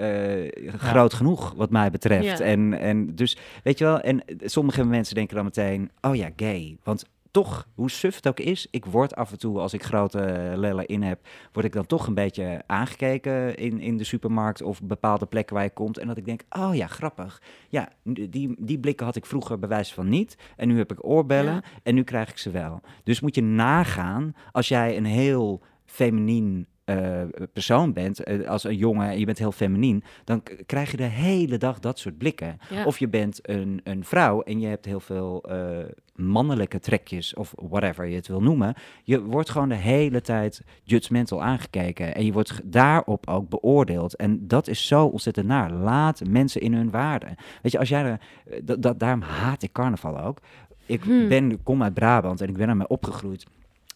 eh, 0.44 0.72
groot 0.72 1.14
genoeg 1.14 1.53
wat 1.57 1.70
mij 1.70 1.90
betreft. 1.90 2.38
Ja. 2.38 2.44
En, 2.44 2.79
en 2.79 3.14
dus 3.14 3.37
weet 3.62 3.79
je 3.79 3.85
wel, 3.85 4.01
en 4.01 4.22
sommige 4.44 4.85
mensen 4.85 5.14
denken 5.14 5.35
dan 5.37 5.44
meteen, 5.44 5.90
oh 6.01 6.14
ja, 6.14 6.31
gay. 6.37 6.79
Want 6.83 7.05
toch, 7.31 7.68
hoe 7.75 7.90
suf 7.90 8.16
het 8.16 8.29
ook 8.29 8.40
is, 8.40 8.66
ik 8.70 8.85
word 8.85 9.14
af 9.14 9.31
en 9.31 9.38
toe, 9.38 9.59
als 9.59 9.72
ik 9.72 9.83
grote 9.83 10.53
lellen 10.57 10.87
in 10.87 11.03
heb, 11.03 11.27
word 11.53 11.66
ik 11.66 11.72
dan 11.72 11.87
toch 11.87 12.07
een 12.07 12.14
beetje 12.14 12.62
aangekeken 12.66 13.55
in, 13.57 13.81
in 13.81 13.96
de 13.96 14.05
supermarkt 14.05 14.62
of 14.62 14.83
bepaalde 14.83 15.27
plekken 15.27 15.55
waar 15.55 15.64
je 15.64 15.70
komt. 15.70 15.99
En 15.99 16.07
dat 16.07 16.16
ik 16.16 16.25
denk, 16.25 16.42
oh 16.49 16.75
ja, 16.75 16.87
grappig. 16.87 17.42
Ja, 17.68 17.88
die, 18.03 18.55
die 18.59 18.79
blikken 18.79 19.07
had 19.07 19.16
ik 19.16 19.27
vroeger 19.27 19.59
bij 19.59 19.68
wijze 19.68 19.94
van 19.94 20.09
niet. 20.09 20.37
En 20.57 20.68
nu 20.68 20.79
heb 20.79 20.92
ik 20.92 21.07
oorbellen 21.07 21.55
Ja. 21.55 21.62
en 21.83 21.94
nu 21.94 22.03
krijg 22.03 22.31
ik 22.31 22.38
ze 22.38 22.51
wel. 22.51 22.81
Dus 23.05 23.20
moet 23.20 23.35
je 23.35 23.42
nagaan, 23.42 24.35
als 24.53 24.68
jij 24.68 24.96
een 24.96 25.05
heel 25.05 25.62
feminien 25.85 26.66
eh, 26.87 27.22
persoon 27.53 27.92
bent, 27.92 28.22
eh, 28.22 28.49
als 28.49 28.64
een 28.64 28.77
jongen 28.77 29.09
en 29.09 29.18
je 29.18 29.25
bent 29.25 29.38
heel 29.38 29.53
feminien, 29.53 30.05
dan 30.25 30.42
krijg 30.66 30.90
je 30.90 30.96
de 30.96 31.03
hele 31.03 31.57
dag 31.59 31.79
dat 31.79 31.99
soort 31.99 32.18
blikken. 32.18 32.59
Ja. 32.70 32.85
Of 32.85 32.99
je 32.99 33.09
bent 33.09 33.49
een, 33.49 33.81
een 33.85 34.05
vrouw 34.05 34.42
en 34.42 34.61
je 34.61 34.66
hebt 34.66 34.85
heel 34.85 35.01
veel 35.01 35.42
eh, 35.42 35.79
mannelijke 36.14 36.79
trekjes 36.79 37.35
of 37.35 37.53
whatever 37.57 38.07
je 38.07 38.14
het 38.14 38.27
wil 38.27 38.42
noemen. 38.42 38.75
Je 39.03 39.22
wordt 39.22 39.51
gewoon 39.51 39.68
de 39.68 39.75
hele 39.75 40.20
tijd 40.20 40.62
judgmental 40.83 41.42
aangekeken 41.42 42.14
en 42.14 42.25
je 42.25 42.33
wordt 42.33 42.61
daarop 42.64 43.29
ook 43.29 43.49
beoordeeld. 43.49 44.16
En 44.16 44.46
dat 44.46 44.68
is 44.68 44.87
zo 44.87 45.07
ontzettend 45.07 45.46
naar. 45.46 45.72
Laat 45.72 46.22
mensen 46.29 46.61
in 46.61 46.75
hun 46.75 46.90
waarde. 46.90 47.27
Weet 47.62 47.72
je, 47.72 47.79
als 47.79 47.88
jij 47.88 48.18
dat, 48.62 48.83
dat, 48.83 48.99
daarom 48.99 49.22
haat 49.22 49.62
ik 49.62 49.72
carnaval 49.72 50.20
ook. 50.20 50.38
Ik 50.87 51.03
Hmm. 51.03 51.29
ben, 51.29 51.62
kom 51.62 51.83
uit 51.83 51.94
Brabant 51.94 52.40
en 52.40 52.49
ik 52.49 52.57
ben 52.57 52.68
ermee 52.68 52.88
opgegroeid. 52.88 53.46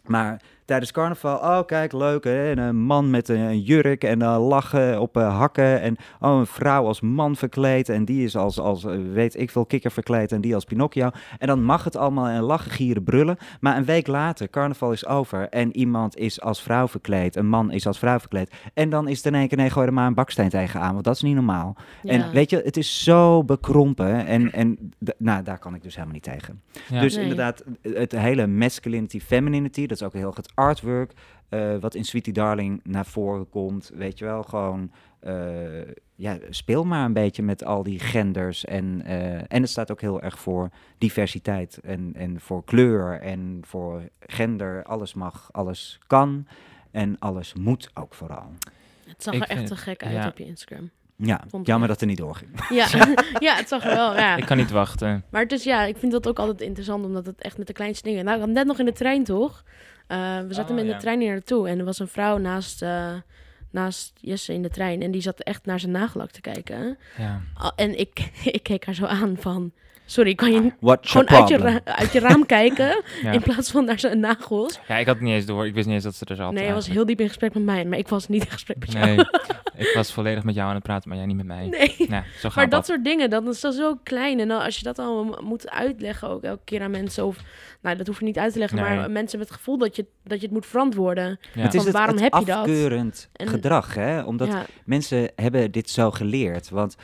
Maar 0.06 0.42
tijdens 0.70 0.92
carnaval, 0.92 1.36
oh 1.36 1.66
kijk, 1.66 1.92
leuk 1.92 2.24
hè, 2.24 2.50
en 2.50 2.58
een 2.58 2.76
man 2.76 3.10
met 3.10 3.28
een, 3.28 3.40
een 3.40 3.60
jurk 3.60 4.04
en 4.04 4.22
eh, 4.22 4.48
lachen 4.48 5.00
op 5.00 5.16
eh, 5.16 5.36
hakken. 5.38 5.80
En 5.80 5.96
oh, 6.20 6.38
een 6.38 6.46
vrouw 6.46 6.86
als 6.86 7.00
man 7.00 7.36
verkleed 7.36 7.88
en 7.88 8.04
die 8.04 8.24
is 8.24 8.36
als, 8.36 8.58
als 8.58 8.84
eh, 8.84 8.96
weet 9.12 9.38
ik 9.38 9.50
veel, 9.50 9.66
kikker 9.66 9.90
verkleed 9.90 10.32
en 10.32 10.40
die 10.40 10.54
als 10.54 10.64
Pinocchio. 10.64 11.10
En 11.38 11.46
dan 11.46 11.62
mag 11.62 11.84
het 11.84 11.96
allemaal 11.96 12.26
en 12.26 12.42
lachen, 12.42 12.70
gieren, 12.70 13.04
brullen. 13.04 13.36
Maar 13.60 13.76
een 13.76 13.84
week 13.84 14.06
later, 14.06 14.50
carnaval 14.50 14.92
is 14.92 15.06
over 15.06 15.48
en 15.48 15.76
iemand 15.76 16.16
is 16.16 16.40
als 16.40 16.62
vrouw 16.62 16.88
verkleed, 16.88 17.36
een 17.36 17.48
man 17.48 17.70
is 17.70 17.86
als 17.86 17.98
vrouw 17.98 18.18
verkleed. 18.18 18.52
En 18.74 18.90
dan 18.90 19.08
is 19.08 19.16
het 19.16 19.26
in 19.26 19.34
één 19.34 19.48
keer, 19.48 19.58
nee, 19.58 19.70
gooi 19.70 19.86
er 19.86 19.92
maar 19.92 20.06
een 20.06 20.14
baksteen 20.14 20.48
tegenaan, 20.48 20.92
want 20.92 21.04
dat 21.04 21.14
is 21.14 21.22
niet 21.22 21.34
normaal. 21.34 21.76
Ja. 22.02 22.12
En 22.12 22.32
weet 22.32 22.50
je, 22.50 22.60
het 22.64 22.76
is 22.76 23.02
zo 23.04 23.44
bekrompen 23.44 24.26
en, 24.26 24.52
en 24.52 24.92
nou, 25.16 25.42
daar 25.42 25.58
kan 25.58 25.74
ik 25.74 25.82
dus 25.82 25.94
helemaal 25.94 26.14
niet 26.14 26.22
tegen. 26.22 26.60
Ja. 26.88 27.00
Dus 27.00 27.14
Nee. 27.14 27.22
inderdaad, 27.22 27.64
het 27.82 28.12
hele 28.12 28.46
masculinity, 28.46 29.20
femininity, 29.20 29.86
dat 29.86 29.96
is 30.00 30.02
ook 30.02 30.12
heel 30.12 30.32
het 30.34 30.52
artwork, 30.60 31.12
eh, 31.48 31.76
wat 31.80 31.94
in 31.94 32.04
Sweetie 32.04 32.32
Darling 32.32 32.80
naar 32.84 33.06
voren 33.06 33.48
komt. 33.48 33.90
Weet 33.94 34.18
je 34.18 34.24
wel, 34.24 34.42
gewoon, 34.42 34.90
eh, 35.20 35.34
ja, 36.14 36.38
speel 36.50 36.84
maar 36.84 37.04
een 37.04 37.12
beetje 37.12 37.42
met 37.42 37.64
al 37.64 37.82
die 37.82 37.98
genders. 37.98 38.64
En, 38.64 39.02
eh, 39.04 39.34
en 39.34 39.60
het 39.60 39.68
staat 39.68 39.90
ook 39.90 40.00
heel 40.00 40.22
erg 40.22 40.38
voor 40.38 40.70
diversiteit 40.98 41.78
en, 41.82 42.12
en 42.14 42.40
voor 42.40 42.64
kleur 42.64 43.20
en 43.20 43.58
voor 43.66 44.02
gender. 44.20 44.84
Alles 44.84 45.14
mag, 45.14 45.48
alles 45.52 45.98
kan 46.06 46.46
en 46.90 47.18
alles 47.18 47.54
moet 47.54 47.90
ook 47.94 48.14
vooral. 48.14 48.52
Het 49.06 49.22
zag 49.22 49.34
Ik 49.34 49.42
er 49.42 49.48
echt 49.48 49.58
vind- 49.58 49.68
te 49.68 49.76
gek 49.76 50.02
uit 50.04 50.12
ja. 50.14 50.28
op 50.28 50.38
je 50.38 50.44
Instagram. 50.44 50.90
Ja, 51.16 51.40
Vond 51.48 51.62
ik 51.62 51.68
jammer 51.68 51.88
dat 51.88 52.00
het 52.00 52.08
er 52.08 52.16
niet 52.16 52.24
doorging. 52.24 52.50
Ja, 52.68 52.86
ja 53.46 53.54
het 53.56 53.68
zag 53.68 53.84
er 53.84 53.94
wel. 53.94 54.14
Ja. 54.16 54.36
Ik 54.36 54.46
kan 54.46 54.56
niet 54.56 54.70
wachten. 54.70 55.24
Maar 55.30 55.42
het 55.42 55.52
is, 55.52 55.64
ja, 55.64 55.82
ik 55.82 55.96
vind 55.96 56.12
dat 56.12 56.28
ook 56.28 56.38
altijd 56.38 56.60
interessant, 56.60 57.04
omdat 57.04 57.26
het 57.26 57.40
echt 57.42 57.58
met 57.58 57.66
de 57.66 57.72
kleinste 57.72 58.08
dingen... 58.08 58.24
Nou, 58.24 58.50
net 58.50 58.66
nog 58.66 58.78
in 58.78 58.84
de 58.84 58.92
trein, 58.92 59.24
toch? 59.24 59.64
Uh, 60.10 60.40
we 60.46 60.54
zaten 60.54 60.70
Oh, 60.70 60.80
met 60.80 60.86
ja. 60.86 60.92
de 60.92 60.98
trein 61.00 61.20
hier 61.20 61.30
naartoe 61.30 61.68
en 61.68 61.78
er 61.78 61.84
was 61.84 61.98
een 61.98 62.08
vrouw 62.08 62.38
naast, 62.38 62.82
uh, 62.82 63.14
naast 63.70 64.12
Jesse 64.20 64.52
in 64.52 64.62
de 64.62 64.68
trein. 64.70 65.02
En 65.02 65.10
die 65.10 65.20
zat 65.22 65.40
echt 65.40 65.66
naar 65.66 65.80
zijn 65.80 65.92
nagellak 65.92 66.30
te 66.30 66.40
kijken. 66.40 66.98
Ja. 67.18 67.40
En 67.76 67.98
ik, 67.98 68.30
ik 68.56 68.62
keek 68.62 68.84
haar 68.84 68.94
zo 68.94 69.04
aan 69.04 69.36
van... 69.36 69.72
Sorry, 70.10 70.34
kan 70.34 70.52
je 70.52 70.72
What's 70.80 71.12
your 71.12 71.28
gewoon 71.28 71.62
uit 71.62 71.84
je, 71.84 71.84
uit 71.84 72.12
je 72.12 72.18
raam 72.20 72.46
kijken 72.56 73.02
Ja. 73.22 73.30
in 73.32 73.42
plaats 73.42 73.70
van 73.70 73.84
naar 73.84 73.98
zijn 73.98 74.20
nagels? 74.20 74.80
ja, 74.88 74.96
ik 74.96 75.06
had 75.06 75.14
het 75.14 75.24
niet 75.24 75.34
eens 75.34 75.44
door. 75.46 75.66
Ik 75.66 75.74
wist 75.74 75.86
niet 75.86 75.94
eens 75.94 76.04
dat 76.04 76.14
ze 76.14 76.24
er 76.24 76.36
zat. 76.36 76.52
Nee, 76.52 76.64
hij 76.64 76.74
was 76.74 76.88
heel 76.88 77.06
diep 77.06 77.20
in 77.20 77.26
gesprek 77.28 77.54
met 77.54 77.62
mij, 77.62 77.84
maar 77.84 77.98
ik 77.98 78.08
was 78.08 78.28
niet 78.28 78.44
in 78.44 78.50
gesprek 78.50 78.78
met 78.78 78.92
jou. 78.92 79.06
Nee, 79.06 79.16
ik 79.88 79.92
was 79.94 80.12
volledig 80.12 80.44
met 80.44 80.54
jou 80.54 80.68
aan 80.68 80.74
het 80.74 80.82
praten, 80.82 81.08
maar 81.08 81.18
jij 81.18 81.26
niet 81.26 81.36
met 81.36 81.46
mij. 81.46 81.66
Nee. 81.66 81.94
Nou, 82.08 82.22
zo 82.38 82.48
gaat 82.48 82.54
Maar 82.54 82.64
dat 82.68 82.70
dat. 82.70 82.86
soort 82.86 83.04
dingen, 83.04 83.30
dat 83.30 83.46
is 83.46 83.60
dan 83.60 83.72
zo 83.72 83.94
klein. 84.02 84.40
En 84.40 84.48
dan 84.48 84.62
als 84.62 84.76
je 84.76 84.82
dat 84.82 84.98
allemaal 84.98 85.42
moet 85.42 85.70
uitleggen 85.70 86.28
ook 86.28 86.42
elke 86.42 86.64
keer 86.64 86.82
aan 86.82 86.90
mensen. 86.90 87.26
Of, 87.26 87.36
nou, 87.82 87.96
dat 87.96 88.06
hoef 88.06 88.18
je 88.18 88.24
niet 88.24 88.38
uit 88.38 88.52
te 88.52 88.58
leggen. 88.58 88.78
Nee. 88.78 88.86
Maar 88.96 89.10
mensen 89.10 89.30
hebben 89.38 89.48
het 89.48 89.56
gevoel 89.56 89.78
dat 89.78 89.96
je, 89.96 90.06
dat 90.24 90.38
je 90.40 90.44
het 90.46 90.54
moet 90.54 90.66
verantwoorden. 90.66 91.38
Ja. 91.54 91.60
Het 91.62 91.74
is 91.74 91.76
Van 91.76 91.86
het, 91.86 91.94
waarom 91.96 92.14
het 92.14 92.24
heb 92.24 92.34
je 92.34 92.44
dat? 92.44 92.56
afkeurend 92.56 93.28
En- 93.32 93.48
gedrag, 93.48 93.94
hè? 93.94 94.22
Omdat 94.22 94.48
ja, 94.48 94.64
mensen 94.84 95.30
hebben 95.34 95.70
dit 95.70 95.90
zo 95.90 96.10
geleerd. 96.10 96.70
Want 96.70 96.96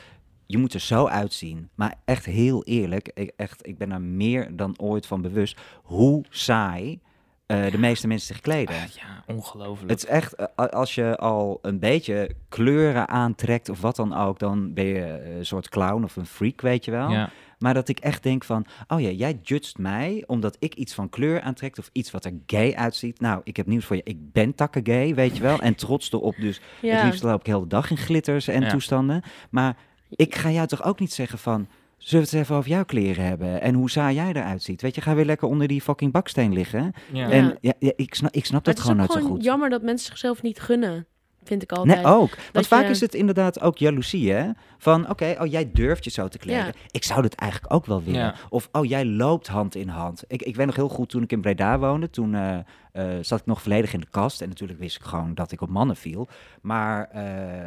je 0.47 0.57
moet 0.57 0.73
er 0.73 0.79
zo 0.79 1.05
uitzien. 1.07 1.69
Maar 1.75 1.95
echt 2.05 2.25
heel 2.25 2.63
eerlijk, 2.63 3.11
ik, 3.13 3.31
echt, 3.35 3.67
ik 3.67 3.77
ben 3.77 3.91
er 3.91 4.01
meer 4.01 4.55
dan 4.55 4.73
ooit 4.79 5.05
van 5.05 5.21
bewust 5.21 5.59
hoe 5.83 6.23
saai 6.29 6.99
eh, 7.45 7.71
de 7.71 7.77
meeste 7.77 8.07
mensen 8.07 8.27
zich 8.27 8.41
kleden. 8.41 8.75
Ah, 8.75 8.81
ja, 8.87 9.23
ongelooflijk. 9.33 9.89
Het 9.89 10.03
is 10.03 10.09
echt, 10.09 10.33
eh, 10.35 10.65
als 10.65 10.95
je 10.95 11.17
al 11.17 11.59
een 11.61 11.79
beetje 11.79 12.29
kleuren 12.49 13.07
aantrekt 13.07 13.69
of 13.69 13.81
wat 13.81 13.95
dan 13.95 14.13
ook, 14.13 14.39
dan 14.39 14.73
ben 14.73 14.85
je 14.85 15.03
eh, 15.03 15.35
een 15.37 15.45
soort 15.45 15.69
clown 15.69 16.03
of 16.03 16.15
een 16.15 16.25
freak, 16.25 16.61
weet 16.61 16.85
je 16.85 16.91
wel. 16.91 17.09
ja. 17.09 17.29
Maar 17.57 17.73
dat 17.73 17.87
ik 17.87 17.99
echt 17.99 18.23
denk 18.23 18.43
van, 18.43 18.65
oh 18.87 19.01
ja, 19.01 19.09
jij 19.09 19.39
judgt 19.43 19.77
mij 19.77 20.23
omdat 20.25 20.55
ik 20.59 20.75
iets 20.75 20.93
van 20.93 21.09
kleur 21.09 21.41
aantrek 21.41 21.77
of 21.77 21.89
iets 21.91 22.11
wat 22.11 22.25
er 22.25 22.33
gay 22.45 22.73
uitziet. 22.75 23.19
Nou, 23.19 23.41
ik 23.43 23.57
heb 23.57 23.65
nieuws 23.65 23.85
voor 23.85 23.95
je. 23.95 24.01
Ik 24.03 24.31
ben 24.31 24.55
takken 24.55 24.85
gay, 24.85 25.15
weet 25.15 25.37
je 25.37 25.43
wel. 25.43 25.59
En 25.59 25.75
trots 25.75 26.11
erop 26.11 26.35
dus. 26.35 26.55
Het 26.55 26.63
ja. 26.81 27.05
liefst 27.05 27.23
loop 27.23 27.39
ik 27.39 27.45
heel 27.45 27.59
de 27.61 27.67
dag 27.67 27.89
in 27.89 27.97
glitters 27.97 28.47
en 28.47 28.61
Ja. 28.61 28.69
toestanden. 28.69 29.21
Maar 29.49 29.77
ik 30.09 30.35
ga 30.35 30.51
jou 30.51 30.67
toch 30.67 30.83
ook 30.83 30.99
niet 30.99 31.13
zeggen 31.13 31.39
van... 31.39 31.67
Zullen 31.97 32.23
we 32.23 32.29
het 32.29 32.33
eens 32.33 32.43
even 32.43 32.55
over 32.55 32.69
jouw 32.69 32.85
kleren 32.85 33.25
hebben? 33.25 33.61
En 33.61 33.73
hoe 33.73 33.89
saai 33.89 34.15
jij 34.15 34.29
eruit 34.29 34.63
ziet? 34.63 34.81
Weet 34.81 34.95
je, 34.95 35.01
ga 35.01 35.15
weer 35.15 35.25
lekker 35.25 35.47
onder 35.47 35.67
die 35.67 35.81
fucking 35.81 36.11
baksteen 36.11 36.53
liggen. 36.53 36.93
Ja. 37.13 37.29
En 37.29 37.57
ja, 37.61 37.73
ja, 37.79 37.91
ik, 37.95 38.15
snap, 38.15 38.33
ik 38.33 38.45
snap 38.45 38.63
dat 38.63 38.73
het 38.73 38.83
is 38.83 38.89
gewoon 38.91 39.07
nooit 39.07 39.23
zo 39.23 39.29
goed. 39.29 39.43
jammer 39.43 39.69
dat 39.69 39.81
mensen 39.81 40.07
zichzelf 40.07 40.41
niet 40.41 40.59
gunnen. 40.59 41.05
Vind 41.43 41.63
ik 41.63 41.71
altijd. 41.71 42.03
Nee, 42.03 42.13
ook. 42.13 42.35
Want 42.35 42.51
Dat 42.51 42.67
vaak 42.67 42.87
is 42.87 42.99
het 42.99 43.13
inderdaad 43.13 43.61
ook 43.61 43.77
jaloezie, 43.77 44.31
hè? 44.31 44.49
Van, 44.77 45.09
oké, 45.09 45.35
oh, 45.39 45.51
jij 45.51 45.71
durft 45.71 46.03
je 46.03 46.09
zo 46.09 46.27
te 46.27 46.37
kleden. 46.37 46.65
Ja. 46.65 46.71
Ik 46.91 47.03
zou 47.03 47.21
dit 47.21 47.35
eigenlijk 47.35 47.73
ook 47.73 47.85
wel 47.85 48.03
willen. 48.03 48.19
Ja. 48.19 48.35
Of, 48.49 48.69
oh, 48.71 48.85
jij 48.85 49.05
loopt 49.05 49.47
hand 49.47 49.75
in 49.75 49.87
hand. 49.87 50.23
Ik, 50.27 50.41
ik 50.41 50.55
weet 50.55 50.65
nog 50.65 50.75
heel 50.75 50.89
goed, 50.89 51.09
toen 51.09 51.23
ik 51.23 51.31
in 51.31 51.41
Breda 51.41 51.79
woonde, 51.79 52.09
toen 52.09 52.35
eh, 52.35 52.57
eh, 52.97 53.05
zat 53.21 53.39
ik 53.39 53.45
nog 53.45 53.61
volledig 53.61 53.93
in 53.93 53.99
de 53.99 54.07
kast. 54.11 54.41
En 54.41 54.47
natuurlijk 54.47 54.79
wist 54.79 54.95
ik 54.95 55.03
gewoon 55.03 55.33
dat 55.33 55.51
ik 55.51 55.61
op 55.61 55.69
mannen 55.69 55.95
viel. 55.95 56.27
Maar 56.61 57.09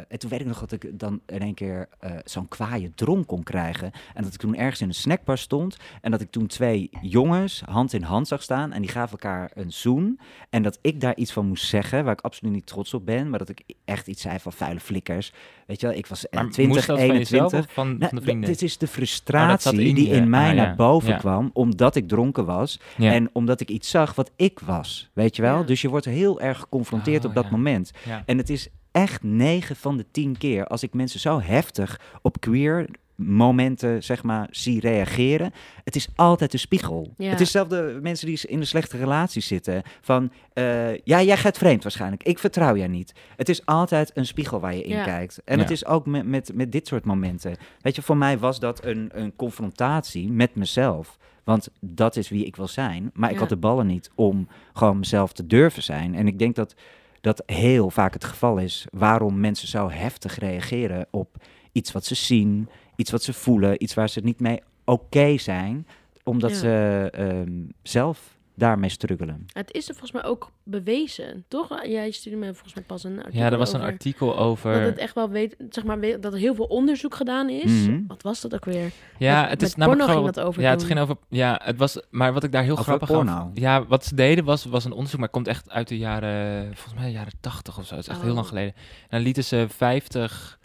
en 0.07 0.19
toen 0.19 0.29
weet 0.29 0.39
ik 0.39 0.45
nog 0.45 0.59
dat 0.59 0.71
ik 0.71 0.99
dan 0.99 1.21
in 1.25 1.39
één 1.39 1.53
keer 1.53 1.87
eh, 1.99 2.11
zo'n 2.23 2.47
kwaaie 2.47 2.91
dronk 2.95 3.27
kon 3.27 3.43
krijgen. 3.43 3.91
En 4.13 4.23
dat 4.23 4.33
ik 4.33 4.39
toen 4.39 4.55
ergens 4.55 4.81
in 4.81 4.87
een 4.87 4.93
snackbar 4.93 5.37
stond. 5.37 5.77
En 6.01 6.11
dat 6.11 6.21
ik 6.21 6.31
toen 6.31 6.47
twee 6.47 6.89
jongens 7.01 7.61
hand 7.65 7.93
in 7.93 8.03
hand 8.03 8.27
zag 8.27 8.41
staan. 8.41 8.71
En 8.71 8.81
die 8.81 8.91
gaven 8.91 9.11
elkaar 9.11 9.51
een 9.53 9.71
zoen. 9.71 10.19
En 10.49 10.63
dat 10.63 10.77
ik 10.81 11.01
daar 11.01 11.15
iets 11.15 11.31
van 11.33 11.47
moest 11.47 11.65
zeggen, 11.65 12.03
waar 12.03 12.13
ik 12.13 12.21
absoluut 12.21 12.53
niet 12.53 12.65
trots 12.65 12.93
op 12.93 13.05
ben. 13.05 13.29
Maar 13.29 13.39
dat 13.39 13.49
ik 13.49 13.63
echt 13.85 14.07
iets 14.07 14.21
zei 14.21 14.39
van 14.39 14.53
vuile 14.53 14.79
flikkers. 14.79 15.33
Weet 15.67 15.81
je 15.81 15.87
wel, 15.87 15.95
ik 15.95 16.07
was 16.07 16.25
Maar 16.31 16.49
20, 16.49 16.67
moest 16.67 16.87
dat 16.87 16.97
van 16.97 17.05
21. 17.09 17.29
jezelf 17.29 17.65
of 17.67 17.73
van, 17.73 17.87
Nou, 17.87 17.99
van 18.09 18.17
de 18.17 18.23
vrienden? 18.23 18.49
Dit 18.49 18.61
is 18.61 18.77
de 18.77 18.85
Oh, 18.85 18.91
frustratie 18.91 19.81
in 19.83 19.95
die 19.95 20.07
in 20.09 20.29
mij 20.29 20.49
Ah, 20.49 20.55
naar 20.55 20.67
ja. 20.67 20.75
boven 20.75 21.09
Ja. 21.09 21.17
kwam, 21.17 21.49
omdat 21.53 21.95
ik 21.95 22.07
dronken 22.07 22.45
was. 22.45 22.79
ja. 22.97 23.11
En 23.11 23.29
omdat 23.33 23.59
ik 23.61 23.69
iets 23.69 23.89
zag 23.89 24.15
wat 24.15 24.31
ik 24.35 24.59
was, 24.59 25.09
weet 25.21 25.35
je 25.35 25.41
wel? 25.41 25.57
Ja. 25.57 25.63
Dus 25.63 25.81
je 25.81 25.89
wordt 25.89 26.05
heel 26.05 26.41
erg 26.41 26.59
geconfronteerd 26.59 27.23
Oh, 27.23 27.29
op 27.29 27.35
dat 27.35 27.43
ja. 27.43 27.49
moment. 27.51 27.91
ja. 28.05 28.23
En 28.25 28.37
het 28.37 28.49
is 28.49 28.67
echt 28.91 29.23
9 29.23 29.75
van 29.75 29.97
de 29.97 30.05
10 30.11 30.37
keer 30.37 30.65
als 30.67 30.83
ik 30.83 30.93
mensen 30.93 31.19
zo 31.19 31.39
heftig 31.41 31.99
op 32.21 32.39
queer 32.39 32.87
momenten, 33.15 34.03
zeg 34.03 34.23
maar, 34.23 34.47
zie 34.51 34.79
reageren. 34.79 35.51
Het 35.83 35.95
is 35.95 36.07
altijd 36.15 36.53
een 36.53 36.59
spiegel. 36.59 37.13
Ja. 37.17 37.29
Het 37.29 37.39
is 37.41 37.51
zelfs 37.51 37.69
de 37.69 37.99
mensen 38.01 38.27
die 38.27 38.39
in 38.47 38.59
een 38.59 38.67
slechte 38.67 38.97
relatie 38.97 39.41
zitten. 39.41 39.81
Van, 40.01 40.31
eh, 40.53 40.97
ja, 40.97 41.21
jij 41.21 41.37
gaat 41.37 41.57
vreemd 41.57 41.83
waarschijnlijk. 41.83 42.23
Ik 42.23 42.39
vertrouw 42.39 42.75
jij 42.75 42.87
niet. 42.87 43.13
Het 43.35 43.49
is 43.49 43.65
altijd 43.65 44.11
een 44.13 44.25
spiegel 44.25 44.59
waar 44.59 44.75
je 44.75 44.83
in 44.83 44.95
Ja. 44.95 45.03
kijkt. 45.03 45.41
En 45.45 45.55
Ja. 45.55 45.61
het 45.61 45.71
is 45.71 45.85
ook 45.85 46.05
met, 46.05 46.25
met, 46.25 46.51
met 46.53 46.71
dit 46.71 46.87
soort 46.87 47.05
momenten. 47.05 47.55
Weet 47.81 47.95
je, 47.95 48.01
voor 48.01 48.17
mij 48.17 48.37
was 48.37 48.59
dat 48.59 48.85
een, 48.85 49.09
een 49.13 49.35
confrontatie 49.35 50.31
met 50.31 50.55
mezelf. 50.55 51.17
Want 51.51 51.69
dat 51.79 52.15
is 52.15 52.29
wie 52.29 52.45
ik 52.45 52.55
wil 52.55 52.67
zijn. 52.67 53.11
Maar 53.13 53.31
ik 53.31 53.37
had 53.37 53.49
de 53.49 53.57
ballen 53.57 53.87
niet 53.87 54.11
om 54.15 54.47
gewoon 54.73 54.99
mezelf 54.99 55.33
te 55.33 55.47
durven 55.47 55.83
zijn. 55.83 56.15
En 56.15 56.27
ik 56.27 56.39
denk 56.39 56.55
dat 56.55 56.75
dat 57.21 57.43
heel 57.45 57.89
vaak 57.89 58.13
het 58.13 58.23
geval 58.23 58.57
is 58.57 58.85
waarom 58.91 59.39
mensen 59.39 59.67
zo 59.67 59.89
heftig 59.89 60.37
reageren 60.39 61.07
op 61.09 61.35
iets 61.71 61.91
wat 61.91 62.05
ze 62.05 62.15
zien, 62.15 62.69
iets 62.95 63.11
wat 63.11 63.23
ze 63.23 63.33
voelen, 63.33 63.83
iets 63.83 63.93
waar 63.93 64.09
ze 64.09 64.19
niet 64.19 64.39
mee 64.39 64.59
oké 64.85 65.37
zijn, 65.37 65.87
omdat 66.23 66.49
Ja. 66.51 66.55
ze 66.57 67.09
ehm, 67.11 67.51
zelf 67.81 68.37
daarmee 68.55 68.89
struggelen. 68.89 69.45
Het 69.53 69.71
is 69.73 69.87
er 69.87 69.93
volgens 69.95 70.11
mij 70.11 70.23
ook 70.31 70.51
bewezen, 70.63 71.45
toch? 71.47 71.85
Jij 71.85 72.11
stuurde 72.11 72.37
me 72.39 72.45
volgens 72.53 72.73
mij 72.73 72.83
pas 72.83 73.03
een 73.03 73.17
artikel 73.17 73.39
ja, 73.39 73.51
er 73.51 73.57
was 73.57 73.73
een 73.73 73.81
artikel 73.81 74.37
over... 74.37 74.73
Dat 74.73 74.81
het 74.81 74.97
echt 74.97 75.15
wel 75.15 75.29
weet, 75.29 75.55
zeg 75.69 75.83
maar, 75.83 75.99
weet- 75.99 76.21
dat 76.21 76.33
er 76.33 76.39
heel 76.39 76.55
veel 76.55 76.65
onderzoek 76.65 77.15
gedaan 77.15 77.49
is. 77.49 77.71
Mhm. 77.87 78.01
Wat 78.07 78.21
was 78.21 78.41
dat 78.41 78.53
ook 78.53 78.65
weer? 78.65 78.91
Ja, 79.17 79.41
Met- 79.41 79.49
het 79.49 79.61
is 79.61 79.75
namelijk 79.75 79.99
porno 80.01 80.13
gewoon... 80.13 80.23
ging 80.23 80.35
dat 80.35 80.45
over 80.45 80.61
Ja, 80.61 80.69
het 80.69 80.83
ging 80.83 80.99
over... 80.99 81.15
Ja, 81.29 81.59
het 81.63 81.77
was... 81.77 82.01
Maar 82.09 82.33
wat 82.33 82.43
ik 82.43 82.51
daar 82.51 82.63
heel 82.63 82.71
Over 82.71 82.83
grappig 82.83 83.07
porno? 83.07 83.31
aan... 83.31 83.51
Ja, 83.53 83.85
wat 83.85 84.05
ze 84.05 84.15
deden 84.15 84.43
was, 84.45 84.65
was 84.65 84.85
een 84.85 84.91
onderzoek, 84.91 85.19
maar 85.19 85.27
het 85.27 85.35
komt 85.35 85.47
echt 85.47 85.69
uit 85.69 85.87
de 85.87 85.97
jaren... 85.97 86.65
Volgens 86.75 86.93
mij 86.95 87.05
de 87.05 87.11
jaren 87.11 87.33
tachtig 87.39 87.77
of 87.77 87.85
zo. 87.85 87.95
Het 87.95 88.03
is 88.03 88.09
echt 88.09 88.19
heel 88.21 88.29
Oh. 88.29 88.35
lang 88.35 88.47
geleden. 88.47 88.73
En 88.75 89.07
dan 89.09 89.21
lieten 89.21 89.43
ze 89.43 89.65
50 89.69 90.59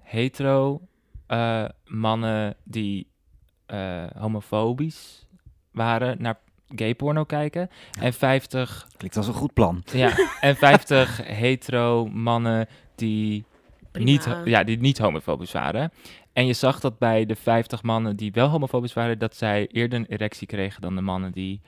hetero 0.00 0.80
eh, 1.26 1.64
mannen 1.84 2.56
die 2.64 3.10
eh, 3.66 4.04
homofobisch 4.18 5.26
waren 5.70 6.22
naar 6.22 6.38
gay 6.74 6.94
porno 6.94 7.24
kijken. 7.24 7.70
En 8.00 8.12
50 8.12 8.86
Klinkt 8.96 9.16
als 9.16 9.26
een 9.26 9.34
goed 9.34 9.52
plan. 9.52 9.82
Ja, 9.92 10.12
en 10.40 10.56
50 10.66 11.16
hetero 11.26 12.06
mannen 12.06 12.68
die 12.94 13.44
Prima. 13.92 14.10
niet, 14.10 14.28
ja, 14.44 14.64
die 14.64 14.78
niet 14.78 14.98
homofobisch 14.98 15.52
waren. 15.52 15.92
En 16.32 16.46
je 16.46 16.52
zag 16.52 16.80
dat 16.80 16.98
bij 16.98 17.26
de 17.26 17.36
50 17.36 17.82
mannen 17.82 18.16
die 18.16 18.32
wel 18.32 18.48
homofobisch 18.48 18.92
waren, 18.92 19.18
dat 19.18 19.36
zij 19.36 19.66
eerder 19.66 19.98
een 19.98 20.06
erectie 20.06 20.46
kregen 20.46 20.80
dan 20.80 20.94
de 20.94 21.00
mannen 21.00 21.32
die, 21.32 21.60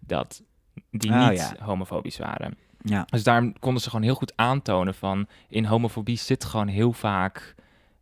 dat, 0.00 0.42
die 0.90 1.10
Oh, 1.12 1.28
niet 1.28 1.38
ja. 1.38 1.64
homofobisch 1.64 2.18
waren. 2.18 2.56
Ja. 2.82 3.04
Dus 3.10 3.22
daarom 3.22 3.58
konden 3.58 3.82
ze 3.82 3.88
gewoon 3.90 4.04
heel 4.04 4.14
goed 4.14 4.32
aantonen 4.36 4.94
van 4.94 5.26
in 5.48 5.64
homofobie 5.64 6.16
zit 6.18 6.44
gewoon 6.44 6.68
heel 6.68 6.92
vaak 6.92 7.54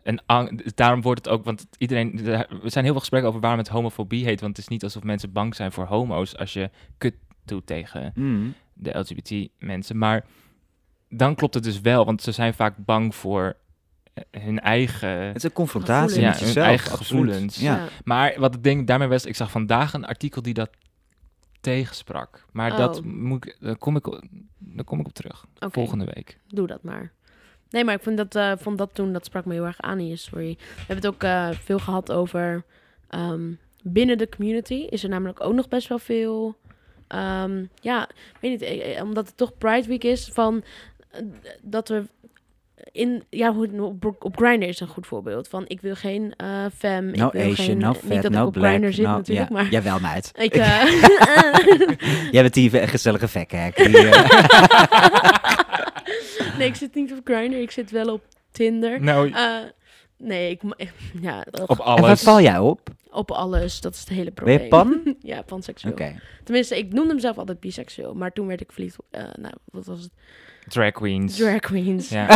een 0.06 0.60
daarom 0.74 1.02
wordt 1.02 1.24
het 1.24 1.34
ook, 1.34 1.44
want 1.44 1.66
iedereen, 1.78 2.26
er 2.26 2.46
zijn 2.64 2.84
heel 2.84 2.92
veel 2.92 3.00
gesprekken 3.00 3.28
over 3.28 3.40
waarom 3.42 3.60
het 3.60 3.68
homofobie 3.68 4.24
heet, 4.24 4.40
want 4.40 4.56
het 4.56 4.64
is 4.64 4.70
niet 4.70 4.82
alsof 4.82 5.02
mensen 5.02 5.32
bang 5.32 5.54
zijn 5.54 5.72
voor 5.72 5.84
homo's 5.84 6.36
als 6.36 6.52
je 6.52 6.70
kut 6.98 7.14
doet 7.44 7.66
tegen 7.66 8.12
Mm. 8.14 8.54
de 8.74 8.98
LGBT 8.98 9.48
mensen, 9.58 9.98
maar 9.98 10.24
dan 11.08 11.34
klopt 11.34 11.54
het 11.54 11.62
dus 11.64 11.80
wel, 11.80 12.04
want 12.04 12.22
ze 12.22 12.32
zijn 12.32 12.54
vaak 12.54 12.74
bang 12.76 13.14
voor 13.14 13.56
eh, 14.14 14.42
hun 14.42 14.60
eigen, 14.60 15.08
Het 15.08 15.36
is 15.36 15.42
een 15.42 15.52
confrontatie 15.52 16.08
Gevoelens. 16.08 16.30
met 16.30 16.38
Ja, 16.38 16.44
hun 16.44 16.54
jezelf. 16.54 16.66
eigen 16.66 16.90
absoluut. 16.92 17.24
gevoelens. 17.32 17.56
Ja. 17.60 17.86
maar 18.04 18.34
wat 18.38 18.54
ik 18.54 18.62
denk 18.62 18.86
daarmee 18.86 19.08
was, 19.08 19.24
ik 19.24 19.36
zag 19.36 19.50
vandaag 19.50 19.92
een 19.92 20.04
artikel 20.06 20.42
die 20.42 20.54
dat 20.54 20.70
tegensprak, 21.60 22.44
maar 22.52 22.76
dat 22.76 22.98
Oh. 22.98 23.04
moet 23.04 23.46
ik, 23.46 23.56
daar 23.60 23.76
kom 23.76 23.96
ik, 23.96 24.20
daar 24.58 24.84
kom 24.84 25.00
ik 25.00 25.06
op 25.06 25.12
terug 25.14 25.44
volgende 25.58 26.04
week. 26.14 26.38
Doe 26.48 26.66
dat 26.66 26.82
maar. 26.82 27.12
Nee, 27.70 27.84
maar 27.84 27.94
ik 27.94 28.02
vond 28.02 28.16
dat, 28.16 28.34
eh, 28.34 28.52
vond 28.58 28.78
dat 28.78 28.90
toen, 28.92 29.12
dat 29.12 29.24
sprak 29.24 29.44
me 29.44 29.52
heel 29.54 29.64
erg 29.64 29.80
aan 29.80 29.98
in 29.98 30.08
je 30.08 30.16
story. 30.16 30.56
We 30.58 30.74
hebben 30.76 30.96
het 30.96 31.06
ook 31.06 31.22
eh, 31.22 31.50
veel 31.50 31.78
gehad 31.78 32.12
over 32.12 32.64
ehm, 33.08 33.52
binnen 33.82 34.18
de 34.18 34.28
community. 34.28 34.86
Is 34.90 35.02
er 35.02 35.08
namelijk 35.08 35.40
ook 35.40 35.54
nog 35.54 35.68
best 35.68 35.88
wel 35.88 35.98
veel. 35.98 36.56
ehm, 37.08 37.64
ja, 37.80 38.08
weet 38.40 38.50
niet, 38.50 38.62
eh, 38.62 39.02
omdat 39.02 39.26
het 39.26 39.36
toch 39.36 39.58
Pride 39.58 39.88
Week 39.88 40.04
is, 40.04 40.30
van 40.32 40.64
dat 41.62 41.88
we 41.88 42.04
in, 42.92 43.24
ja, 43.30 43.54
op, 43.78 44.16
op 44.18 44.36
Grindr 44.36 44.66
is 44.66 44.80
een 44.80 44.88
goed 44.88 45.06
voorbeeld 45.06 45.48
van. 45.48 45.64
Ik 45.66 45.80
wil 45.80 45.94
geen 45.94 46.34
eh 46.36 46.64
fem, 46.76 47.10
No 47.10 47.26
ik 47.26 47.32
wil 47.32 47.42
Asian, 47.42 47.54
geen, 47.54 47.78
no 47.78 47.88
niet 47.88 47.96
fat, 47.96 48.22
dat 48.22 48.32
no 48.32 48.40
ik 48.40 48.46
op 48.46 48.52
black. 48.52 48.68
Grindr 48.68 48.92
zit 48.92 49.04
no, 49.06 49.16
natuurlijk, 49.16 49.48
ja. 49.48 49.54
maar 49.54 49.70
Jawel, 49.70 50.00
meid. 50.00 50.32
ik. 50.36 50.54
eh, 50.56 50.84
Jij 52.30 52.42
bent 52.42 52.54
die 52.54 52.70
gezellige 52.70 53.28
vekhek. 53.28 53.76
Die, 53.76 54.08
nee, 56.58 56.68
ik 56.68 56.74
zit 56.74 56.94
niet 56.94 57.12
op 57.12 57.20
Grindr, 57.24 57.56
ik 57.56 57.70
zit 57.70 57.90
wel 57.90 58.12
op 58.12 58.24
Tinder. 58.50 59.00
Nou, 59.00 59.30
Eh, 59.30 59.56
nee, 60.18 60.50
ik, 60.50 60.60
ja, 61.20 61.46
op 61.66 61.78
en 61.78 61.84
alles. 61.84 62.00
waar 62.00 62.16
val 62.18 62.40
jij 62.40 62.58
op? 62.58 62.88
op 63.10 63.30
alles, 63.30 63.80
dat 63.80 63.94
is 63.94 64.00
het 64.00 64.08
hele 64.08 64.24
Ben 64.24 64.34
probleem. 64.34 64.60
je 64.62 64.68
pan? 64.68 65.14
ja, 65.20 65.42
panseksueel. 65.42 65.92
Oké. 65.94 66.20
Tenminste, 66.44 66.78
ik 66.78 66.92
noemde 66.92 67.14
mezelf 67.14 67.38
altijd 67.38 67.60
biseksueel, 67.60 68.14
maar 68.14 68.32
toen 68.32 68.46
werd 68.46 68.60
ik 68.60 68.72
verliefd 68.72 68.98
op, 68.98 69.06
eh, 69.10 69.22
nou, 69.38 69.54
wat 69.64 69.86
was 69.86 70.00
het? 70.00 70.10
Drag 70.68 70.92
queens. 70.92 71.36
Drag 71.36 71.58
queens. 71.60 72.08
Ja. 72.08 72.28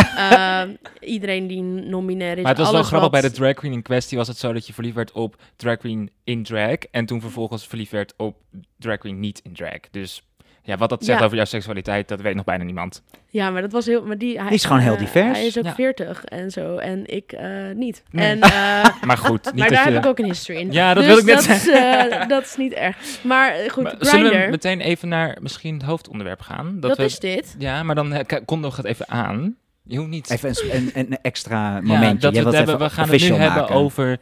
Ehm, 0.63 0.75
iedereen 0.99 1.47
die 1.47 1.61
non-binair 1.61 2.37
is. 2.37 2.43
Maar 2.43 2.51
het 2.51 2.61
was 2.61 2.71
wel 2.71 2.83
grappig, 2.83 3.09
wat- 3.11 3.21
bij 3.21 3.29
de 3.29 3.35
drag 3.35 3.53
queen 3.53 3.73
in 3.73 3.81
kwestie 3.81 4.17
was 4.17 4.27
het 4.27 4.37
zo 4.37 4.53
dat 4.53 4.67
je 4.67 4.73
verliefd 4.73 4.95
werd 4.95 5.11
op 5.11 5.35
drag 5.55 5.77
queen 5.77 6.09
in 6.23 6.43
drag. 6.43 6.75
En 6.77 7.05
toen 7.05 7.21
vervolgens 7.21 7.67
verliefd 7.67 7.91
werd 7.91 8.13
op 8.17 8.37
drag 8.77 8.97
queen 8.97 9.19
niet 9.19 9.39
in 9.43 9.53
drag. 9.53 9.79
Dus 9.91 10.23
ja, 10.63 10.77
wat 10.77 10.89
dat 10.89 11.05
zegt 11.05 11.19
Ja. 11.19 11.25
over 11.25 11.35
jouw 11.37 11.45
seksualiteit, 11.45 12.07
dat 12.07 12.21
weet 12.21 12.35
nog 12.35 12.43
bijna 12.45 12.63
niemand. 12.63 13.03
Ja, 13.27 13.49
maar 13.49 13.61
dat 13.61 13.71
was 13.71 13.85
heel... 13.85 14.05
Maar 14.05 14.17
die, 14.17 14.35
hij, 14.37 14.45
Die 14.45 14.55
is 14.55 14.65
gewoon 14.65 14.81
heel 14.81 14.93
eh, 14.93 14.99
divers. 14.99 15.37
Hij 15.37 15.47
is 15.47 15.57
ook 15.57 15.63
Ja. 15.63 15.73
40 15.75 16.25
en 16.25 16.51
zo, 16.51 16.75
en 16.77 17.05
ik 17.05 17.31
eh, 17.31 17.49
niet. 17.75 18.03
Nee. 18.11 18.25
En, 18.27 18.39
eh, 18.51 19.01
Maar 19.01 19.17
goed, 19.17 19.45
niet 19.45 19.55
maar 19.55 19.69
daar 19.69 19.87
je... 19.87 19.93
heb 19.93 20.03
ik 20.03 20.09
ook 20.09 20.19
een 20.19 20.25
history 20.25 20.59
in. 20.59 20.71
Ja, 20.71 20.93
dat 20.93 21.03
Dus 21.03 21.13
wil 21.13 21.17
ik 21.21 21.25
net 21.25 21.35
dat 21.35 21.55
is, 21.55 21.63
zeggen. 21.63 22.11
eh, 22.21 22.27
dat 22.35 22.43
is 22.43 22.55
niet 22.57 22.73
erg. 22.73 22.97
Maar 23.23 23.53
goed, 23.71 23.83
Maar 23.83 23.95
zullen 23.99 24.31
we 24.41 24.47
meteen 24.49 24.81
even 24.81 25.07
naar 25.07 25.37
misschien 25.41 25.73
het 25.73 25.83
hoofdonderwerp 25.83 26.41
gaan? 26.41 26.79
dat 26.79 26.97
we... 26.97 27.03
is 27.03 27.19
dit. 27.19 27.55
Ja, 27.57 27.83
maar 27.83 27.95
dan 27.95 28.13
eh, 28.13 28.39
kondig 28.45 28.77
het 28.77 28.85
even 28.85 29.09
aan. 29.09 29.55
Je 29.83 29.97
hoeft 29.97 30.09
niet... 30.09 30.29
Even 30.29 30.49
een, 30.49 30.71
een, 30.71 30.91
een 30.93 31.17
extra 31.21 31.75
Ja, 31.75 31.81
momentje. 31.81 32.17
dat 32.19 32.31
we, 32.33 32.37
het 32.39 32.55
hebben, 32.55 32.75
even 32.75 32.87
we 32.87 32.93
gaan 32.93 33.09
het 33.09 33.21
nu 33.21 33.33
hebben 33.33 33.69
over 33.69 34.17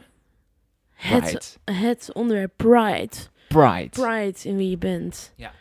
Pride. 0.96 1.26
Het, 1.26 1.58
het 1.64 2.10
onderwerp 2.12 2.52
Pride. 2.56 3.08
Pride. 3.48 3.88
Pride 3.88 4.34
in 4.42 4.56
wie 4.56 4.70
je 4.70 4.78
bent. 4.78 5.32
Ja. 5.36 5.52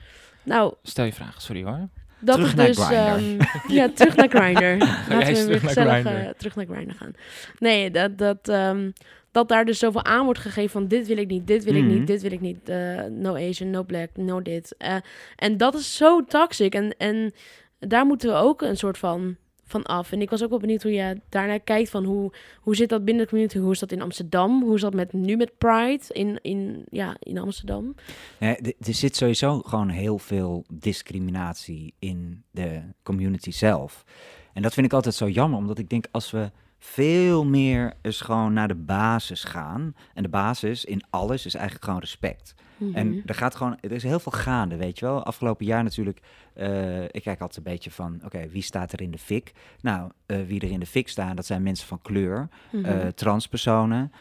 Nou, 0.43 0.73
Stel 0.84 1.06
je 1.06 1.13
vraag, 1.13 1.41
sorry 1.41 1.63
hoor. 1.63 1.88
dat 2.19 2.36
Terug 2.36 2.49
is 2.49 2.56
naar 2.56 2.65
dus... 2.67 2.89
Ehm, 2.89 3.39
ja, 3.78 3.89
terug 3.93 4.15
naar 4.15 4.30
Grindr. 4.30 4.86
Laten 5.13 5.17
we 5.17 5.25
weer 5.25 5.36
terug 5.36 5.47
naar 5.47 5.60
gezellig 5.60 5.99
Grindr? 6.02 6.10
eh, 6.28 6.30
terug 6.38 6.56
naar 6.56 6.65
Grindr 6.65 6.93
gaan. 6.95 7.12
Nee, 7.60 7.91
dat, 7.91 8.17
dat, 8.17 8.49
ehm, 8.49 8.91
dat 9.32 9.47
daar 9.49 9.65
dus 9.65 9.80
zoveel 9.80 10.04
aan 10.06 10.23
wordt 10.25 10.39
gegeven 10.39 10.69
van 10.69 10.88
dit 10.88 11.08
wil 11.08 11.17
ik 11.17 11.28
niet, 11.28 11.47
dit 11.47 11.63
wil 11.63 11.75
ik 11.75 11.84
Mhm. 11.84 11.93
niet, 11.93 12.08
dit 12.08 12.21
wil 12.21 12.32
ik 12.32 12.41
niet. 12.41 12.69
eh, 12.69 13.04
no 13.04 13.36
Asian, 13.36 13.69
no 13.69 13.84
black, 13.84 14.10
no 14.15 14.41
dit. 14.41 14.75
Eh, 14.78 14.95
en 15.36 15.58
dat 15.58 15.73
is 15.75 15.95
zo 15.95 16.23
toxic. 16.25 16.75
En, 16.75 16.95
en 16.97 17.34
daar 17.80 18.06
moeten 18.06 18.30
we 18.30 18.36
ook 18.36 18.62
een 18.62 18.78
soort 18.78 18.97
van 18.97 19.36
van 19.70 19.84
af. 19.84 20.12
En 20.12 20.22
ik 20.22 20.30
was 20.30 20.44
ook 20.44 20.50
wel 20.50 20.60
benieuwd 20.60 20.84
hoe 20.84 20.92
je 20.92 21.22
daarnaar 21.30 21.60
kijkt 21.60 21.90
van 21.90 22.06
hoe, 22.06 22.32
hoe 22.62 22.76
zit 22.76 22.90
dat 22.90 23.06
binnen 23.06 23.24
de 23.24 23.30
community? 23.30 23.58
Hoe 23.58 23.72
is 23.72 23.80
dat 23.80 23.92
in 23.92 24.02
Amsterdam? 24.02 24.64
Hoe 24.64 24.76
is 24.76 24.82
dat 24.82 24.94
met, 24.94 25.14
nu 25.14 25.36
met 25.36 25.58
Pride 25.58 26.04
in, 26.08 26.40
in, 26.42 26.86
ja, 26.90 27.16
in 27.20 27.38
Amsterdam? 27.38 27.96
Er 28.40 28.74
zit 28.80 29.16
sowieso 29.16 29.60
gewoon 29.60 29.90
heel 29.90 30.18
veel 30.18 30.66
discriminatie 30.74 31.94
in 32.00 32.44
de 32.52 32.82
community 33.04 33.52
zelf. 33.52 34.04
En 34.54 34.62
dat 34.62 34.74
vind 34.74 34.86
ik 34.86 34.94
altijd 34.94 35.16
zo 35.16 35.30
jammer, 35.30 35.60
omdat 35.60 35.78
ik 35.78 35.90
denk 35.90 36.06
als 36.12 36.32
we 36.32 36.52
veel 36.80 37.46
meer 37.46 37.94
eens 38.02 38.22
gewoon 38.22 38.54
naar 38.54 38.68
de 38.68 38.76
basis 38.76 39.44
gaan. 39.44 39.96
En 40.14 40.24
de 40.24 40.30
basis 40.30 40.86
in 40.86 41.04
alles 41.10 41.46
is 41.46 41.54
eigenlijk 41.54 41.86
gewoon 41.86 42.00
respect. 42.00 42.56
Mhm. 42.80 42.96
En 42.96 43.22
er 43.26 43.36
gaat 43.36 43.56
gewoon, 43.56 43.78
er 43.82 43.92
is 43.92 44.04
heel 44.04 44.20
veel 44.20 44.32
gaande, 44.32 44.76
weet 44.76 45.00
je 45.00 45.06
wel. 45.06 45.24
Afgelopen 45.24 45.65
jaar 45.65 45.84
natuurlijk, 45.84 46.20
eh, 46.54 47.04
ik 47.04 47.22
kijk 47.24 47.42
altijd 47.42 47.58
een 47.58 47.72
beetje 47.74 47.92
van, 47.92 48.20
oké, 48.26 48.48
wie 48.50 48.62
staat 48.62 48.92
er 48.92 49.02
in 49.02 49.12
de 49.12 49.18
fik? 49.18 49.52
Nou, 49.82 50.12
eh, 50.26 50.38
wie 50.48 50.62
er 50.62 50.72
in 50.72 50.80
de 50.80 50.86
fik 50.86 51.08
staan, 51.08 51.36
dat 51.36 51.46
zijn 51.46 51.63
mensen 51.63 51.88
van 51.88 52.02
kleur, 52.02 52.50
Mhm. 52.72 52.86
eh, 52.86 53.08
transpersonen, 53.08 54.12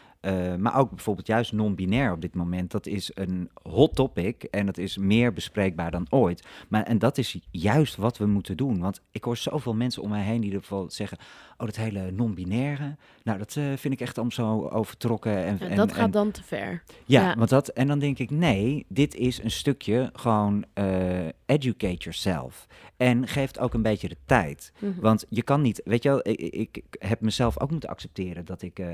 maar 0.59 0.75
ook 0.77 0.89
bijvoorbeeld 0.89 1.27
juist 1.27 1.51
non-binair 1.53 2.11
op 2.11 2.21
dit 2.21 2.35
moment. 2.35 2.71
Dat 2.71 2.85
is 2.85 3.11
een 3.13 3.49
hot 3.63 3.95
topic 3.95 4.43
en 4.43 4.65
dat 4.65 4.77
is 4.77 4.97
meer 4.97 5.33
bespreekbaar 5.33 5.91
dan 5.91 6.05
ooit. 6.09 6.47
Maar, 6.69 6.83
en 6.83 6.99
dat 6.99 7.17
is 7.17 7.39
juist 7.51 7.95
wat 7.95 8.17
we 8.17 8.25
moeten 8.25 8.57
doen. 8.57 8.79
Want 8.79 9.01
ik 9.11 9.23
hoor 9.23 9.37
zoveel 9.37 9.73
mensen 9.75 10.01
om 10.01 10.09
mij 10.09 10.23
heen 10.23 10.41
die 10.41 10.51
bijvoorbeeld 10.51 10.93
zeggen, 10.93 11.17
oh, 11.59 11.65
dat 11.65 11.75
hele 11.75 12.11
non-binaire, 12.11 12.95
nou, 13.23 13.37
dat 13.37 13.55
eh, 13.55 13.63
vind 13.75 13.93
ik 13.93 14.01
echt 14.01 14.17
om 14.17 14.31
zo 14.31 14.67
overtrokken. 14.67 15.37
En, 15.45 15.57
Ja, 15.59 15.67
en, 15.67 15.75
dat 15.75 15.89
en- 15.89 15.95
gaat 15.95 16.13
dan 16.13 16.31
te 16.31 16.43
ver. 16.43 16.83
ja, 17.05 17.21
Ja. 17.29 17.35
want 17.35 17.49
dat, 17.49 17.67
en 17.67 17.87
dan 17.87 17.99
denk 17.99 18.19
ik, 18.19 18.29
nee, 18.29 18.85
dit 18.87 19.15
is 19.15 19.43
een 19.43 19.51
stukje 19.51 20.09
gewoon 20.13 20.65
eh, 20.73 21.25
educate 21.45 21.97
yourself. 21.97 22.67
En 22.97 23.27
geeft 23.27 23.59
ook 23.59 23.73
een 23.73 23.81
beetje 23.81 24.07
de 24.09 24.17
tijd. 24.25 24.71
Mhm. 24.79 24.99
Want 24.99 25.25
je 25.29 25.43
kan 25.43 25.61
niet, 25.61 25.81
weet 25.85 26.03
je 26.03 26.09
wel, 26.09 26.19
ik, 26.23 26.81
heb 26.99 27.21
mezelf 27.21 27.59
ook 27.59 27.71
moeten 27.71 27.89
accepteren 27.89 28.45
dat 28.45 28.61
ik 28.61 28.79
eh, 28.79 28.87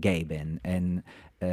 gay 0.00 0.26
ben. 0.26 0.58
En 0.62 1.04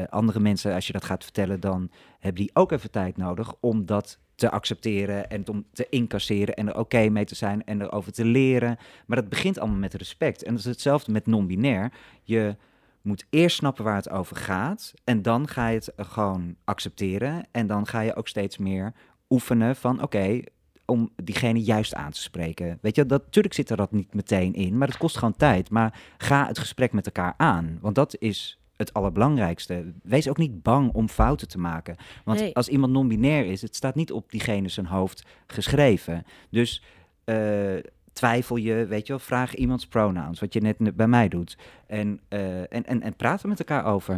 andere 0.10 0.40
mensen, 0.40 0.74
als 0.74 0.88
je 0.88 0.94
dat 0.94 1.04
gaat 1.04 1.24
vertellen, 1.24 1.60
dan 1.60 1.92
hebben 2.20 2.42
die 2.42 2.50
ook 2.54 2.72
even 2.72 2.92
tijd 2.92 3.18
nodig 3.18 3.54
om 3.60 3.86
dat 3.86 4.20
te 4.40 4.52
accepteren 4.52 5.30
en 5.30 5.48
om 5.48 5.66
te 5.74 5.88
incasseren 5.90 6.56
en 6.56 6.68
er 6.68 6.78
oké 6.78 7.10
mee 7.10 7.26
te 7.26 7.36
zijn 7.36 7.66
en 7.66 7.82
erover 7.82 8.12
te 8.12 8.26
leren. 8.26 8.78
Maar 9.06 9.18
dat 9.18 9.30
begint 9.30 9.60
allemaal 9.60 9.80
met 9.80 9.94
respect. 9.94 10.44
En 10.44 10.52
dat 10.52 10.60
is 10.60 10.66
hetzelfde 10.66 11.12
met 11.12 11.28
non-binair. 11.28 11.92
Je 12.24 12.56
moet 13.02 13.26
eerst 13.30 13.58
snappen 13.58 13.84
waar 13.84 13.96
het 13.96 14.10
over 14.10 14.36
gaat 14.36 14.94
en 15.04 15.22
dan 15.22 15.48
ga 15.48 15.68
je 15.68 15.76
het 15.76 15.92
gewoon 15.98 16.56
accepteren 16.64 17.48
en 17.52 17.68
dan 17.68 17.88
ga 17.88 18.00
je 18.00 18.16
ook 18.16 18.28
steeds 18.28 18.58
meer 18.58 18.94
oefenen 19.30 19.76
van 19.76 20.04
oké, 20.04 20.42
om 20.86 21.10
diegene 21.24 21.62
juist 21.64 21.94
aan 21.94 22.12
te 22.12 22.22
spreken. 22.22 22.78
Weet 22.82 22.96
je, 22.96 23.06
dat, 23.06 23.24
natuurlijk 23.24 23.54
zit 23.54 23.70
er 23.70 23.78
dat 23.78 23.92
niet 23.92 24.14
meteen 24.14 24.54
in, 24.54 24.78
maar 24.78 24.88
het 24.88 24.98
kost 24.98 25.18
gewoon 25.18 25.36
tijd. 25.36 25.70
Maar 25.70 26.00
ga 26.18 26.48
het 26.48 26.60
gesprek 26.60 26.94
met 26.94 27.06
elkaar 27.06 27.34
aan, 27.38 27.78
want 27.82 27.96
dat 27.96 28.16
is 28.20 28.59
het 28.80 28.94
allerbelangrijkste. 28.94 29.94
Wees 30.04 30.30
ook 30.30 30.38
niet 30.38 30.64
bang 30.64 30.94
om 30.94 31.10
fouten 31.10 31.48
te 31.48 31.60
maken. 31.60 31.96
Want 32.24 32.40
Nee. 32.40 32.56
als 32.56 32.68
iemand 32.68 32.92
non-binair 32.94 33.46
is, 33.46 33.62
het 33.62 33.76
staat 33.76 33.96
niet 33.96 34.12
op 34.12 34.32
diegene 34.32 34.68
zijn 34.68 34.86
hoofd 34.86 35.26
geschreven. 35.48 36.24
Dus 36.50 36.84
eh, 37.24 37.76
twijfel 38.14 38.56
je, 38.56 38.86
weet 38.86 39.08
je 39.08 39.14
wel, 39.14 39.20
vraag 39.22 39.56
iemands 39.56 39.88
pronouns, 39.88 40.40
wat 40.40 40.54
je 40.54 40.62
net 40.62 40.96
bij 40.96 41.08
mij 41.08 41.28
doet. 41.28 41.58
En, 41.88 42.20
eh, 42.28 42.60
en, 42.60 42.86
en, 42.86 43.02
en 43.02 43.16
praat 43.16 43.42
er 43.44 43.50
met 43.50 43.60
elkaar 43.60 43.86
over. 43.86 44.14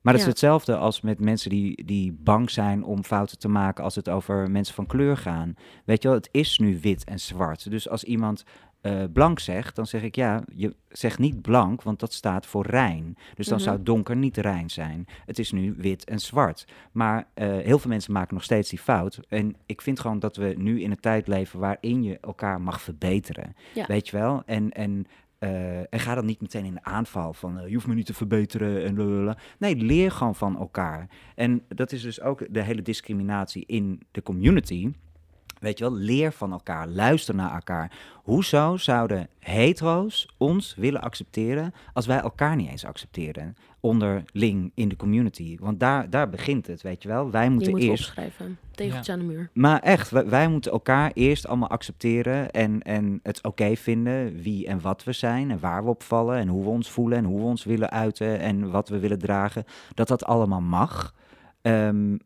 Maar 0.00 0.12
dat 0.12 0.22
Ja. 0.22 0.28
is 0.28 0.32
hetzelfde 0.32 0.76
als 0.76 1.00
met 1.00 1.20
mensen 1.20 1.50
die, 1.50 1.84
die 1.84 2.12
bang 2.12 2.50
zijn 2.50 2.84
om 2.84 3.04
fouten 3.04 3.38
te 3.38 3.48
maken 3.48 3.84
als 3.84 3.94
het 3.94 4.08
over 4.08 4.50
mensen 4.50 4.74
van 4.74 4.86
kleur 4.86 5.16
gaan. 5.16 5.54
Weet 5.84 6.02
je 6.02 6.08
wel, 6.08 6.16
het 6.16 6.28
is 6.32 6.58
nu 6.58 6.78
wit 6.80 7.04
en 7.04 7.20
zwart. 7.20 7.70
Dus 7.70 7.88
als 7.88 8.04
iemand 8.04 8.44
eh, 8.84 9.04
blank 9.12 9.38
zegt, 9.38 9.76
dan 9.76 9.86
zeg 9.86 10.02
ik 10.02 10.14
ja, 10.16 10.42
je 10.54 10.74
zegt 10.88 11.18
niet 11.18 11.42
blank, 11.42 11.82
want 11.82 12.00
dat 12.00 12.12
staat 12.12 12.46
voor 12.46 12.66
rein. 12.66 13.16
Dus 13.34 13.46
dan 13.46 13.56
Mhm. 13.58 13.66
zou 13.66 13.82
donker 13.82 14.16
niet 14.16 14.36
rein 14.36 14.70
zijn. 14.70 15.06
Het 15.26 15.38
is 15.38 15.52
nu 15.52 15.74
wit 15.76 16.04
en 16.04 16.18
zwart. 16.18 16.66
Maar 16.92 17.26
eh, 17.34 17.48
heel 17.48 17.78
veel 17.78 17.90
mensen 17.90 18.12
maken 18.12 18.34
nog 18.34 18.44
steeds 18.44 18.70
die 18.70 18.78
fout. 18.78 19.20
En 19.28 19.56
ik 19.66 19.82
vind 19.82 20.00
gewoon 20.00 20.18
dat 20.18 20.36
we 20.36 20.54
nu 20.58 20.82
in 20.82 20.90
een 20.90 21.00
tijd 21.00 21.26
leven 21.28 21.58
waarin 21.60 22.02
je 22.02 22.18
elkaar 22.20 22.60
mag 22.60 22.80
verbeteren. 22.82 23.54
Ja. 23.74 23.86
Weet 23.86 24.08
je 24.08 24.16
wel? 24.16 24.42
En, 24.46 24.70
en, 24.72 25.06
eh, 25.38 25.78
en 25.78 26.00
ga 26.00 26.14
dan 26.14 26.26
niet 26.26 26.40
meteen 26.40 26.64
in 26.64 26.74
de 26.74 26.82
aanval 26.84 27.32
van 27.32 27.60
je 27.66 27.74
hoeft 27.74 27.86
me 27.86 27.94
niet 27.94 28.06
te 28.06 28.14
verbeteren 28.14 28.84
en 28.84 28.94
blablabla. 28.94 29.36
Nee, 29.58 29.76
leer 29.76 30.10
gewoon 30.10 30.34
van 30.34 30.58
elkaar. 30.58 31.08
En 31.34 31.62
dat 31.68 31.92
is 31.92 32.02
dus 32.02 32.20
ook 32.20 32.46
de 32.50 32.62
hele 32.62 32.82
discriminatie 32.82 33.64
in 33.66 34.02
de 34.10 34.22
community. 34.22 34.90
Weet 35.64 35.78
je 35.78 35.84
wel, 35.84 35.94
leer 35.94 36.32
van 36.32 36.52
elkaar, 36.52 36.88
luister 36.88 37.34
naar 37.34 37.54
elkaar. 37.54 37.90
Hoezo 38.14 38.76
zouden 38.76 39.28
hetero's 39.38 40.28
ons 40.38 40.74
willen 40.76 41.00
accepteren 41.00 41.74
als 41.92 42.06
wij 42.06 42.18
elkaar 42.18 42.56
niet 42.56 42.70
eens 42.70 42.84
accepteren? 42.84 43.56
Onderling 43.80 44.72
in 44.74 44.88
de 44.88 44.96
community. 44.96 45.56
Want 45.60 45.80
daar, 45.80 46.10
daar 46.10 46.28
begint 46.28 46.66
het, 46.66 46.82
weet 46.82 47.02
je 47.02 47.08
wel. 47.08 47.30
Wij 47.30 47.50
moeten 47.50 47.70
moeten 47.70 47.88
eerst 47.88 48.06
opschrijven. 48.06 48.58
Tegeltje 48.70 49.12
aan 49.12 49.18
de 49.18 49.24
muur. 49.24 49.50
maar 49.52 49.80
echt, 49.80 50.10
wij, 50.10 50.26
wij 50.26 50.48
moeten 50.48 50.72
elkaar 50.72 51.10
eerst 51.14 51.46
allemaal 51.46 51.68
accepteren 51.68 52.50
en, 52.50 52.82
en 52.82 53.20
het 53.22 53.42
oké 53.42 53.76
vinden 53.76 54.42
wie 54.42 54.66
en 54.66 54.80
wat 54.80 55.04
we 55.04 55.12
zijn 55.12 55.50
en 55.50 55.60
waar 55.60 55.84
we 55.84 55.90
op 55.90 56.02
vallen 56.02 56.38
en 56.38 56.48
hoe 56.48 56.62
we 56.62 56.70
ons 56.70 56.90
voelen 56.90 57.18
en 57.18 57.24
hoe 57.24 57.38
we 57.38 57.46
ons 57.46 57.64
willen 57.64 57.90
uiten 57.90 58.38
en 58.38 58.70
wat 58.70 58.88
we 58.88 58.98
willen 58.98 59.18
dragen. 59.18 59.64
Dat 59.94 60.08
dat 60.08 60.24
allemaal 60.24 60.60
mag. 60.60 61.14
Ehm, 61.62 62.16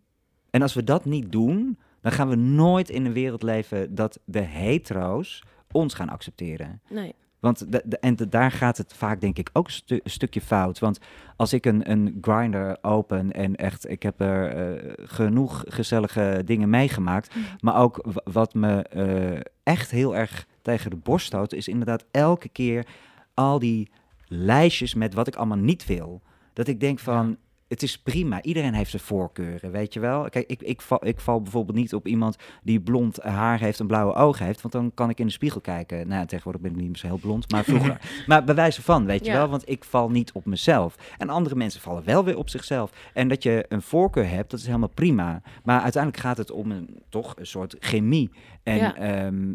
en 0.51 0.63
als 0.63 0.75
we 0.75 0.85
dat 0.85 1.05
niet 1.05 1.33
doen, 1.33 1.79
dan 2.01 2.13
gaan 2.13 2.29
we 2.29 2.35
nooit 2.37 2.91
in 2.91 3.05
een 3.05 3.13
wereld 3.13 3.43
leven 3.43 3.95
dat 3.95 4.19
de 4.25 4.41
hetero's 4.41 5.43
ons 5.73 5.95
gaan 5.95 6.09
accepteren. 6.09 6.81
Nee. 6.89 7.15
Want 7.41 7.73
de, 7.73 7.83
de- 7.85 7.99
en 7.99 8.17
de- 8.17 8.29
daar 8.29 8.51
gaat 8.51 8.77
het 8.77 8.93
vaak 8.93 9.21
denk 9.21 9.39
ik 9.39 9.51
ook 9.53 9.67
een, 9.67 9.73
stu- 9.73 10.01
een 10.03 10.11
stukje 10.11 10.41
fout. 10.41 10.79
Want 10.79 10.99
als 11.37 11.53
ik 11.53 11.67
een, 11.67 11.91
een 11.91 12.19
grinder 12.21 12.79
open 12.83 13.33
en 13.33 13.57
echt, 13.57 13.91
ik 13.91 14.03
heb 14.03 14.21
er 14.21 14.49
eh, 14.49 14.93
genoeg 15.09 15.65
gezellige 15.67 16.43
dingen 16.45 16.71
meegemaakt. 16.71 17.35
Maar 17.61 17.77
ook 17.77 18.05
wat 18.25 18.55
me 18.55 18.83
eh, 18.83 19.41
echt 19.63 19.91
heel 19.91 20.17
erg 20.17 20.47
tegen 20.63 20.91
de 20.91 20.97
borst 20.97 21.27
stoot, 21.27 21.53
is 21.53 21.69
inderdaad 21.69 22.05
elke 22.11 22.49
keer 22.49 22.87
al 23.35 23.59
die 23.59 23.91
lijstjes 24.27 24.95
met 24.95 25.15
wat 25.15 25.27
ik 25.27 25.37
allemaal 25.37 25.57
niet 25.59 25.87
wil. 25.87 26.23
Dat 26.53 26.69
ik 26.69 26.81
denk 26.81 26.99
van, 26.99 27.37
het 27.69 27.83
is 27.83 27.99
prima. 27.99 28.43
Iedereen 28.43 28.75
heeft 28.75 28.91
zijn 28.91 29.03
voorkeuren, 29.03 29.71
weet 29.71 29.93
je 29.93 30.01
wel. 30.01 30.29
Kijk, 30.29 30.49
ik, 30.49 30.63
ik, 30.63 30.81
val, 30.81 31.07
ik 31.07 31.21
val 31.21 31.43
bijvoorbeeld 31.43 31.77
niet 31.77 31.95
op 31.95 32.07
iemand 32.07 32.37
die 32.63 32.81
blond 32.81 33.23
haar 33.23 33.61
heeft 33.61 33.81
en 33.81 33.87
blauwe 33.87 34.15
ogen 34.15 34.47
heeft. 34.47 34.61
Want 34.61 34.75
dan 34.75 34.91
kan 34.95 35.11
ik 35.11 35.19
in 35.21 35.27
de 35.27 35.33
spiegel 35.33 35.61
kijken. 35.61 36.09
Nou, 36.09 36.27
tegenwoordig 36.27 36.63
ben 36.63 36.71
ik 36.71 36.77
niet 36.77 36.87
meer 36.87 36.97
zo 36.97 37.07
heel 37.07 37.19
blond, 37.19 37.51
maar 37.51 37.65
vroeger. 37.65 38.01
maar 38.27 38.45
bij 38.45 38.55
wijze 38.55 38.83
van, 38.83 39.05
weet 39.07 39.25
je 39.25 39.31
Ja. 39.31 39.37
wel. 39.39 39.49
Want 39.49 39.69
ik 39.69 39.85
val 39.85 40.11
niet 40.11 40.33
op 40.33 40.45
mezelf. 40.47 40.95
En 41.19 41.29
andere 41.29 41.55
mensen 41.55 41.81
vallen 41.81 42.05
wel 42.05 42.25
weer 42.25 42.37
op 42.39 42.49
zichzelf. 42.49 42.93
En 43.15 43.29
dat 43.29 43.43
je 43.43 43.65
een 43.69 43.83
voorkeur 43.83 44.29
hebt, 44.31 44.51
dat 44.51 44.61
is 44.61 44.67
helemaal 44.67 44.89
prima. 44.89 45.43
Maar 45.65 45.81
uiteindelijk 45.81 46.23
gaat 46.23 46.37
het 46.37 46.51
om 46.51 46.71
een, 46.71 47.03
toch 47.09 47.35
een 47.39 47.47
soort 47.47 47.77
chemie. 47.79 48.31
En 48.63 48.77
Ja. 48.77 48.97
ehm, 48.97 49.55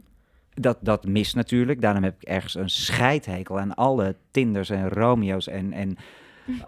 dat, 0.53 0.77
dat 0.81 1.05
mist 1.05 1.35
natuurlijk. 1.35 1.81
Daarom 1.81 2.03
heb 2.03 2.15
ik 2.21 2.27
ergens 2.27 2.55
een 2.55 2.69
scheidhekel 2.69 3.59
aan 3.59 3.73
alle 3.75 4.15
Tinders 4.31 4.69
en 4.69 4.89
Romeo's 4.89 5.47
en, 5.47 5.73
en 5.73 5.97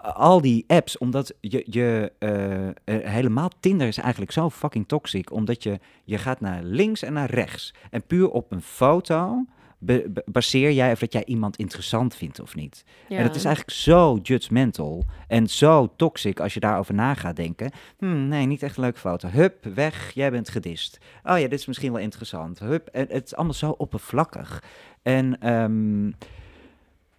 al 0.02 0.42
die 0.42 0.64
apps. 0.68 0.98
Omdat 0.98 1.34
je, 1.40 1.64
je 1.70 2.12
eh, 2.20 2.68
eh, 2.68 2.74
helemaal 2.86 3.50
Tinder 3.60 3.88
is 3.88 3.98
eigenlijk 3.98 4.32
zo 4.32 4.50
fucking 4.50 4.88
toxic. 4.88 5.32
Omdat 5.32 5.64
je, 5.64 5.80
je 6.04 6.18
gaat 6.18 6.40
naar 6.40 6.64
links 6.64 7.04
en 7.04 7.14
naar 7.14 7.30
rechts. 7.30 7.74
En 7.90 8.04
puur 8.04 8.30
op 8.30 8.52
een 8.52 8.62
foto 8.62 9.46
be- 9.86 10.06
be- 10.10 10.24
baseer 10.26 10.72
jij 10.72 10.92
of 10.92 11.00
dat 11.00 11.14
jij 11.14 11.26
iemand 11.26 11.58
interessant 11.58 12.16
vindt 12.16 12.40
of 12.40 12.56
niet. 12.56 12.84
Ja. 13.08 13.18
En 13.18 13.24
dat 13.26 13.36
is 13.36 13.46
eigenlijk 13.46 13.76
zo 13.78 14.20
judgmental 14.24 15.06
en 15.28 15.48
zo 15.48 15.94
toxic 15.96 16.40
als 16.40 16.54
je 16.54 16.60
daarover 16.60 16.94
na 16.94 17.14
gaat 17.14 17.36
denken. 17.36 17.72
Hmm, 17.98 18.28
nee, 18.28 18.46
niet 18.46 18.64
echt 18.64 18.78
een 18.78 18.84
leuke 18.84 19.00
foto. 19.00 19.28
Hup, 19.28 19.66
weg, 19.74 20.12
jij 20.14 20.32
bent 20.32 20.50
gedist. 20.50 20.98
Oh 21.24 21.40
ja, 21.40 21.48
dit 21.48 21.60
is 21.60 21.66
misschien 21.66 21.92
wel 21.92 22.02
interessant. 22.02 22.60
Hup, 22.60 22.88
en 22.88 23.08
het 23.10 23.26
is 23.26 23.36
allemaal 23.36 23.54
zo 23.54 23.70
oppervlakkig. 23.70 24.64
En 25.02 25.40
ehm, 25.40 26.12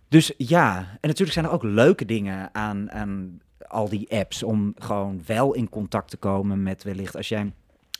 dus 0.08 0.32
ja, 0.36 0.78
en 0.78 0.98
natuurlijk 1.00 1.32
zijn 1.32 1.44
er 1.44 1.50
ook 1.50 1.62
leuke 1.62 2.04
dingen 2.04 2.54
aan, 2.54 2.90
aan 2.90 3.40
al 3.68 3.88
die 3.88 4.10
apps 4.10 4.42
om 4.42 4.72
gewoon 4.76 5.22
wel 5.26 5.54
in 5.54 5.68
contact 5.68 6.10
te 6.10 6.16
komen 6.16 6.62
met 6.62 6.82
wellicht 6.82 7.16
als 7.16 7.28
jij 7.28 7.52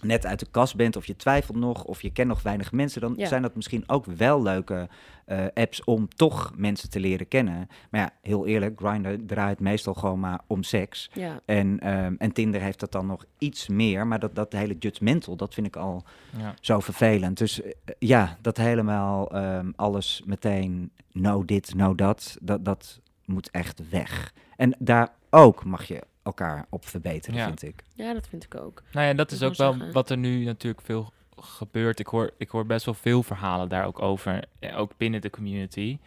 net 0.02 0.26
uit 0.26 0.38
de 0.38 0.46
kast 0.50 0.76
bent 0.76 0.96
of 0.96 1.06
je 1.06 1.16
twijfelt 1.16 1.56
nog 1.56 1.84
of 1.84 2.02
je 2.02 2.10
kent 2.10 2.28
nog 2.28 2.42
weinig 2.42 2.72
mensen, 2.72 3.00
dan 3.00 3.14
Ja. 3.16 3.26
zijn 3.26 3.42
dat 3.42 3.54
misschien 3.54 3.84
ook 3.86 4.04
wel 4.04 4.42
leuke 4.42 4.88
eh, 5.24 5.44
apps 5.54 5.84
om 5.84 6.08
toch 6.08 6.52
mensen 6.56 6.90
te 6.90 7.00
leren 7.00 7.28
kennen. 7.28 7.68
Maar 7.90 8.00
ja, 8.00 8.10
heel 8.22 8.46
eerlijk, 8.46 8.80
Grindr 8.80 9.16
draait 9.26 9.60
meestal 9.60 9.94
gewoon 9.94 10.20
maar 10.20 10.40
om 10.46 10.62
seks. 10.62 11.10
Ja. 11.12 11.40
En, 11.44 11.80
ehm, 11.80 12.14
en 12.18 12.32
Tinder 12.32 12.60
heeft 12.60 12.80
dat 12.80 12.92
dan 12.92 13.06
nog 13.06 13.24
iets 13.38 13.68
meer, 13.68 14.06
maar 14.06 14.18
dat, 14.18 14.34
dat 14.34 14.52
hele 14.52 14.76
judgmental, 14.78 15.36
dat 15.36 15.54
vind 15.54 15.66
ik 15.66 15.76
al 15.76 16.04
Ja. 16.38 16.54
zo 16.60 16.80
vervelend. 16.80 17.38
Dus 17.38 17.62
eh, 17.62 17.70
ja, 17.98 18.36
dat 18.40 18.56
helemaal 18.56 19.30
ehm, 19.30 19.70
alles 19.76 20.22
meteen 20.24 20.90
no 21.12 21.44
dit, 21.44 21.74
no 21.74 21.94
dat, 21.94 22.36
dat, 22.42 22.64
dat 22.64 23.00
moet 23.24 23.50
echt 23.50 23.88
weg. 23.90 24.32
En 24.56 24.76
daar 24.78 25.12
ook 25.30 25.64
mag 25.64 25.84
je 25.84 26.02
elkaar 26.26 26.66
op 26.70 26.86
verbeteren, 26.86 27.36
Ja. 27.40 27.46
vind 27.46 27.62
ik. 27.62 27.82
ja, 27.94 28.12
dat 28.12 28.28
vind 28.28 28.44
ik 28.44 28.54
ook. 28.54 28.82
Nou 28.92 29.06
ja, 29.06 29.14
dat 29.14 29.30
is 29.30 29.42
ook 29.42 29.54
wel 29.56 29.72
zeggen. 29.72 29.92
wat 29.92 30.10
er 30.10 30.16
nu 30.18 30.44
natuurlijk 30.44 30.84
veel 30.86 31.12
gebeurt. 31.36 31.98
Ik 32.00 32.06
hoor, 32.06 32.30
ik 32.38 32.48
hoor 32.48 32.66
best 32.66 32.84
wel 32.84 32.94
veel 32.94 33.22
verhalen 33.22 33.68
daar 33.68 33.86
ook 33.86 34.02
over, 34.02 34.44
eh, 34.58 34.78
ook 34.78 34.92
binnen 34.96 35.20
de 35.20 35.30
community. 35.30 35.98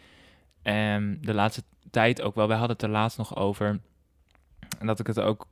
En 0.62 1.18
de 1.22 1.34
laatste 1.34 1.62
tijd 1.90 2.22
ook 2.22 2.34
wel. 2.34 2.48
Wij 2.48 2.56
hadden 2.56 2.76
het 2.76 2.84
er 2.84 2.90
laatst 2.92 3.18
nog 3.18 3.36
over. 3.36 3.80
En 4.78 4.86
dat 4.86 4.98
ik 4.98 5.06
het 5.06 5.20
ook. 5.20 5.46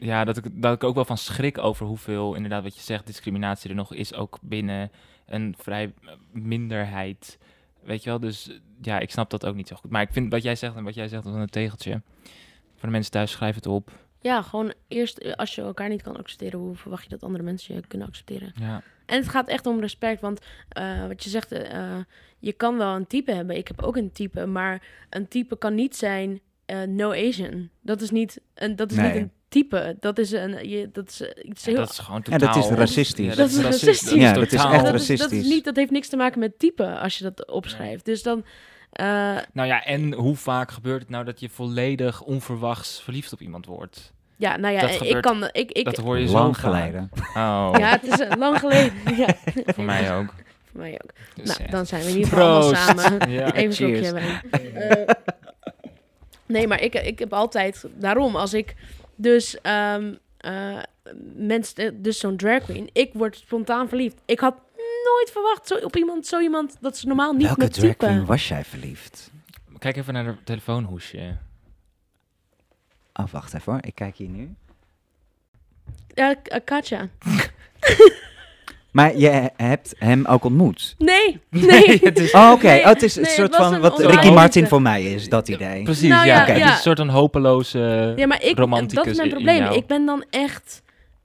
Ja, 0.00 0.24
dat 0.24 0.36
ik, 0.36 0.62
dat 0.62 0.74
ik 0.74 0.84
ook 0.84 0.94
wel 0.94 1.04
van 1.04 1.18
schrik 1.18 1.58
over 1.58 1.86
hoeveel, 1.86 2.34
inderdaad, 2.34 2.62
wat 2.62 2.74
je 2.74 2.80
zegt, 2.82 3.06
discriminatie 3.06 3.70
er 3.70 3.76
nog 3.76 3.94
is, 3.94 4.14
ook 4.14 4.38
binnen 4.42 4.90
een 5.26 5.54
vrij 5.58 5.92
minderheid. 6.32 7.38
Weet 7.82 8.02
je 8.02 8.10
wel, 8.10 8.20
dus 8.20 8.50
ja, 8.82 8.98
ik 8.98 9.10
snap 9.10 9.30
dat 9.30 9.46
ook 9.46 9.54
niet 9.54 9.68
zo 9.68 9.76
goed. 9.76 9.90
Maar 9.90 10.02
ik 10.02 10.12
vind 10.12 10.32
wat 10.32 10.42
jij 10.42 10.56
zegt 10.56 10.76
en 10.76 10.84
wat 10.84 10.94
jij 10.94 11.08
zegt 11.08 11.22
van 11.22 11.34
een 11.34 11.48
tegeltje. 11.48 12.02
Voor 12.74 12.88
de 12.88 12.94
mensen 12.94 13.12
thuis, 13.12 13.30
schrijf 13.30 13.54
het 13.54 13.66
op. 13.66 13.90
Ja, 14.20 14.42
gewoon 14.42 14.72
eerst 14.88 15.18
eh, 15.18 15.32
als 15.32 15.54
je 15.54 15.62
elkaar 15.62 15.88
niet 15.88 16.02
kan 16.02 16.16
accepteren, 16.16 16.58
hoe 16.58 16.74
verwacht 16.76 17.02
je 17.02 17.08
dat 17.08 17.22
andere 17.22 17.44
mensen 17.44 17.74
je 17.74 17.86
kunnen 17.88 18.08
accepteren? 18.08 18.52
Ja, 18.60 18.82
En 19.06 19.16
het 19.18 19.28
gaat 19.28 19.48
echt 19.48 19.66
om 19.66 19.80
respect, 19.80 20.20
want 20.20 20.40
eh, 20.68 21.06
wat 21.06 21.24
je 21.24 21.30
zegt, 21.30 21.52
eh, 21.52 21.96
je 22.38 22.52
kan 22.52 22.76
wel 22.78 22.94
een 22.94 23.06
type 23.06 23.32
hebben. 23.32 23.56
Ik 23.56 23.68
heb 23.68 23.82
ook 23.82 23.96
een 23.96 24.12
type, 24.12 24.46
maar 24.46 24.82
een 25.10 25.28
type 25.28 25.58
kan 25.58 25.74
niet 25.74 25.96
zijn 25.96 26.40
eh, 26.66 26.82
no 26.82 27.10
Asian. 27.12 27.68
Dat 27.80 28.00
is 28.00 28.10
niet 28.10 28.40
een, 28.54 28.76
dat 28.76 28.90
is 28.90 28.96
Nee. 28.96 29.12
niet 29.12 29.22
een 29.22 29.30
type. 29.48 29.96
Dat 30.00 30.18
is 30.18 30.30
een, 30.32 30.68
je, 30.68 30.88
dat 30.92 31.08
is 31.08 31.20
iets 31.42 31.64
Ja, 31.64 31.70
heel 31.70 31.80
dat 31.80 31.90
is 31.90 31.98
gewoon 31.98 32.22
totaal... 32.22 32.38
dat 32.54 32.56
is 32.56 32.70
racistisch. 32.70 33.36
Dat 33.36 33.48
is 33.50 33.58
racistisch. 33.60 34.10
Ja, 34.12 34.32
dat 34.32 34.42
is 34.42 34.48
totaal- 34.50 34.72
echt 34.72 34.84
dat, 34.84 34.94
is, 35.08 35.18
dat, 35.18 35.30
is 35.32 35.46
niet, 35.48 35.64
dat 35.64 35.76
heeft 35.76 35.90
niks 35.90 36.08
te 36.08 36.16
maken 36.16 36.38
met 36.40 36.58
type 36.58 36.98
als 36.98 37.18
je 37.18 37.24
dat 37.24 37.46
opschrijft. 37.50 38.04
Dus 38.04 38.22
dan, 38.22 38.44
eh, 38.94 39.36
Nou 39.52 39.68
ja, 39.68 39.84
en 39.84 40.12
hoe 40.12 40.36
vaak 40.36 40.70
gebeurt 40.70 41.00
het 41.00 41.10
nou 41.10 41.24
dat 41.24 41.40
je 41.40 41.48
volledig 41.48 42.22
onverwachts 42.22 43.00
verliefd 43.02 43.32
op 43.32 43.40
iemand 43.40 43.66
wordt? 43.66 44.12
ja, 44.36 44.56
nou 44.56 44.74
ja, 44.74 44.80
Dat 44.80 44.90
ik 44.90 44.96
gebeurt- 44.96 45.24
kan, 45.24 45.48
ik, 45.52 45.72
ik, 45.72 45.84
dat 45.84 45.96
hoor 45.96 46.18
je 46.18 46.26
zo 46.26 46.32
Lang 46.32 46.58
geleden. 46.58 47.10
Oh, 47.34 47.74
ja, 47.78 47.88
het 47.88 48.02
is 48.02 48.20
eh, 48.20 48.36
lang 48.36 48.58
geleden. 48.58 48.92
ja. 49.26 49.34
voor 49.66 49.84
mij 49.84 50.16
ook. 50.16 50.34
Voor 50.70 50.80
mij 50.80 50.92
ook. 50.92 51.10
Dus, 51.34 51.46
nou, 51.48 51.62
ja. 51.62 51.70
dan 51.70 51.86
zijn 51.86 52.02
we 52.02 52.08
in 52.08 52.14
ieder 52.16 52.28
geval 52.28 52.60
allemaal 52.60 52.74
samen. 52.74 53.30
Ja. 53.30 53.52
Even 53.52 53.64
een 53.64 53.72
slokje. 53.72 54.40
Eh, 54.72 55.14
nee, 56.46 56.66
maar 56.66 56.80
ik, 56.82 56.94
ik 56.94 57.18
heb 57.18 57.32
altijd... 57.32 57.84
Daarom, 57.94 58.36
als 58.36 58.54
ik 58.54 58.74
dus... 59.14 59.60
ehm 59.60 60.12
eh, 60.44 60.78
mensen, 61.34 62.02
dus 62.02 62.18
zo'n 62.18 62.36
drag 62.36 62.62
queen... 62.64 62.90
Ik 62.92 63.10
word 63.12 63.36
spontaan 63.36 63.88
verliefd. 63.88 64.16
Ik 64.24 64.40
had 64.40 64.54
nooit 65.12 65.30
verwacht 65.32 65.66
zo, 65.66 65.74
op 65.74 65.96
iemand, 65.96 66.26
zo 66.26 66.40
iemand... 66.40 66.76
Dat 66.80 66.96
ze 66.96 67.06
normaal 67.06 67.32
niet 67.32 67.46
Welke 67.46 67.60
met 67.60 67.72
drag 67.72 67.96
queen 67.96 68.24
was 68.26 68.48
jij 68.48 68.64
verliefd? 68.64 69.30
Kijk 69.78 69.96
even 69.96 70.12
naar 70.14 70.24
de 70.24 70.34
telefoonhoesje. 70.44 71.36
Oh, 73.14 73.24
wacht 73.30 73.54
even 73.54 73.72
hoor. 73.72 73.80
Ik 73.84 73.94
kijk 73.94 74.16
hier 74.16 74.28
nu. 74.28 74.54
Ja, 76.14 76.34
K- 76.34 76.60
Katja. 76.64 77.08
Maar 78.90 79.16
je 79.16 79.50
hebt 79.56 79.94
hem 79.98 80.24
ook 80.26 80.44
ontmoet? 80.44 80.94
Nee, 80.98 81.40
nee. 81.50 81.98
het 82.02 82.18
is... 82.18 82.32
Oh, 82.32 82.50
oké. 82.52 82.66
Nee, 82.66 82.80
Oh, 82.80 82.86
het 82.86 83.02
is 83.02 83.16
een 83.16 83.22
nee, 83.22 83.30
soort 83.32 83.48
het 83.48 83.56
was 83.56 83.66
van 83.66 83.74
een 83.74 83.80
wat 83.80 83.92
online 83.92 84.12
Ricky 84.12 84.26
Martin 84.32 84.52
liefde. 84.60 84.68
voor 84.68 84.82
mij 84.82 85.04
is, 85.04 85.28
dat 85.28 85.48
idee. 85.48 85.82
Precies, 85.82 86.08
Nou 86.08 86.26
ja. 86.26 86.34
ja, 86.46 86.52
Het 86.52 86.56
is 86.64 86.70
een 86.70 86.76
soort 86.76 86.98
van 86.98 87.08
hopeloze... 87.08 88.12
Ja, 88.16 88.26
maar 88.26 88.42
ik, 88.42 88.58
romanticus 88.58 88.94
dat 88.96 89.06
is 89.06 89.16
mijn 89.16 89.28
in 89.28 89.34
probleem. 89.34 89.58
jou. 89.58 89.74
Ik 89.76 89.86
ben 89.86 90.06
dan 90.06 90.24
echt, 90.30 90.82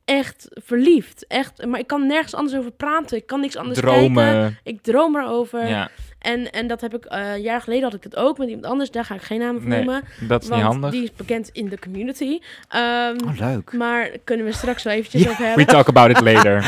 echt 0.09 0.47
verliefd. 0.53 1.27
Echt, 1.27 1.65
maar 1.65 1.79
ik 1.79 1.87
kan 1.87 2.07
nergens 2.07 2.33
anders 2.33 2.57
over 2.57 2.71
praten. 2.71 3.17
Ik 3.17 3.27
kan 3.27 3.39
niks 3.39 3.55
anders 3.55 3.79
kijken. 3.79 3.99
dromen. 3.99 4.57
Ik 4.63 4.81
droom 4.81 5.15
erover. 5.15 5.67
Ja, 5.67 5.89
En, 6.19 6.51
en 6.51 6.67
dat 6.67 6.81
heb 6.81 6.95
ik 6.95 7.05
eh, 7.05 7.33
een 7.33 7.41
jaar 7.41 7.61
geleden 7.61 7.83
had 7.83 7.93
ik 7.93 8.03
het 8.03 8.15
ook 8.15 8.37
met 8.37 8.47
iemand 8.47 8.65
anders. 8.65 8.91
Daar 8.91 9.05
ga 9.05 9.15
ik 9.15 9.21
geen 9.21 9.39
namen 9.39 9.61
van 9.61 9.69
Nee, 9.69 9.83
noemen. 9.83 10.03
dat 10.27 10.43
is 10.43 10.49
niet 10.49 10.59
handig. 10.61 10.91
die 10.91 11.03
is 11.03 11.13
bekend 11.15 11.49
in 11.49 11.69
de 11.69 11.79
community. 11.79 12.39
Ehm, 12.67 13.15
Oh, 13.25 13.39
leuk. 13.39 13.73
Maar 13.73 14.09
kunnen 14.23 14.45
we 14.45 14.51
straks 14.51 14.83
wel 14.83 14.93
eventjes 14.93 15.21
over 15.27 15.37
We 15.37 15.43
hebben. 15.43 15.65
talk 15.67 15.87
about 15.87 16.09
it 16.09 16.21
later. 16.21 16.57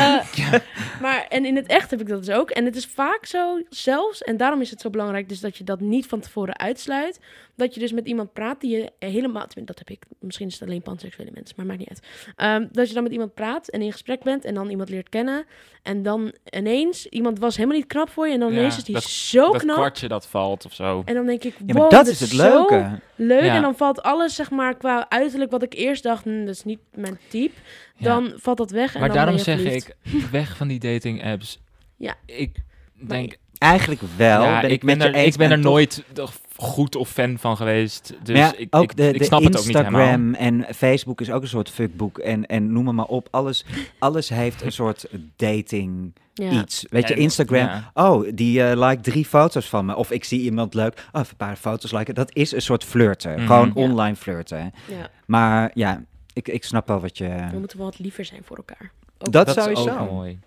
Eh, 0.52 0.60
Maar 1.02 1.26
en 1.30 1.46
in 1.46 1.56
het 1.56 1.66
echt 1.68 1.92
heb 1.92 2.02
ik 2.02 2.08
dat 2.08 2.26
dus 2.26 2.36
ook. 2.36 2.50
En 2.50 2.66
het 2.66 2.76
is 2.76 2.86
vaak 2.86 3.26
zo 3.26 3.62
zelfs, 3.70 4.22
en 4.22 4.38
daarom 4.38 4.62
is 4.62 4.70
het 4.70 4.82
zo 4.82 4.90
belangrijk 4.90 5.30
dus 5.30 5.40
dat 5.40 5.58
je 5.58 5.64
dat 5.64 5.80
niet 5.80 6.06
van 6.06 6.20
tevoren 6.20 6.60
uitsluit. 6.60 7.20
Dat 7.56 7.74
je 7.74 7.80
dus 7.80 7.92
met 7.92 8.06
iemand 8.08 8.34
praat 8.34 8.62
die 8.62 8.78
je 8.78 8.92
helemaal, 9.08 9.46
dat 9.66 9.78
heb 9.78 9.90
ik, 9.90 10.04
misschien 10.20 10.48
is 10.48 10.54
het 10.60 10.70
alleen 10.70 10.82
panseksuele 10.82 11.32
mensen, 11.34 11.54
maar 11.58 11.66
maakt 11.66 11.80
niet 11.80 11.90
uit. 11.90 12.02
Ehm, 12.36 12.68
dat 12.72 12.88
je 12.88 12.94
dan 12.94 13.04
met 13.04 13.12
iemand 13.12 13.34
praat 13.34 13.68
en 13.68 13.82
in 13.82 13.92
gesprek 13.92 14.24
bent 14.24 14.46
en 14.46 14.54
dan 14.54 14.70
iemand 14.70 14.90
leert 14.90 15.10
kennen. 15.10 15.46
En 15.84 16.04
dan 16.04 16.34
ineens, 16.50 17.06
iemand 17.08 17.40
was 17.40 17.56
helemaal 17.56 17.78
niet 17.78 17.88
knap 17.88 18.10
voor 18.10 18.28
je 18.28 18.34
en 18.34 18.40
dan 18.40 18.52
Ja, 18.52 18.58
ineens 18.58 18.78
is 18.78 18.84
die 18.84 18.94
dat- 18.94 19.04
zo 19.04 19.41
zo 19.46 19.52
dat 19.52 19.62
knap. 19.62 19.76
kwartje 19.76 20.08
dat 20.08 20.28
valt 20.28 20.66
of 20.66 20.74
zo. 20.74 21.02
En 21.06 21.14
dan 21.14 21.26
denk 21.26 21.44
ik, 21.44 21.54
Ja, 21.58 21.74
maar 21.74 21.82
wow, 21.82 21.92
dat 21.92 22.08
is 22.08 22.20
het 22.20 22.30
zo 22.30 22.36
leuke. 22.38 23.00
leuk. 23.16 23.44
Ja. 23.44 23.56
En 23.56 23.62
dan 23.62 23.76
valt 23.76 24.02
alles, 24.04 24.36
zeg 24.36 24.52
maar, 24.52 24.76
qua 24.78 25.06
uiterlijk 25.10 25.52
wat 25.52 25.64
ik 25.64 25.74
eerst 25.74 26.04
dacht, 26.04 26.24
hm, 26.24 26.40
dat 26.46 26.56
is 26.56 26.64
niet 26.64 26.80
mijn 26.96 27.20
type. 27.30 27.54
Ja. 27.98 28.06
Dan 28.14 28.34
valt 28.36 28.58
dat 28.58 28.72
weg 28.72 28.94
en 28.94 29.00
Maar 29.00 29.10
dan 29.10 29.18
daarom 29.18 29.36
ben 29.44 29.58
je 29.60 29.62
zeg 29.72 29.74
ik, 29.74 29.96
weg 30.32 30.58
van 30.58 30.68
die 30.68 30.80
dating 30.80 31.24
apps. 31.26 31.60
Ja. 31.98 32.16
Ik 32.26 32.56
denk, 32.94 33.38
Eigenlijk 33.58 34.02
wel. 34.18 34.44
ja, 34.44 34.62
ben 34.62 34.72
ik, 34.72 34.84
ben 34.84 35.02
er, 35.02 35.16
ik 35.16 35.36
ben 35.36 35.46
en 35.46 35.52
er 35.58 35.62
toch- 35.62 35.72
nooit 35.72 36.04
toch 36.14 36.34
goed 36.56 36.96
of 36.96 37.10
fan 37.10 37.38
van 37.40 37.58
geweest. 37.58 38.14
Dus 38.24 38.38
ja, 38.38 38.54
ik, 38.58 38.76
ook 38.76 38.84
ik, 38.84 38.98
de, 38.98 39.12
ik 39.12 39.24
snap 39.24 39.44
het 39.44 39.58
ook 39.58 39.66
niet 39.66 39.78
helemaal. 39.78 40.02
Instagram 40.02 40.34
en 40.34 40.66
Facebook 40.76 41.22
is 41.22 41.32
ook 41.32 41.42
een 41.42 41.48
soort 41.48 41.70
fuckboek 41.70 42.18
en, 42.18 42.46
en 42.46 42.72
noem 42.74 42.84
maar, 42.84 42.94
maar 42.94 43.06
op. 43.06 43.28
Alles, 43.32 43.66
alles 44.00 44.30
heeft 44.30 44.62
een 44.62 44.72
soort 44.72 45.06
dating 45.36 46.14
Ja. 46.44 46.62
iets. 46.62 46.86
Weet 46.90 47.08
je, 47.08 47.14
Instagram. 47.16 47.66
ja. 47.66 47.92
Oh, 47.94 48.30
die 48.34 48.64
eh 48.64 48.88
like 48.90 49.02
drie 49.02 49.26
foto's 49.26 49.70
van 49.70 49.86
me. 49.86 49.96
Of 49.96 50.12
ik 50.12 50.24
zie 50.24 50.42
iemand 50.42 50.74
leuk. 50.74 50.94
Oh, 51.12 51.22
even 51.22 51.32
een 51.32 51.38
paar 51.38 51.56
foto's 51.56 51.92
liken. 51.92 52.16
Dat 52.16 52.36
is 52.36 52.52
een 52.52 52.62
soort 52.62 52.84
flirten. 52.84 53.34
Mhm. 53.36 53.46
Gewoon 53.46 53.72
Ja. 53.76 53.82
online 53.82 54.16
flirten. 54.16 54.72
Ja, 54.88 55.10
Maar 55.26 55.72
ja, 55.74 56.04
ik, 56.34 56.48
ik 56.48 56.64
snap 56.64 56.88
wel 56.88 57.00
wat 57.00 57.18
je... 57.18 57.48
we 57.52 57.60
moeten 57.60 57.78
wel 57.78 57.86
wat 57.88 58.00
liever 58.00 58.26
zijn 58.26 58.42
voor 58.44 58.58
elkaar. 58.58 58.92
Ook 59.24 59.32
Dat, 59.32 59.46
Dat 59.46 59.58
is 59.58 59.64
sowieso. 59.64 59.98
ook 60.00 60.12
mooi. 60.12 60.40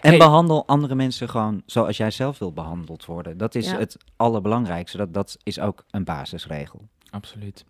En 0.00 0.08
Hey. 0.08 0.18
behandel 0.18 0.66
andere 0.66 0.94
mensen 0.94 1.28
gewoon 1.28 1.62
zoals 1.66 1.96
jij 1.96 2.10
zelf 2.10 2.38
wil 2.38 2.52
behandeld 2.52 3.04
worden. 3.04 3.36
Dat 3.38 3.54
is 3.54 3.70
Ja. 3.70 3.78
het 3.78 3.96
allerbelangrijkste. 4.16 4.96
Dat, 4.96 5.14
dat 5.14 5.36
is 5.42 5.60
ook 5.60 5.84
een 5.90 6.04
basisregel. 6.04 6.88
Absoluut. 7.10 7.64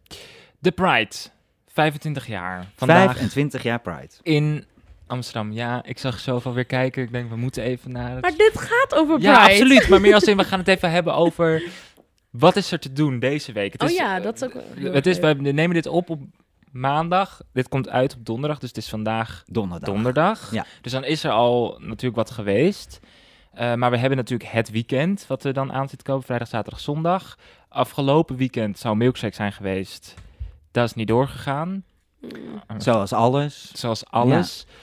De 0.58 0.70
Pride, 0.70 1.14
25 1.66 2.26
jaar. 2.26 2.66
Vandaag 2.76 3.12
25 3.16 3.62
jaar 3.62 3.80
Pride. 3.80 4.08
in 4.22 4.64
Amsterdam. 5.06 5.52
Ja, 5.52 5.84
ik 5.84 5.98
zag 5.98 6.18
zoveel 6.18 6.54
weer 6.54 6.64
kijken. 6.64 7.02
Ik 7.02 7.12
denk, 7.12 7.30
we 7.30 7.36
moeten 7.36 7.62
even 7.62 7.92
naar 7.92 8.10
het... 8.10 8.20
Maar 8.20 8.36
dit 8.36 8.52
gaat 8.54 8.94
over 8.94 9.14
Pride. 9.14 9.32
Ja, 9.32 9.44
absoluut. 9.44 9.88
Maar 9.88 10.00
meer 10.00 10.14
als 10.14 10.24
in, 10.24 10.36
we 10.36 10.44
gaan 10.50 10.58
het 10.58 10.68
even 10.68 10.90
hebben 10.90 11.14
over... 11.14 11.62
Wat 12.30 12.56
is 12.56 12.72
er 12.72 12.78
te 12.78 12.92
doen 12.92 13.18
deze 13.18 13.52
week? 13.52 13.72
Het 13.72 13.82
Oh 13.82 13.90
is, 13.90 13.96
ja, 13.96 14.16
eh, 14.16 14.22
dat 14.22 14.34
is 14.34 14.42
ook 14.44 14.52
wel 14.52 14.62
heel 14.74 14.92
Het 14.92 15.06
is, 15.06 15.18
we 15.18 15.32
nemen 15.34 15.74
dit 15.74 15.86
op 15.86 16.10
op 16.10 16.20
maandag. 16.70 17.40
Dit 17.52 17.68
komt 17.68 17.88
uit 17.88 18.14
op 18.14 18.26
donderdag, 18.26 18.58
dus 18.58 18.68
het 18.68 18.78
is 18.78 18.88
vandaag 18.88 19.42
Donderdag. 19.46 19.88
donderdag. 19.88 20.52
Ja. 20.52 20.66
Dus 20.80 20.92
dan 20.92 21.04
is 21.04 21.24
er 21.24 21.30
al 21.30 21.76
natuurlijk 21.80 22.16
wat 22.16 22.30
geweest. 22.30 23.00
Eh, 23.52 23.74
maar 23.74 23.90
we 23.90 23.96
hebben 23.96 24.18
natuurlijk 24.18 24.50
het 24.50 24.70
weekend, 24.70 25.24
wat 25.28 25.44
er 25.44 25.52
dan 25.52 25.72
aan 25.72 25.88
zit 25.88 25.98
te 25.98 26.04
komen. 26.04 26.22
Vrijdag, 26.22 26.48
zaterdag, 26.48 26.80
zondag. 26.80 27.38
Afgelopen 27.68 28.36
weekend 28.36 28.78
zou 28.78 28.96
Milkshake 28.96 29.34
zijn 29.34 29.52
geweest. 29.52 30.14
Dat 30.70 30.84
is 30.84 30.94
niet 30.94 31.08
doorgegaan. 31.08 31.84
Mm. 32.20 32.80
Zoals 32.80 33.12
alles. 33.12 33.70
Zoals 33.74 34.06
alles. 34.06 34.66
Ja, 34.68 34.74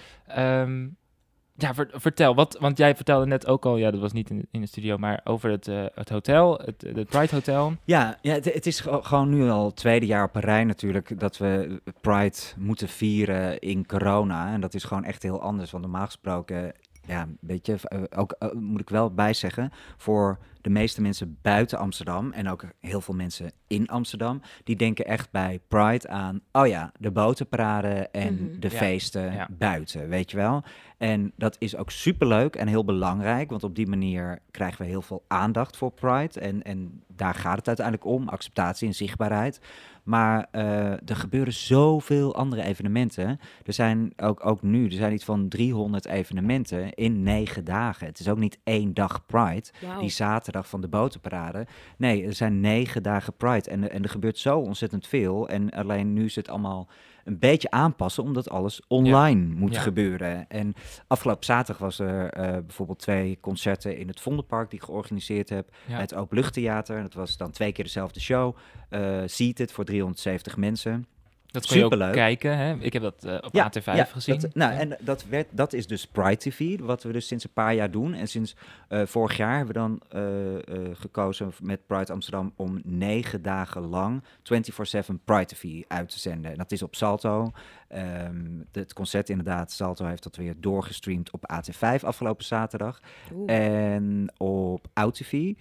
ja 1.56 1.74
ver- 1.74 1.90
vertel. 1.94 2.36
Wat, 2.36 2.58
want 2.60 2.78
jij 2.78 2.96
vertelde 2.96 3.26
net 3.26 3.48
ook 3.48 3.66
al, 3.66 3.78
ja, 3.78 3.92
dat 3.92 4.00
was 4.00 4.12
niet 4.12 4.30
in, 4.30 4.48
in 4.52 4.62
de 4.62 4.68
studio, 4.68 4.98
maar 4.98 5.22
over 5.24 5.50
het, 5.50 5.68
eh, 5.68 5.86
het 5.94 6.10
hotel, 6.10 6.58
het, 6.66 6.82
het 6.96 7.10
Pride 7.10 7.36
Hotel. 7.36 7.74
Ja, 7.84 8.18
ja 8.22 8.34
het, 8.34 8.66
is 8.66 8.80
ge- 8.80 9.00
gewoon 9.02 9.30
nu 9.30 9.50
al 9.50 9.66
het 9.66 9.76
tweede 9.76 10.06
jaar 10.06 10.24
op 10.24 10.36
rij 10.36 10.64
natuurlijk 10.64 11.20
dat 11.20 11.38
we 11.38 11.82
Pride 12.02 12.38
moeten 12.58 12.88
vieren 12.88 13.60
in 13.60 13.86
corona. 13.86 14.54
En 14.54 14.62
dat 14.62 14.74
is 14.74 14.84
gewoon 14.84 15.04
echt 15.04 15.24
heel 15.24 15.42
anders. 15.42 15.72
Want 15.72 15.84
normaal 15.84 16.06
gesproken, 16.06 16.72
ja, 17.08 17.28
weet 17.42 17.66
je, 17.66 17.76
eh, 17.84 18.02
ook 18.20 18.32
eh, 18.32 18.52
moet 18.52 18.82
ik 18.82 18.90
wel 18.90 19.14
bijzeggen, 19.14 19.72
voor 19.98 20.38
de 20.70 20.76
meeste 20.80 21.01
mensen 21.01 21.38
buiten 21.41 21.78
Amsterdam 21.78 22.32
en 22.32 22.49
ook 22.49 22.63
heel 22.80 23.01
veel 23.01 23.13
mensen 23.13 23.51
in 23.67 23.88
Amsterdam, 23.88 24.41
die 24.63 24.76
denken 24.76 25.05
echt 25.05 25.32
bij 25.32 25.59
Pride 25.67 26.07
aan, 26.07 26.41
oh 26.51 26.67
ja, 26.67 26.91
de 26.99 27.11
botenparade 27.11 28.07
en 28.11 28.34
Mhm. 28.34 28.59
de 28.59 28.70
Ja, 28.72 28.78
feesten 28.78 29.34
ja. 29.34 29.47
buiten, 29.51 30.09
weet 30.09 30.32
je 30.32 30.38
wel. 30.38 30.63
En 30.97 31.32
dat 31.36 31.55
is 31.59 31.76
ook 31.76 31.91
superleuk 31.91 32.55
en 32.55 32.67
heel 32.67 32.86
belangrijk, 32.86 33.49
want 33.49 33.63
op 33.63 33.76
die 33.76 33.88
manier 33.88 34.39
krijgen 34.51 34.82
we 34.82 34.88
heel 34.88 35.01
veel 35.01 35.24
aandacht 35.28 35.78
voor 35.78 35.91
Pride. 35.91 36.39
En, 36.39 36.63
en 36.63 37.03
daar 37.07 37.34
gaat 37.36 37.57
het 37.57 37.67
uiteindelijk 37.67 38.05
om, 38.07 38.28
acceptatie 38.28 38.88
en 38.88 38.93
zichtbaarheid. 38.93 39.59
Maar 40.03 40.47
eh, 40.51 40.91
er 40.91 41.15
gebeuren 41.15 41.53
zoveel 41.53 42.36
andere 42.36 42.63
evenementen. 42.63 43.39
Er 43.65 43.74
zijn 43.74 44.13
ook, 44.17 44.45
ook 44.45 44.61
nu, 44.61 44.86
er 44.86 44.91
zijn 44.91 45.13
iets 45.13 45.24
van 45.24 45.47
300 45.47 46.05
evenementen 46.05 46.93
in 46.93 47.24
negen 47.24 47.63
dagen. 47.65 48.07
Het 48.07 48.20
is 48.20 48.28
ook 48.30 48.38
niet 48.38 48.59
één 48.63 48.93
dag 48.93 49.26
Pride, 49.26 49.67
die 49.99 50.09
zaterdag 50.09 50.59
van 50.68 50.82
de 50.82 50.88
botenparade. 50.88 51.68
Nee, 51.97 52.26
er 52.26 52.34
zijn 52.34 52.60
negen 52.60 53.03
dagen 53.03 53.34
Pride 53.34 53.70
en, 53.70 53.91
en 53.91 54.03
er 54.03 54.10
gebeurt 54.10 54.38
zo 54.38 54.60
ontzettend 54.60 55.07
veel. 55.07 55.49
En 55.49 55.70
alleen 55.72 56.14
nu 56.14 56.26
is 56.26 56.36
het 56.36 56.49
allemaal 56.49 56.88
een 57.24 57.39
beetje 57.39 57.72
aanpassen, 57.72 58.24
omdat 58.24 58.49
alles 58.49 58.82
online 58.88 59.53
moet 59.55 59.74
Ja. 59.74 59.82
gebeuren. 59.82 60.47
En 60.49 60.74
afgelopen 61.07 61.45
zaterdag 61.45 61.82
was 61.82 61.99
er 61.99 62.30
eh, 62.30 62.51
bijvoorbeeld 62.51 62.99
twee 62.99 63.38
concerten 63.41 63.97
in 63.97 64.07
het 64.07 64.20
Vondelpark 64.22 64.70
die 64.70 64.80
ik 64.80 64.86
georganiseerd 64.86 65.49
heb. 65.49 65.70
Ja. 65.88 65.99
Het 65.99 66.16
Openluchttheater. 66.16 67.01
Dat 67.01 67.14
was 67.14 67.38
dan 67.38 67.51
twee 67.51 67.72
keer 67.72 67.84
dezelfde 67.84 68.20
show. 68.20 68.55
eh 68.89 69.22
Seated 69.26 69.72
voor 69.72 69.86
370 69.86 70.57
mensen. 70.57 71.05
Dat 71.52 71.66
kun 71.66 71.78
je 71.78 71.84
ook 71.86 71.91
Superleuk. 71.91 72.16
kijken. 72.16 72.58
Hè? 72.58 72.76
Ik 72.80 72.93
heb 72.93 73.02
dat 73.02 73.24
eh, 73.24 73.38
op 73.41 73.54
Ja, 73.54 73.72
AT5 73.72 73.84
ja, 73.84 74.04
gezien. 74.04 74.39
Dat, 74.39 74.54
nou, 74.56 74.74
Ja. 74.74 74.80
en 74.80 74.97
dat, 75.00 75.26
werd, 75.26 75.47
dat 75.52 75.74
is 75.74 75.88
dus 75.88 76.08
Pride 76.08 76.38
TV, 76.38 76.80
wat 76.80 77.04
we 77.04 77.12
dus 77.12 77.28
sinds 77.28 77.43
een 77.43 77.54
paar 77.54 77.74
jaar 77.74 77.91
doen. 77.91 78.14
En 78.14 78.28
sinds 78.28 78.56
eh, 78.88 79.02
vorig 79.06 79.38
jaar 79.38 79.58
hebben 79.58 79.74
we 79.74 79.80
dan 79.80 80.02
eh, 80.10 80.56
eh, 80.56 80.95
gekozen 80.95 81.52
met 81.62 81.88
Pride 81.88 82.12
Amsterdam 82.14 82.54
om 82.56 82.82
negen 82.84 83.41
dagen 83.41 83.82
lang 83.88 84.24
24-7 84.24 85.24
Pride 85.26 85.45
TV 85.45 85.82
uit 85.88 86.10
te 86.10 86.20
zenden. 86.20 86.52
En 86.52 86.58
dat 86.58 86.72
is 86.72 86.82
op 86.84 86.95
Salto. 86.95 87.52
Ehm, 87.88 88.45
het 88.72 88.93
concert 88.93 89.30
inderdaad, 89.30 89.72
Salto 89.72 90.06
heeft 90.06 90.24
dat 90.24 90.36
weer 90.36 90.56
doorgestreamd 90.58 91.32
op 91.32 91.52
AT5 91.54 92.04
afgelopen 92.04 92.45
zaterdag. 92.45 93.00
Oeh. 93.34 93.52
En 93.56 94.34
op 94.38 94.88
OutTV. 94.93 95.54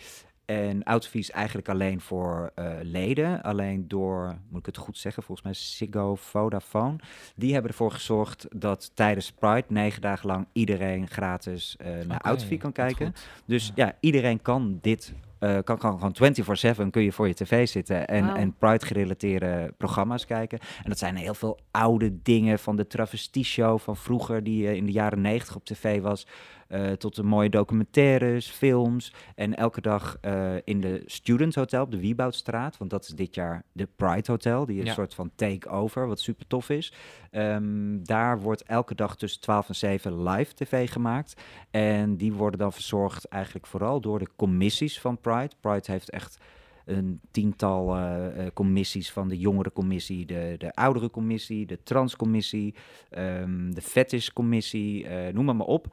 En 0.49 0.85
OutTV 0.85 1.15
is 1.15 1.31
eigenlijk 1.31 1.69
alleen 1.69 2.01
voor 2.01 2.51
eh, 2.55 2.73
leden. 2.83 3.43
Alleen 3.43 3.89
door, 3.89 4.39
moet 4.49 4.61
ik 4.61 4.67
het 4.67 4.77
goed 4.77 4.99
zeggen, 4.99 5.23
volgens 5.23 5.47
mij 5.47 5.55
Ziggo, 5.55 6.15
Vodafone. 6.15 6.97
Die 7.37 7.53
hebben 7.53 7.71
ervoor 7.71 7.91
gezorgd 7.91 8.47
dat 8.57 8.91
tijdens 8.95 9.33
Pride 9.33 9.65
negen 9.69 10.01
dagen 10.01 10.27
lang 10.27 10.47
iedereen 10.53 11.09
gratis 11.09 11.77
eh, 11.77 11.93
naar 12.07 12.21
OutTV 12.21 12.59
kan 12.59 12.73
kijken. 12.73 13.15
Dus 13.45 13.73
ja, 13.75 13.97
iedereen 14.01 14.43
kan 14.43 14.79
dit, 14.81 15.13
eh, 15.39 15.59
kan, 15.65 15.79
kan 15.79 15.99
gewoon 15.99 16.87
24-7 16.87 16.91
kun 16.91 17.03
je 17.03 17.13
voor 17.13 17.29
je 17.29 17.35
tv 17.35 17.69
zitten 17.69 18.07
en, 18.07 18.37
en 18.37 18.55
Pride-gerelateerde 18.59 19.75
programma's 19.77 20.27
kijken. 20.27 20.59
En 20.59 20.89
dat 20.89 20.99
zijn 20.99 21.17
heel 21.17 21.35
veel 21.35 21.59
oude 21.71 22.23
dingen 22.23 22.59
van 22.59 22.77
de 22.77 22.87
travestie-show 22.87 23.79
van 23.79 23.97
vroeger, 23.97 24.45
die 24.45 24.77
in 24.77 24.87
de 24.87 24.93
jaren 24.93 25.21
90 25.21 25.57
op 25.57 25.65
tv 25.65 26.01
was. 26.01 26.27
Eh, 26.69 26.91
tot 26.93 27.15
de 27.17 27.23
mooie 27.23 27.49
documentaires, 27.49 28.51
films. 28.51 29.13
En 29.35 29.57
elke 29.57 29.81
dag 29.81 30.19
eh, 30.21 30.55
in 30.65 30.81
de 30.81 31.03
Student 31.07 31.55
Hotel 31.55 31.83
op 31.83 31.91
de 31.91 32.01
Wieboudstraat. 32.01 32.77
Want 32.79 32.91
dat 32.91 33.03
is 33.05 33.09
dit 33.11 33.35
jaar 33.35 33.63
de 33.73 33.89
Pride 33.97 34.31
Hotel. 34.33 34.67
Die 34.67 34.81
een 34.81 34.87
Ja. 34.87 34.93
soort 34.93 35.15
van 35.15 35.31
take-over, 35.35 36.07
wat 36.07 36.21
super 36.21 36.47
tof 36.47 36.71
is. 36.71 36.93
Ehm, 37.31 38.03
daar 38.03 38.41
wordt 38.41 38.63
elke 38.63 38.95
dag 38.95 39.17
tussen 39.17 39.41
12 39.41 39.69
en 39.69 39.75
7 39.77 40.23
live 40.23 40.55
tv 40.55 40.91
gemaakt. 40.91 41.43
En 41.71 42.17
die 42.17 42.33
worden 42.33 42.59
dan 42.59 42.73
verzorgd 42.73 43.25
eigenlijk 43.25 43.67
vooral 43.67 44.01
door 44.01 44.19
de 44.19 44.29
commissies 44.37 45.01
van 45.01 45.21
Pride. 45.21 45.51
Pride 45.61 45.93
heeft 45.93 46.11
echt 46.11 46.39
een 46.85 47.21
tiental 47.31 47.97
eh, 47.97 48.47
commissies 48.55 49.13
van 49.13 49.29
de 49.29 49.39
jongerencommissie, 49.39 50.27
de, 50.27 50.55
de 50.59 50.75
ouderencommissie, 50.75 51.67
de 51.67 51.83
transcommissie, 51.83 52.75
ehm, 53.11 53.71
de 53.71 53.81
fetishcommissie, 53.83 55.07
eh 55.07 55.33
noem 55.35 55.45
maar, 55.45 55.57
maar 55.57 55.67
op. 55.67 55.87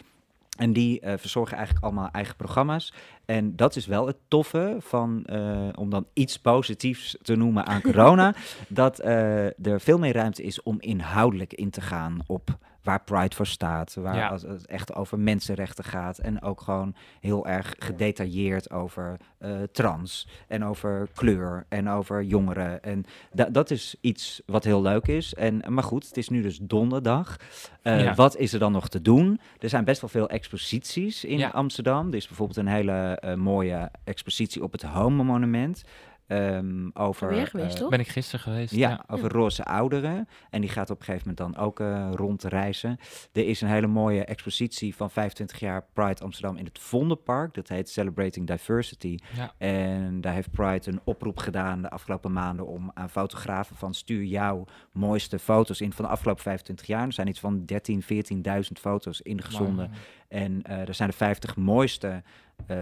En 0.56 0.74
die 0.74 1.00
eh, 1.00 1.14
verzorgen 1.18 1.58
eigenlijk 1.58 1.86
allemaal 1.86 2.10
eigen 2.12 2.36
programma's. 2.36 2.94
En 3.26 3.56
dat 3.56 3.76
is 3.76 3.86
wel 3.86 4.08
het 4.08 4.18
toffe 4.28 4.76
van, 4.80 5.26
eh, 5.26 5.68
om 5.76 5.90
dan 5.90 6.08
iets 6.14 6.40
positiefs 6.40 7.18
te 7.22 7.36
noemen 7.36 7.66
aan 7.66 7.82
corona, 7.82 8.34
dat 8.68 9.00
eh, 9.00 9.46
er 9.46 9.82
veel 9.82 9.98
meer 9.98 10.14
ruimte 10.14 10.44
is 10.44 10.64
om 10.64 10.78
inhoudelijk 10.80 11.54
in 11.54 11.70
te 11.70 11.82
gaan 11.82 12.20
op 12.28 12.58
waar 12.86 13.04
Pride 13.04 13.36
voor 13.36 13.48
staat, 13.48 13.94
waar 13.96 14.16
Ja. 14.16 14.28
als 14.28 14.42
het 14.42 14.66
echt 14.66 14.94
over 14.96 15.20
mensenrechten 15.20 15.84
gaat 15.84 16.18
en 16.18 16.42
ook 16.42 16.62
gewoon 16.62 16.96
heel 17.20 17.48
erg 17.48 17.74
gedetailleerd 17.80 18.72
over 18.72 19.18
eh, 19.38 19.52
trans 19.72 20.28
en 20.48 20.66
over 20.66 21.08
kleur 21.14 21.66
en 21.70 21.90
over 21.90 22.24
jongeren. 22.24 22.84
En 22.84 23.06
da- 23.32 23.50
dat 23.50 23.72
is 23.72 23.96
iets 24.02 24.42
wat 24.46 24.64
heel 24.64 24.82
leuk 24.82 25.08
is. 25.08 25.34
En, 25.34 25.64
maar 25.74 25.84
goed, 25.84 26.08
het 26.08 26.18
is 26.18 26.30
nu 26.30 26.42
dus 26.42 26.58
donderdag. 26.62 27.38
Eh, 27.82 28.04
Ja. 28.04 28.14
Wat 28.16 28.38
is 28.38 28.54
er 28.54 28.60
dan 28.60 28.72
nog 28.72 28.90
te 28.90 29.02
doen? 29.02 29.40
Er 29.60 29.70
zijn 29.70 29.84
best 29.84 30.02
wel 30.02 30.10
veel 30.10 30.30
exposities 30.30 31.24
in 31.24 31.38
Ja. 31.38 31.50
Amsterdam. 31.50 32.08
Er 32.08 32.16
is 32.16 32.28
bijvoorbeeld 32.28 32.58
een 32.58 32.68
hele 32.68 32.92
eh, 33.20 33.34
mooie 33.36 33.92
expositie 34.04 34.64
op 34.64 34.72
het 34.72 34.82
Home 34.82 35.24
Monument. 35.24 35.84
Ehm, 36.28 36.90
over, 36.94 37.28
Ben 37.28 37.38
jij 37.38 37.46
geweest, 37.46 37.74
eh, 37.74 37.80
toch? 37.80 37.90
Ben 37.90 38.00
ik 38.00 38.08
gisteren 38.08 38.40
geweest. 38.40 38.76
ja, 38.76 39.04
over 39.08 39.32
roze 39.32 39.64
ouderen. 39.64 40.28
En 40.50 40.62
die 40.62 40.70
gaat 40.70 40.90
op 40.90 41.00
een 41.00 41.06
gegeven 41.06 41.28
moment 41.28 41.56
dan 41.56 41.66
ook 41.66 41.80
eh, 41.80 42.10
rondreizen. 42.14 42.98
Er 43.32 43.48
is 43.48 43.62
een 43.62 43.68
hele 43.68 43.88
mooie 43.88 44.26
expositie 44.26 44.96
van 44.96 45.12
25 45.12 45.60
jaar 45.60 45.86
Pride 45.94 46.24
Amsterdam 46.24 46.58
in 46.58 46.66
het 46.66 46.80
Vondelpark. 46.80 47.54
Dat 47.54 47.68
heet 47.68 47.90
Celebrating 47.90 48.48
Diversity. 48.48 49.18
Ja. 49.36 49.54
En 49.58 50.22
daar 50.22 50.34
heeft 50.34 50.52
Pride 50.52 50.92
een 50.92 51.00
oproep 51.04 51.38
gedaan 51.38 51.82
de 51.82 51.90
afgelopen 51.90 52.34
maanden 52.34 52.68
om 52.68 52.92
aan 52.94 53.10
fotografen 53.10 53.76
van 53.76 53.94
stuur 53.94 54.24
jouw 54.24 54.66
mooiste 54.92 55.40
foto's 55.40 55.82
in 55.82 55.94
van 55.94 56.06
de 56.06 56.12
afgelopen 56.12 56.44
25 56.44 56.88
jaar. 56.88 57.06
Er 57.06 57.14
zijn 57.14 57.28
iets 57.28 57.40
van 57.40 57.66
13, 57.66 58.04
14.000 58.04 58.80
foto's 58.80 59.22
ingezonden. 59.22 59.92
En 60.28 60.62
eh, 60.64 60.88
er 60.88 60.94
zijn 60.94 61.10
de 61.10 61.16
50 61.16 61.56
mooiste 61.56 62.24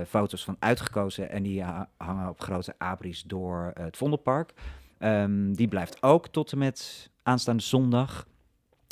foto's 0.07 0.43
van 0.43 0.55
uitgekozen. 0.59 1.29
En 1.29 1.43
die 1.43 1.63
ha- 1.63 1.89
hangen 1.97 2.29
op 2.29 2.41
grote 2.41 2.75
abris 2.77 3.23
door 3.23 3.71
eh, 3.73 3.83
het 3.83 3.97
Vondelpark. 3.97 4.53
Ehm, 4.97 5.53
die 5.53 5.67
blijft 5.67 6.03
ook 6.03 6.27
tot 6.27 6.51
en 6.51 6.57
met 6.57 7.09
aanstaande 7.23 7.63
zondag. 7.63 8.27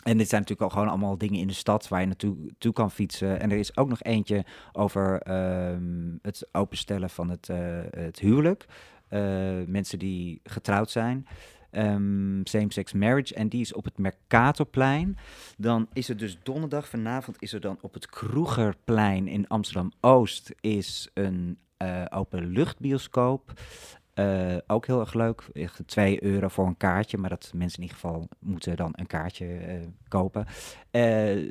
En 0.03 0.17
dit 0.17 0.29
zijn 0.29 0.41
natuurlijk 0.41 0.69
al 0.71 0.77
gewoon 0.77 0.89
allemaal 0.89 1.17
dingen 1.17 1.39
in 1.39 1.47
de 1.47 1.53
stad 1.53 1.87
waar 1.87 1.99
je 1.99 2.05
naartoe 2.05 2.35
toe 2.57 2.73
kan 2.73 2.91
fietsen. 2.91 3.39
En 3.39 3.51
er 3.51 3.57
is 3.57 3.77
ook 3.77 3.89
nog 3.89 4.03
eentje 4.03 4.45
over 4.71 5.21
ehm, 5.21 6.15
het 6.21 6.47
openstellen 6.51 7.09
van 7.09 7.29
het, 7.29 7.49
eh, 7.49 7.57
het 7.89 8.19
huwelijk. 8.19 8.65
Eh, 9.07 9.21
mensen 9.67 9.99
die 9.99 10.39
getrouwd 10.43 10.89
zijn. 10.89 11.27
Ehm, 11.71 12.39
same-sex 12.43 12.93
marriage. 12.93 13.33
En 13.33 13.49
die 13.49 13.61
is 13.61 13.73
op 13.73 13.85
het 13.85 13.97
Mercatorplein. 13.97 15.17
Dan 15.57 15.87
is 15.93 16.07
het 16.07 16.19
dus 16.19 16.37
donderdag. 16.43 16.87
Vanavond 16.87 17.37
is 17.39 17.53
er 17.53 17.61
dan 17.61 17.77
op 17.81 17.93
het 17.93 18.07
Kroegerplein 18.07 19.27
in 19.27 19.47
Amsterdam-Oost... 19.47 20.51
is 20.59 21.09
een 21.13 21.57
eh 21.77 22.05
openluchtbioscoop. 22.09 23.53
Eh, 24.13 24.57
ook 24.67 24.85
heel 24.85 24.99
erg 24.99 25.13
leuk. 25.13 25.43
Echt 25.53 25.81
2 25.85 26.23
euro 26.23 26.47
voor 26.47 26.67
een 26.67 26.77
kaartje. 26.77 27.17
Maar 27.17 27.29
dat 27.29 27.51
mensen 27.55 27.77
in 27.77 27.83
ieder 27.83 27.99
geval 27.99 28.27
moeten 28.39 28.75
dan 28.75 28.93
een 28.95 29.07
kaartje 29.07 29.45
eh, 29.45 29.75
kopen. 30.07 30.45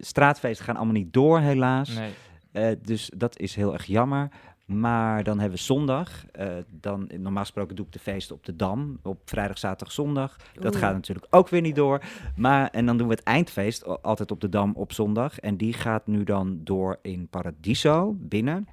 Straatfeesten 0.01 0.64
gaan 0.64 0.77
allemaal 0.77 0.95
niet 0.95 1.12
door, 1.12 1.41
helaas. 1.41 1.95
Nee. 1.95 2.81
Dus 2.81 3.11
dat 3.16 3.39
is 3.39 3.55
heel 3.55 3.73
erg 3.73 3.85
jammer. 3.85 4.29
Maar 4.71 5.25
dan 5.25 5.39
hebben 5.39 5.59
we 5.59 5.64
zondag. 5.64 6.27
eh, 6.33 6.49
dan, 6.81 7.11
normaal 7.18 7.43
gesproken 7.43 7.77
doe 7.77 7.87
ik 7.87 7.93
de 7.93 7.99
feesten 7.99 8.35
op 8.37 8.45
de 8.47 8.57
Dam. 8.57 8.99
Op 9.03 9.18
vrijdag, 9.25 9.59
zaterdag, 9.59 9.93
zondag. 9.95 10.37
Dat 10.55 10.73
Oeh. 10.75 10.83
gaat 10.83 10.95
natuurlijk 10.95 11.27
ook 11.31 11.49
weer 11.49 11.61
niet 11.61 11.75
door. 11.75 12.01
Maar, 12.37 12.68
en 12.71 12.87
dan 12.87 12.97
doen 12.97 13.09
we 13.09 13.14
het 13.14 13.23
eindfeest 13.23 13.85
al- 13.85 14.01
altijd 14.01 14.31
op 14.31 14.41
de 14.41 14.49
Dam 14.49 14.73
op 14.75 14.93
zondag. 14.93 15.39
En 15.39 15.57
die 15.57 15.73
gaat 15.73 16.07
nu 16.07 16.25
dan 16.25 16.61
door 16.64 16.99
in 17.03 17.29
Paradiso 17.29 18.14
binnen. 18.18 18.68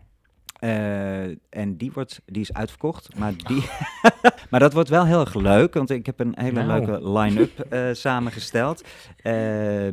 Eh, 0.58 1.24
en 1.50 1.78
die, 1.78 1.92
wordt, 1.92 2.22
die 2.26 2.42
is 2.42 2.54
uitverkocht. 2.54 3.18
Maar, 3.18 3.34
die 3.48 3.64
maar 4.50 4.60
dat 4.60 4.74
wordt 4.74 4.90
wel 4.90 5.06
heel 5.06 5.20
erg 5.20 5.34
leuk. 5.34 5.74
Want 5.74 5.90
ik 5.90 6.06
heb 6.06 6.20
een 6.20 6.34
hele 6.36 6.64
Nou. 6.64 6.86
leuke 6.86 7.10
line-up 7.10 7.60
eh, 7.60 7.90
samengesteld. 7.92 8.84
Eh 9.18 9.34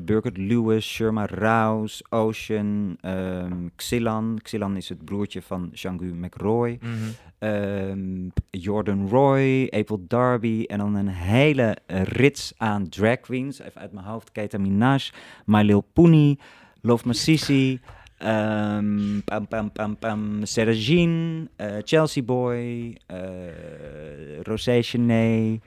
Burkert 0.02 0.36
Lewis, 0.36 0.92
Sherma 0.92 1.26
Rouse, 1.26 2.04
Ocean, 2.08 2.96
ehm 3.00 3.52
Xylan. 3.76 4.38
Xylan 4.42 4.76
is 4.76 4.88
het 4.88 5.04
broertje 5.04 5.42
van 5.42 5.70
Jean-Gu 5.72 6.14
McRoy. 6.14 6.78
Mhm. 6.80 6.92
Ehm, 7.38 8.28
Jordan 8.50 9.08
Roy, 9.08 9.66
April 9.70 10.04
Darby 10.08 10.64
en 10.66 10.78
dan 10.78 10.94
een 10.94 11.08
hele 11.08 11.76
rits 12.02 12.52
aan 12.56 12.88
drag 12.88 13.20
queens. 13.20 13.58
Even 13.58 13.80
uit 13.80 13.92
mijn 13.92 14.06
hoofd. 14.06 14.32
Keta 14.32 14.58
Minaj, 14.58 15.10
My 15.44 15.62
Lil 15.62 15.80
Pooney, 15.92 16.38
Love 16.80 17.06
Masisi, 17.06 17.80
ehm 18.18 19.18
pam 19.24 19.48
pam 19.48 19.72
pam 19.72 19.96
pam, 19.98 20.44
Sarah 20.44 20.86
Jean, 20.86 21.48
eh, 21.56 21.74
Chelsea 21.84 22.22
Boy, 22.22 22.96
eh 23.06 23.16
Rosé 24.42 24.82
Chenet, 24.82 25.60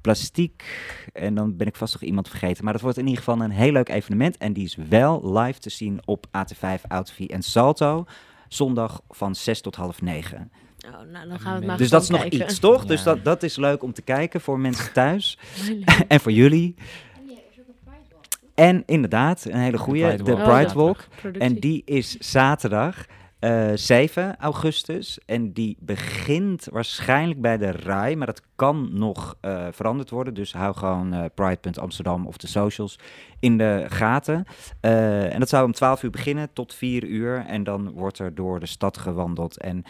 Plastiek. 0.00 0.64
En 1.12 1.34
dan 1.34 1.56
ben 1.56 1.66
ik 1.66 1.76
vast 1.76 1.92
nog 1.92 2.02
iemand 2.02 2.28
vergeten. 2.28 2.64
Maar 2.64 2.72
dat 2.72 2.82
wordt 2.82 2.98
in 2.98 3.06
ieder 3.06 3.22
geval 3.24 3.40
een 3.40 3.50
heel 3.50 3.72
leuk 3.72 3.88
evenement. 3.88 4.36
En 4.36 4.52
die 4.52 4.64
is 4.64 4.76
wel 4.88 5.38
live 5.38 5.58
te 5.58 5.70
zien 5.70 6.00
op 6.04 6.26
AT5, 6.26 6.80
Autofie 6.88 7.28
en 7.28 7.42
Salto. 7.42 8.04
Zondag 8.48 9.00
van 9.08 9.34
6 9.34 9.60
tot 9.60 9.76
half 9.76 10.02
9. 10.02 10.50
Oh, 10.86 10.92
nou, 11.12 11.28
dan 11.28 11.38
gaan 11.40 11.52
we 11.52 11.58
het 11.58 11.66
maar 11.66 11.76
Dus 11.76 11.90
dat 11.90 12.02
is 12.02 12.08
nog 12.08 12.20
kijken. 12.20 12.40
iets, 12.42 12.58
toch? 12.58 12.84
Dus 12.86 13.02
dat, 13.02 13.24
dat 13.24 13.42
is 13.42 13.56
leuk 13.56 13.82
om 13.82 13.92
te 13.92 14.02
kijken 14.02 14.40
voor 14.40 14.58
mensen 14.60 14.92
thuis. 15.00 15.38
En 16.08 16.20
voor 16.20 16.32
jullie. 16.32 16.74
En 18.60 18.82
inderdaad, 18.86 19.44
een 19.44 19.58
hele 19.58 19.78
goede, 19.78 20.06
Pride 20.06 20.22
de 20.22 20.36
Walk. 20.36 20.44
Pride 20.44 20.68
Oh, 20.68 20.74
Walk. 20.74 21.06
Productie. 21.16 21.48
En 21.48 21.54
die 21.54 21.82
is 21.84 22.16
zaterdag 22.16 23.06
eh 23.38 23.70
7 23.74 24.36
augustus. 24.38 25.18
En 25.26 25.52
die 25.52 25.76
begint 25.80 26.68
waarschijnlijk 26.70 27.40
bij 27.40 27.58
de 27.58 27.70
RAI. 27.70 28.16
Maar 28.16 28.26
dat 28.26 28.42
kan 28.56 28.88
nog 28.92 29.36
eh, 29.40 29.66
veranderd 29.70 30.10
worden. 30.10 30.34
Dus 30.34 30.52
hou 30.52 30.74
gewoon 30.74 31.12
eh 31.12 31.24
Pride.amsterdam 31.34 32.26
of 32.26 32.36
de 32.36 32.46
socials 32.46 32.98
in 33.38 33.58
de 33.58 33.84
gaten. 33.88 34.44
Eh, 34.80 35.32
en 35.34 35.40
dat 35.40 35.48
zou 35.48 35.64
om 35.64 35.72
12 35.72 36.02
uur 36.02 36.10
beginnen 36.10 36.52
tot 36.52 36.74
4 36.74 37.04
uur. 37.04 37.44
En 37.46 37.64
dan 37.64 37.90
wordt 37.90 38.18
er 38.18 38.34
door 38.34 38.60
de 38.60 38.66
stad 38.66 38.98
gewandeld. 38.98 39.58
En 39.58 39.84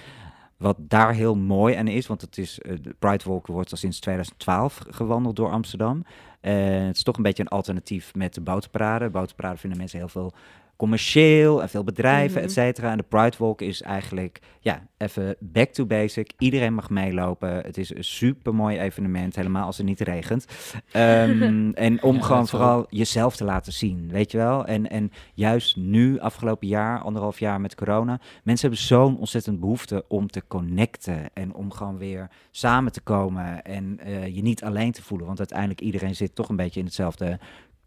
wat 0.60 0.76
daar 0.78 1.12
heel 1.12 1.36
mooi 1.36 1.74
aan 1.74 1.88
is, 1.88 2.06
want 2.06 2.20
het 2.20 2.38
is, 2.38 2.58
eh, 2.58 2.76
de 2.82 2.94
Pride 2.98 3.24
Walk 3.24 3.46
wordt 3.46 3.70
al 3.70 3.76
sinds 3.76 4.00
2012 4.00 4.82
gewandeld 4.88 5.36
door 5.36 5.50
Amsterdam. 5.50 6.04
En 6.40 6.82
het 6.82 6.96
is 6.96 7.02
toch 7.02 7.16
een 7.16 7.22
beetje 7.22 7.42
een 7.42 7.48
alternatief 7.48 8.14
met 8.14 8.34
de 8.34 8.40
botenparade. 8.40 9.10
Botenparade 9.10 9.56
vinden 9.58 9.78
mensen 9.78 9.98
heel 9.98 10.08
veel 10.08 10.32
commercieel 10.80 11.62
en 11.62 11.68
veel 11.68 11.84
bedrijven, 11.84 12.36
Mhm. 12.36 12.44
et 12.44 12.52
cetera. 12.52 12.90
En 12.90 12.96
de 12.96 13.02
Pride 13.08 13.36
Walk 13.38 13.60
is 13.60 13.82
eigenlijk, 13.82 14.40
ja, 14.60 14.86
even 14.98 15.36
back 15.40 15.68
to 15.72 15.86
basic. 15.86 16.32
Iedereen 16.38 16.74
mag 16.74 16.90
meelopen. 16.90 17.50
Het 17.54 17.78
is 17.78 17.94
een 17.94 18.04
super 18.04 18.54
mooi 18.54 18.78
evenement, 18.78 19.36
helemaal 19.36 19.64
als 19.66 19.76
het 19.76 19.86
niet 19.86 20.00
regent. 20.00 20.46
Ehm, 20.92 21.70
en 21.86 22.02
om 22.02 22.14
Ja, 22.16 22.22
gewoon 22.22 22.48
vooral 22.48 22.86
jezelf 22.88 23.36
te 23.36 23.44
laten 23.44 23.72
zien, 23.72 24.08
weet 24.10 24.30
je 24.30 24.36
wel. 24.38 24.64
En, 24.64 24.90
en 24.90 25.10
juist 25.34 25.76
nu, 25.76 26.18
afgelopen 26.18 26.68
jaar, 26.68 27.00
anderhalf 27.00 27.38
jaar 27.38 27.60
met 27.60 27.74
corona, 27.74 28.20
mensen 28.44 28.68
hebben 28.68 28.86
zo'n 28.86 29.18
ontzettend 29.18 29.60
behoefte 29.60 30.04
om 30.08 30.28
te 30.28 30.42
connecten 30.48 31.30
en 31.34 31.54
om 31.54 31.72
gewoon 31.72 31.98
weer 31.98 32.28
samen 32.50 32.92
te 32.92 33.00
komen 33.00 33.64
en 33.64 33.98
eh, 33.98 34.34
je 34.34 34.42
niet 34.42 34.64
alleen 34.64 34.92
te 34.92 35.02
voelen. 35.02 35.26
Want 35.26 35.38
uiteindelijk 35.38 35.80
iedereen 35.80 36.16
zit 36.16 36.34
toch 36.34 36.48
een 36.48 36.56
beetje 36.56 36.80
in 36.80 36.86
hetzelfde 36.86 37.38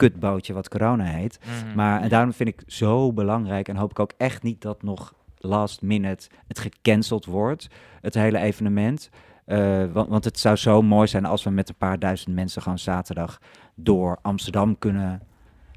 kutbootje 0.09 0.53
wat 0.53 0.69
corona 0.69 1.03
heet. 1.03 1.39
Mhm. 1.65 1.75
Maar 1.75 2.01
en 2.01 2.09
daarom 2.09 2.33
vind 2.33 2.49
ik 2.49 2.63
zo 2.67 3.13
belangrijk 3.13 3.67
en 3.67 3.75
hoop 3.75 3.91
ik 3.91 3.99
ook 3.99 4.11
echt 4.17 4.43
niet 4.43 4.61
dat 4.61 4.83
nog 4.83 5.13
last 5.37 5.81
minute 5.81 6.27
het 6.47 6.59
gecanceld 6.59 7.25
wordt, 7.25 7.67
het 8.01 8.13
hele 8.13 8.37
evenement. 8.37 9.09
Eh, 9.45 9.83
want, 9.93 10.09
want 10.09 10.23
het 10.23 10.39
zou 10.39 10.55
zo 10.55 10.81
mooi 10.81 11.07
zijn 11.07 11.25
als 11.25 11.43
we 11.43 11.49
met 11.49 11.69
een 11.69 11.75
paar 11.75 11.99
duizend 11.99 12.35
mensen 12.35 12.61
gewoon 12.61 12.79
zaterdag 12.79 13.39
door 13.75 14.17
Amsterdam 14.21 14.77
kunnen 14.79 15.21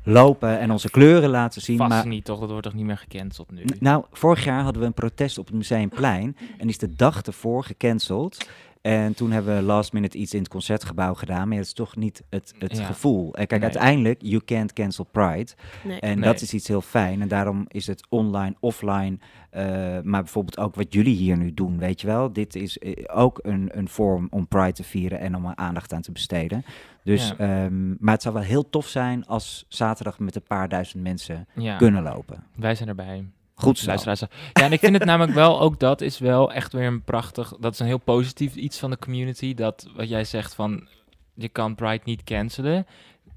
lopen 0.03 0.59
en 0.59 0.71
onze 0.71 0.91
kleuren 0.91 1.31
laten 1.31 1.63
zien. 1.63 1.77
Vast 1.77 1.91
maar 1.91 2.07
niet, 2.07 2.25
toch? 2.25 2.41
Dat 2.41 2.49
wordt 2.51 2.65
toch 2.65 2.75
niet 2.75 2.85
meer 2.85 2.97
gecanceld 2.97 3.51
nu? 3.51 3.63
N- 3.65 3.77
Nou, 3.81 4.05
vorig 4.13 4.45
jaar 4.45 4.63
hadden 4.63 4.81
we 4.83 4.87
een 4.89 4.95
protest 4.95 5.39
op 5.39 5.47
het 5.47 5.55
Museumplein. 5.55 6.37
En 6.39 6.57
die 6.59 6.67
is 6.69 6.79
de 6.79 6.95
dag 6.95 7.23
ervoor 7.23 7.65
gecanceld. 7.65 8.49
En 8.87 9.15
toen 9.15 9.31
hebben 9.31 9.57
we 9.57 9.63
last 9.63 9.93
minute 9.93 10.19
iets 10.19 10.35
in 10.35 10.39
het 10.39 10.49
concertgebouw 10.49 11.15
gedaan. 11.15 11.49
Maar 11.49 11.57
het 11.57 11.67
is 11.67 11.73
toch 11.73 11.97
niet 11.97 12.23
het, 12.31 12.55
het 12.59 12.77
Ja. 12.77 12.85
gevoel. 12.85 13.35
En 13.35 13.47
kijk, 13.47 13.61
Nee. 13.61 13.71
uiteindelijk, 13.71 14.23
you 14.23 14.43
can't 14.45 14.73
cancel 14.73 15.05
Pride. 15.05 15.53
Nee. 15.85 16.01
En 16.01 16.15
Nee. 16.19 16.25
dat 16.25 16.41
is 16.41 16.55
iets 16.55 16.69
heel 16.69 16.81
fijn. 16.81 17.21
En 17.23 17.29
daarom 17.29 17.65
is 17.69 17.87
het 17.87 18.07
online, 18.09 18.55
offline. 18.61 19.19
eh, 19.51 19.65
maar 20.03 20.23
bijvoorbeeld 20.23 20.59
ook 20.59 20.75
wat 20.75 20.93
jullie 20.93 21.17
hier 21.17 21.37
nu 21.37 21.55
doen, 21.55 21.79
weet 21.79 22.01
je 22.01 22.07
wel. 22.07 22.33
Dit 22.33 22.55
is 22.57 22.79
eh, 22.79 22.93
ook 23.07 23.39
een, 23.43 23.71
een 23.73 23.89
vorm 23.89 24.27
om 24.31 24.49
Pride 24.49 24.73
te 24.73 24.83
vieren 24.85 25.19
en 25.21 25.35
om 25.37 25.47
er 25.47 25.55
aandacht 25.57 25.93
aan 25.93 26.01
te 26.03 26.13
besteden. 26.13 26.65
Dus, 27.05 27.29
Ja. 27.29 27.37
ehm, 27.65 27.89
maar 27.99 28.13
het 28.15 28.23
zou 28.23 28.35
wel 28.35 28.43
heel 28.43 28.71
tof 28.71 28.87
zijn 28.87 29.27
als 29.27 29.65
zaterdag 29.69 30.19
met 30.19 30.35
een 30.37 30.43
paar 30.43 30.69
duizend 30.69 31.03
mensen 31.03 31.49
ja, 31.55 31.77
kunnen 31.77 32.03
lopen. 32.03 32.45
wij 32.57 32.75
zijn 32.75 32.89
erbij. 32.89 33.25
Goed 33.59 33.79
zo. 33.79 33.87
Luisteraars. 33.87 34.21
Ja, 34.21 34.29
en 34.53 34.73
ik 34.73 34.81
vind 34.81 34.95
het 34.95 35.05
namelijk 35.13 35.35
wel, 35.35 35.61
ook 35.61 35.81
dat 35.81 36.01
is 36.01 36.19
wel 36.19 36.53
echt 36.53 36.73
weer 36.73 36.87
een 36.87 37.03
prachtig, 37.03 37.53
dat 37.61 37.73
is 37.73 37.79
een 37.79 37.87
heel 37.87 37.99
positief 37.99 38.55
iets 38.55 38.79
van 38.79 38.91
de 38.91 38.99
community, 38.99 39.55
dat 39.55 39.87
wat 39.95 40.09
jij 40.09 40.25
zegt 40.25 40.55
van, 40.55 40.89
je 41.35 41.49
kan 41.49 41.75
Pride 41.75 42.03
niet 42.05 42.25
cancelen. 42.25 42.87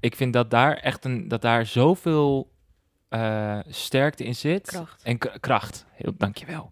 Ik 0.00 0.16
vind 0.16 0.32
dat 0.32 0.50
daar 0.50 0.76
echt 0.76 1.04
een, 1.04 1.28
dat 1.28 1.42
daar 1.42 1.66
zoveel 1.66 2.50
eh, 3.08 3.58
sterkte 3.68 4.24
in 4.24 4.34
zit. 4.34 4.66
Kracht. 4.66 5.02
En 5.02 5.18
kracht, 5.40 5.86
heel, 5.92 6.12
dankjewel. 6.16 6.68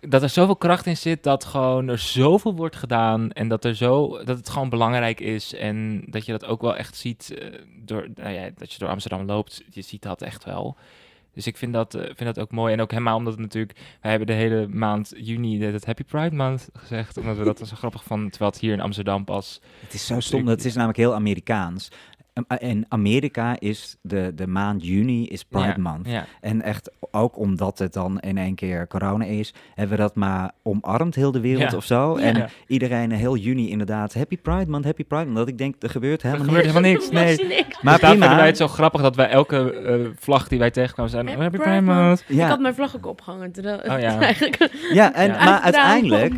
Dat 0.00 0.22
er 0.22 0.28
zoveel 0.28 0.56
kracht 0.56 0.86
in 0.86 0.96
zit, 0.96 1.22
dat 1.22 1.44
gewoon 1.44 1.88
er 1.88 1.98
zoveel 1.98 2.54
wordt 2.54 2.76
gedaan 2.76 3.32
en 3.32 3.48
dat, 3.48 3.64
er 3.64 3.76
zo, 3.76 4.24
dat 4.24 4.36
het 4.36 4.48
gewoon 4.48 4.68
belangrijk 4.68 5.20
is 5.20 5.54
en 5.54 6.04
dat 6.06 6.26
je 6.26 6.32
dat 6.32 6.44
ook 6.44 6.60
wel 6.60 6.76
echt 6.76 6.96
ziet, 6.96 7.34
eh, 7.38 7.60
door, 7.84 8.08
nou 8.14 8.30
ja, 8.30 8.50
dat 8.54 8.72
je 8.72 8.78
door 8.78 8.88
Amsterdam 8.88 9.26
loopt, 9.26 9.62
je 9.70 9.82
ziet 9.82 10.02
dat 10.02 10.22
echt 10.22 10.44
wel. 10.44 10.76
Dus 11.34 11.46
ik 11.46 11.56
vind 11.56 11.72
dat, 11.72 11.94
eh, 11.94 12.02
vind 12.02 12.34
dat 12.34 12.38
ook 12.38 12.50
mooi. 12.50 12.72
En 12.72 12.80
ook 12.80 12.90
helemaal 12.90 13.16
omdat 13.16 13.32
het 13.32 13.42
natuurlijk... 13.42 13.78
Wij 14.00 14.10
hebben 14.10 14.28
de 14.28 14.32
hele 14.32 14.68
maand 14.68 15.12
juni 15.16 15.64
het 15.64 15.84
Happy 15.84 16.04
Pride 16.04 16.36
Month 16.36 16.68
gezegd. 16.72 17.16
Omdat 17.16 17.36
we 17.36 17.44
dat 17.44 17.68
zo 17.68 17.76
grappig 17.76 18.04
van 18.04 18.30
Terwijl 18.30 18.50
het 18.50 18.60
hier 18.60 18.72
in 18.72 18.80
Amsterdam 18.80 19.24
pas... 19.24 19.60
Het 19.80 19.94
is 19.94 20.06
zo 20.06 20.20
stom. 20.20 20.46
Het 20.46 20.64
is 20.64 20.74
namelijk 20.74 20.98
heel 20.98 21.14
Amerikaans. 21.14 21.90
In 22.58 22.84
Amerika 22.88 23.56
is 23.58 23.96
de, 24.02 24.32
de 24.34 24.46
maand 24.46 24.86
juni 24.86 25.26
is 25.26 25.44
Pride 25.44 25.66
ja, 25.66 25.76
Month. 25.78 26.06
Ja, 26.08 26.26
En 26.40 26.62
echt 26.62 26.90
ook 27.10 27.38
omdat 27.38 27.78
het 27.78 27.92
dan 27.92 28.20
in 28.20 28.38
één 28.38 28.54
keer 28.54 28.86
corona 28.86 29.24
is, 29.24 29.54
hebben 29.74 29.96
we 29.96 30.02
dat 30.02 30.14
maar 30.14 30.50
omarmd 30.62 31.14
heel 31.14 31.30
de 31.32 31.40
wereld 31.40 31.70
Ja. 31.70 31.76
of 31.76 31.84
zo. 31.84 32.18
Ja. 32.18 32.24
En 32.24 32.36
Ja. 32.36 32.48
iedereen 32.66 33.10
heel 33.10 33.36
juni 33.36 33.70
inderdaad, 33.70 34.14
Happy 34.14 34.36
Pride 34.38 34.70
Month, 34.70 34.84
Happy 34.84 35.04
Pride 35.04 35.24
Month. 35.24 35.36
Dat 35.36 35.48
ik 35.48 35.58
denk, 35.58 35.74
er 35.78 35.90
gebeurt 35.90 36.22
er 36.22 36.26
helemaal 36.30 36.46
gebeurt 36.54 36.80
niks. 36.80 37.08
helemaal 37.08 37.26
niks. 37.30 37.42
Nee. 37.48 37.56
Niks. 37.58 37.82
Maar 37.82 37.98
dus 38.00 38.08
prima. 38.10 38.36
wij 38.36 38.46
het 38.46 38.56
zo 38.56 38.68
grappig 38.68 39.00
dat 39.02 39.16
wij 39.16 39.28
elke 39.28 39.72
eh, 39.72 40.06
vlag 40.18 40.48
die 40.48 40.58
wij 40.58 40.70
tegenkwamen 40.70 41.10
zijn... 41.12 41.26
Happy 41.28 41.40
Happy 41.42 41.56
Pride 41.56 41.70
Pride 41.82 41.92
Month. 41.92 42.24
Ik 42.28 42.36
Ja, 42.36 42.48
had 42.48 42.60
mijn 42.60 42.74
vlag 42.74 42.96
ook 42.96 43.06
opgehangen. 43.06 43.52
Terwijl 43.52 43.78
Oh 43.78 43.84
ja. 44.00 44.20
eigenlijk 44.30 44.68
ja, 44.92 45.14
en, 45.14 45.26
Ja. 45.28 45.44
maar 45.44 45.60
uiteindelijk, 45.60 46.34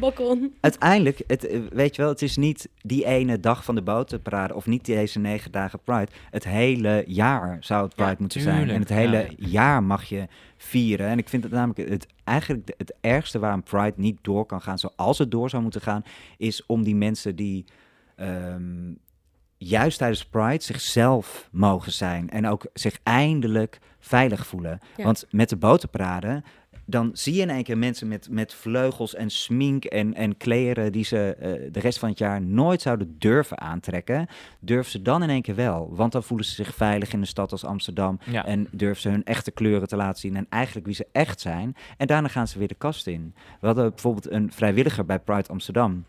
uiteindelijk 0.61 1.21
het, 1.27 1.47
eh, 1.47 1.61
weet 1.73 1.97
je 1.97 2.03
wel, 2.03 2.11
het 2.11 2.23
is 2.23 2.37
niet 2.37 2.69
die 2.83 3.05
ene 3.07 3.41
dag 3.41 3.65
van 3.65 3.75
de 3.75 3.83
botenparade 3.83 4.55
of 4.55 4.67
niet 4.67 4.85
deze 4.87 5.19
negen 5.19 5.51
dagen 5.53 5.79
Pride. 5.93 6.13
Het 6.31 6.45
hele 6.45 7.05
jaar 7.07 7.57
zou 7.61 7.85
het 7.85 7.95
Pride 7.95 8.11
Ja, 8.11 8.17
moeten 8.19 8.41
zijn. 8.41 8.71
En 8.71 8.81
het 8.81 8.89
hele 8.89 9.27
ja. 9.37 9.49
jaar 9.49 9.83
mag 9.83 10.05
je 10.05 10.29
vieren. 10.57 11.07
En 11.07 11.19
ik 11.19 11.29
vind 11.29 11.43
het 11.43 11.53
namelijk 11.53 11.89
het, 11.89 12.07
eigenlijk 12.25 12.75
het 12.77 12.95
ergste 13.01 13.39
waarom 13.39 13.63
Pride 13.63 13.95
niet 13.97 14.19
door 14.23 14.47
kan 14.47 14.63
gaan 14.63 14.79
zoals 14.79 15.19
het 15.19 15.31
door 15.31 15.51
zou 15.51 15.63
moeten 15.63 15.81
gaan, 15.81 16.05
is 16.37 16.67
om 16.67 16.83
die 16.83 16.97
mensen 16.97 17.37
die 17.37 17.65
ehm, 18.17 18.93
juist 19.57 19.99
tijdens 19.99 20.27
Pride 20.27 20.63
zichzelf 20.65 21.49
mogen 21.53 21.93
zijn 21.93 22.31
en 22.31 22.47
ook 22.47 22.67
zich 22.73 22.99
eindelijk 23.03 23.79
veilig 23.99 24.47
voelen. 24.47 24.79
Ja. 24.97 25.05
Want 25.05 25.27
met 25.31 25.49
de 25.49 25.57
boterparade, 25.57 26.43
dan 26.93 27.11
zie 27.13 27.35
je 27.35 27.41
in 27.41 27.51
één 27.51 27.63
keer 27.63 27.79
mensen 27.79 28.09
met, 28.09 28.29
met 28.31 28.55
vleugels 28.55 29.15
en 29.15 29.31
smink 29.31 29.85
en, 29.85 30.15
en 30.15 30.37
kleren 30.37 30.93
die 30.93 31.05
ze 31.05 31.35
eh, 31.35 31.73
de 31.73 31.81
rest 31.81 31.99
van 31.99 32.09
het 32.09 32.19
jaar 32.19 32.43
nooit 32.43 32.83
zouden 32.83 33.17
durven 33.19 33.61
aantrekken, 33.61 34.27
durven 34.61 34.91
ze 34.91 35.03
dan 35.03 35.23
in 35.23 35.31
één 35.31 35.43
keer 35.43 35.55
wel. 35.55 35.89
Want 35.95 36.13
dan 36.13 36.23
voelen 36.23 36.47
ze 36.47 36.55
zich 36.55 36.75
veilig 36.75 37.13
in 37.13 37.21
een 37.21 37.27
stad 37.27 37.53
als 37.53 37.65
Amsterdam 37.65 38.19
Ja. 38.25 38.47
en 38.47 38.69
durven 38.71 39.03
ze 39.03 39.09
hun 39.09 39.25
echte 39.25 39.51
kleuren 39.51 39.89
te 39.89 39.97
laten 39.97 40.21
zien 40.21 40.37
en 40.37 40.47
eigenlijk 40.49 40.87
wie 40.87 40.95
ze 40.95 41.07
echt 41.13 41.41
zijn. 41.41 41.77
En 41.97 42.07
daarna 42.07 42.29
gaan 42.29 42.49
ze 42.49 42.59
weer 42.59 42.69
de 42.69 42.75
kast 42.75 43.07
in. 43.07 43.35
We 43.61 43.67
hadden 43.67 43.91
bijvoorbeeld 43.91 44.31
een 44.31 44.53
vrijwilliger 44.53 45.05
bij 45.05 45.19
Pride 45.19 45.49
Amsterdam. 45.49 46.05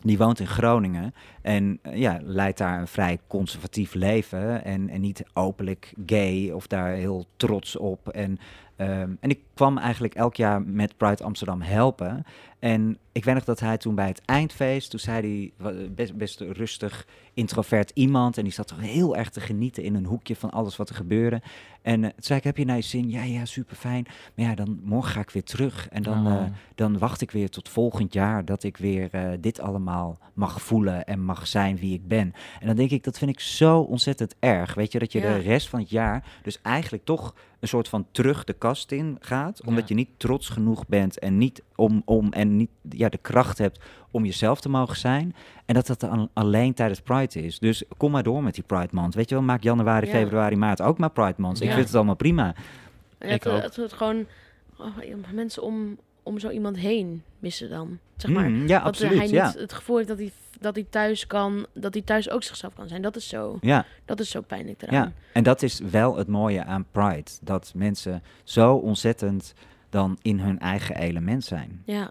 Die 0.00 0.18
woont 0.18 0.40
in 0.40 0.46
Groningen 0.46 1.14
en 1.42 1.78
eh, 1.82 1.96
ja, 1.96 2.18
leidt 2.22 2.58
daar 2.58 2.80
een 2.80 2.86
vrij 2.86 3.18
conservatief 3.26 3.94
leven. 3.94 4.64
En, 4.64 4.88
en 4.88 5.00
niet 5.00 5.24
openlijk 5.32 5.92
gay 6.06 6.50
of 6.50 6.66
daar 6.66 6.92
heel 6.92 7.26
trots 7.36 7.76
op. 7.76 8.08
En, 8.08 8.38
ehm, 8.76 9.10
en 9.20 9.30
ik 9.30 9.38
kwam 9.56 9.78
eigenlijk 9.78 10.14
elk 10.14 10.34
jaar 10.34 10.62
met 10.62 10.96
Pride 10.96 11.24
Amsterdam 11.24 11.60
helpen. 11.60 12.24
En 12.58 12.98
ik 13.12 13.24
weet 13.24 13.34
nog 13.34 13.44
dat 13.44 13.60
hij 13.60 13.76
toen 13.76 13.94
bij 13.94 14.06
het 14.06 14.22
eindfeest, 14.24 14.90
toen 14.90 15.00
zei 15.00 15.52
hij, 15.58 15.88
best, 15.94 16.16
best 16.16 16.40
rustig, 16.40 17.06
introvert 17.34 17.90
iemand. 17.94 18.36
En 18.38 18.44
die 18.44 18.52
zat 18.52 18.66
toch 18.68 18.80
heel 18.80 19.16
erg 19.16 19.30
te 19.30 19.40
genieten 19.40 19.82
in 19.82 19.94
een 19.94 20.04
hoekje 20.04 20.36
van 20.36 20.50
alles 20.50 20.76
wat 20.76 20.88
er 20.88 20.94
gebeurde. 20.94 21.42
En 21.82 22.04
eh, 22.04 22.10
toen 22.10 22.22
zei 22.22 22.38
ik, 22.38 22.44
heb 22.44 22.56
je 22.56 22.64
naar 22.64 22.76
je 22.76 22.82
zin? 22.82 23.10
Ja, 23.10 23.22
ja, 23.22 23.44
super 23.44 23.76
fijn. 23.76 24.06
Maar 24.36 24.46
ja, 24.46 24.54
dan 24.54 24.80
morgen 24.82 25.12
ga 25.12 25.20
ik 25.20 25.30
weer 25.30 25.44
terug. 25.44 25.88
En 25.88 26.02
dan, 26.02 26.26
Oh. 26.26 26.32
eh, 26.34 26.42
dan 26.74 26.98
wacht 26.98 27.20
ik 27.20 27.30
weer 27.30 27.50
tot 27.50 27.68
volgend 27.68 28.12
jaar 28.12 28.44
dat 28.44 28.62
ik 28.62 28.76
weer 28.76 29.08
eh, 29.12 29.28
dit 29.40 29.60
allemaal 29.60 30.18
mag 30.34 30.60
voelen 30.62 31.04
en 31.06 31.20
mag 31.24 31.46
zijn 31.46 31.76
wie 31.76 31.94
ik 31.94 32.08
ben. 32.08 32.32
En 32.60 32.66
dan 32.66 32.76
denk 32.76 32.90
ik, 32.90 33.04
dat 33.04 33.18
vind 33.18 33.30
ik 33.30 33.40
zo 33.40 33.80
ontzettend 33.80 34.34
erg. 34.38 34.74
Weet 34.74 34.92
je, 34.92 34.98
dat 34.98 35.12
je 35.12 35.20
Ja. 35.20 35.32
de 35.34 35.38
rest 35.40 35.68
van 35.68 35.80
het 35.80 35.90
jaar 35.90 36.24
dus 36.42 36.62
eigenlijk 36.62 37.04
toch 37.04 37.34
een 37.60 37.68
soort 37.68 37.88
van 37.88 38.06
terug 38.12 38.44
de 38.44 38.52
kast 38.52 38.92
in 38.92 39.16
gaat. 39.20 39.45
Omdat 39.64 39.80
Ja. 39.80 39.84
je 39.88 39.94
niet 39.94 40.08
trots 40.16 40.48
genoeg 40.48 40.86
bent 40.86 41.18
en 41.18 41.38
niet 41.38 41.62
om, 41.74 42.02
om 42.04 42.32
en 42.32 42.56
niet 42.56 42.70
ja, 42.90 43.08
de 43.08 43.18
kracht 43.18 43.58
hebt 43.58 43.80
om 44.10 44.24
jezelf 44.24 44.60
te 44.60 44.68
mogen 44.68 44.96
zijn. 44.96 45.34
En 45.66 45.74
dat 45.74 45.86
dat 45.86 46.00
dan 46.00 46.28
alleen 46.32 46.74
tijdens 46.74 47.00
Pride 47.00 47.42
is. 47.42 47.58
Dus 47.58 47.82
kom 47.96 48.10
maar 48.10 48.22
door 48.22 48.42
met 48.42 48.54
die 48.54 48.64
Pride 48.66 48.88
Month. 48.90 49.14
Weet 49.14 49.28
je 49.28 49.34
wel, 49.34 49.44
maak 49.44 49.62
januari, 49.62 50.06
Ja. 50.06 50.12
februari, 50.12 50.56
maart 50.56 50.82
ook 50.82 50.98
maar 50.98 51.10
Pride 51.10 51.34
Month. 51.36 51.60
Ik 51.60 51.72
vind 51.72 51.86
het 51.86 51.94
allemaal 51.94 52.14
prima. 52.14 52.54
Ik 53.18 53.28
het, 53.30 53.48
ook. 53.48 53.62
Het, 53.62 53.76
het 53.76 53.92
gewoon 53.92 54.26
oh, 54.78 54.86
mensen 55.32 55.62
om, 55.62 55.98
om 56.26 56.38
zo 56.38 56.48
iemand 56.50 56.76
heen 56.76 57.22
missen 57.38 57.70
dan. 57.70 57.98
Zeg 58.16 58.30
maar. 58.30 58.48
Mm, 58.50 58.66
ja, 58.66 58.78
dat 58.78 58.86
absoluut. 58.86 59.12
hij 59.16 59.22
niet 59.22 59.30
ja. 59.34 59.52
het 59.56 59.72
gevoel 59.72 59.96
heeft 59.96 60.08
dat 60.08 60.18
hij, 60.18 60.32
dat 60.60 60.74
hij 60.74 60.86
thuis 60.90 61.26
kan, 61.26 61.66
dat 61.72 61.94
hij 61.94 62.02
thuis 62.02 62.30
ook 62.30 62.42
zichzelf 62.42 62.74
kan 62.74 62.88
zijn. 62.88 63.02
Dat 63.02 63.16
is 63.16 63.28
zo, 63.28 63.58
Ja, 63.60 63.84
dat 64.04 64.20
is 64.20 64.30
zo 64.30 64.40
pijnlijk 64.40 64.82
eraan. 64.82 64.94
ja, 64.94 65.12
en 65.32 65.42
dat 65.42 65.62
is 65.62 65.80
wel 65.90 66.16
het 66.16 66.28
mooie 66.28 66.64
aan 66.64 66.86
Pride. 66.90 67.30
Dat 67.42 67.72
mensen 67.74 68.22
zo 68.44 68.74
ontzettend 68.74 69.54
dan 69.90 70.18
in 70.22 70.40
hun 70.40 70.58
eigen 70.60 70.96
element 70.96 71.44
zijn. 71.44 71.82
Ja. 71.84 72.10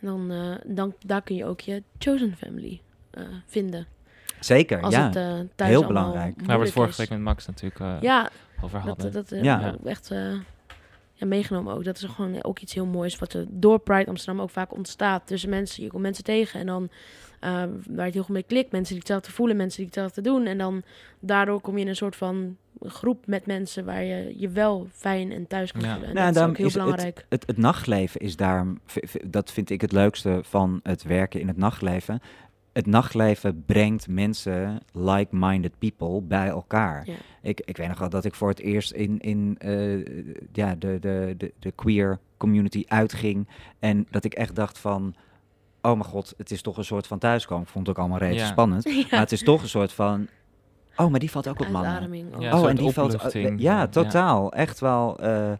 En 0.00 0.06
dan, 0.06 0.30
eh, 0.30 0.54
dan 0.64 0.94
daar 1.06 1.22
kun 1.22 1.36
je 1.36 1.44
ook 1.44 1.60
je 1.60 1.82
chosen 1.98 2.36
family 2.36 2.80
eh, 3.10 3.22
vinden. 3.46 3.86
Zeker, 4.40 4.80
Als 4.82 4.94
ja. 4.94 5.06
het 5.06 5.16
eh, 5.16 5.34
thuis 5.54 5.70
heel 5.70 5.86
belangrijk. 5.86 6.34
Waar 6.46 6.58
we 6.58 6.64
het 6.64 6.72
vorige 6.72 6.96
week 6.96 7.10
met 7.10 7.18
Max 7.20 7.46
natuurlijk 7.46 7.80
eh, 7.80 7.96
Ja, 8.00 8.30
over 8.60 8.78
hadden. 8.78 9.12
dat, 9.12 9.28
dat 9.28 9.32
eh, 9.38 9.42
Ja. 9.44 9.76
echt 9.84 10.10
eh, 10.10 10.32
ja, 11.18 11.26
meegenomen 11.26 11.74
ook. 11.74 11.84
Dat 11.84 11.96
is 11.96 12.04
gewoon 12.04 12.44
ook 12.44 12.58
iets 12.58 12.74
heel 12.74 12.86
moois 12.86 13.18
wat 13.18 13.32
er 13.32 13.44
door 13.48 13.78
Pride 13.78 14.06
Amsterdam 14.10 14.42
ook 14.42 14.50
vaak 14.50 14.74
ontstaat. 14.74 15.26
Tussen 15.26 15.50
mensen, 15.50 15.82
je 15.82 15.88
komt 15.90 16.02
mensen 16.02 16.24
tegen 16.24 16.60
en 16.60 16.66
dan 16.66 16.88
eh, 17.40 17.62
waar 17.88 18.04
het 18.04 18.14
heel 18.14 18.22
goed 18.22 18.34
mee 18.34 18.42
klikt. 18.42 18.72
Mensen 18.72 18.90
die 18.92 18.98
hetzelfde 18.98 19.30
voelen, 19.32 19.56
mensen 19.56 19.76
die 19.78 19.86
hetzelfde 19.86 20.20
doen. 20.20 20.46
En 20.46 20.58
dan 20.58 20.82
daardoor 21.20 21.60
kom 21.60 21.74
je 21.74 21.80
in 21.82 21.88
een 21.88 21.96
soort 21.96 22.16
van 22.16 22.56
groep 22.80 23.26
met 23.26 23.46
mensen 23.46 23.84
waar 23.84 24.02
je 24.04 24.34
je 24.36 24.48
wel 24.48 24.86
fijn 24.92 25.32
en 25.32 25.46
thuis 25.46 25.72
kan 25.72 25.80
Ja. 25.80 25.90
voelen. 25.92 26.08
En 26.08 26.14
Nou, 26.14 26.26
dat 26.26 26.34
is 26.34 26.34
daarom 26.34 26.50
ook 26.52 26.58
heel 26.58 26.66
is 26.66 26.74
het- 26.74 26.82
belangrijk. 26.82 27.26
Het, 27.28 27.46
het 27.46 27.56
nachtleven 27.56 28.20
is 28.20 28.36
daarom, 28.36 28.80
dat 29.24 29.52
vind 29.52 29.70
ik 29.70 29.80
het 29.80 29.92
leukste 29.92 30.38
van 30.42 30.80
het 30.82 31.02
werken 31.02 31.40
in 31.40 31.48
het 31.48 31.56
nachtleven. 31.56 32.20
Het 32.76 32.86
nachtleven 32.86 33.64
brengt 33.66 34.08
mensen, 34.08 34.80
like-minded 34.92 35.78
people, 35.78 36.20
bij 36.22 36.48
elkaar. 36.48 37.02
Ja. 37.06 37.14
Ik, 37.42 37.60
ik 37.64 37.76
weet 37.76 37.88
nog 37.88 37.98
wel 37.98 38.08
dat 38.08 38.24
ik 38.24 38.34
voor 38.34 38.48
het 38.48 38.58
eerst 38.60 38.92
in, 38.92 39.18
in 39.20 39.54
eh, 39.58 40.04
ja, 40.52 40.74
de, 40.74 40.98
de, 41.00 41.34
de, 41.38 41.52
de 41.58 41.70
queer 41.72 42.18
community 42.36 42.84
uitging. 42.86 43.48
En 43.78 44.06
dat 44.10 44.24
ik 44.24 44.34
echt 44.34 44.54
dacht 44.54 44.78
van, 44.78 45.14
oh 45.82 45.92
mijn 45.92 46.04
god, 46.04 46.34
het 46.36 46.50
is 46.50 46.62
toch 46.62 46.76
een 46.76 46.84
soort 46.84 47.06
van 47.06 47.18
thuiskomen. 47.18 47.64
Ik 47.64 47.70
vond 47.70 47.86
het 47.86 47.96
ook 47.96 48.02
allemaal 48.02 48.20
redelijk 48.20 48.46
Ja. 48.46 48.52
spannend. 48.52 48.84
Ja. 48.94 49.06
Maar 49.10 49.20
het 49.20 49.32
is 49.32 49.42
toch 49.42 49.62
een 49.62 49.68
soort 49.68 49.92
van, 49.92 50.28
oh, 50.96 51.10
maar 51.10 51.20
die 51.20 51.30
valt 51.30 51.48
ook 51.48 51.60
op 51.60 51.68
mannen. 51.68 51.92
Oh, 51.92 52.62
een 52.62 52.68
en 52.68 52.76
die 52.76 52.90
valt. 52.90 53.32
ja, 53.32 53.52
Ja. 53.56 53.86
totaal. 53.86 54.52
Echt 54.52 54.80
wel. 54.80 55.18
eh, 55.18 55.52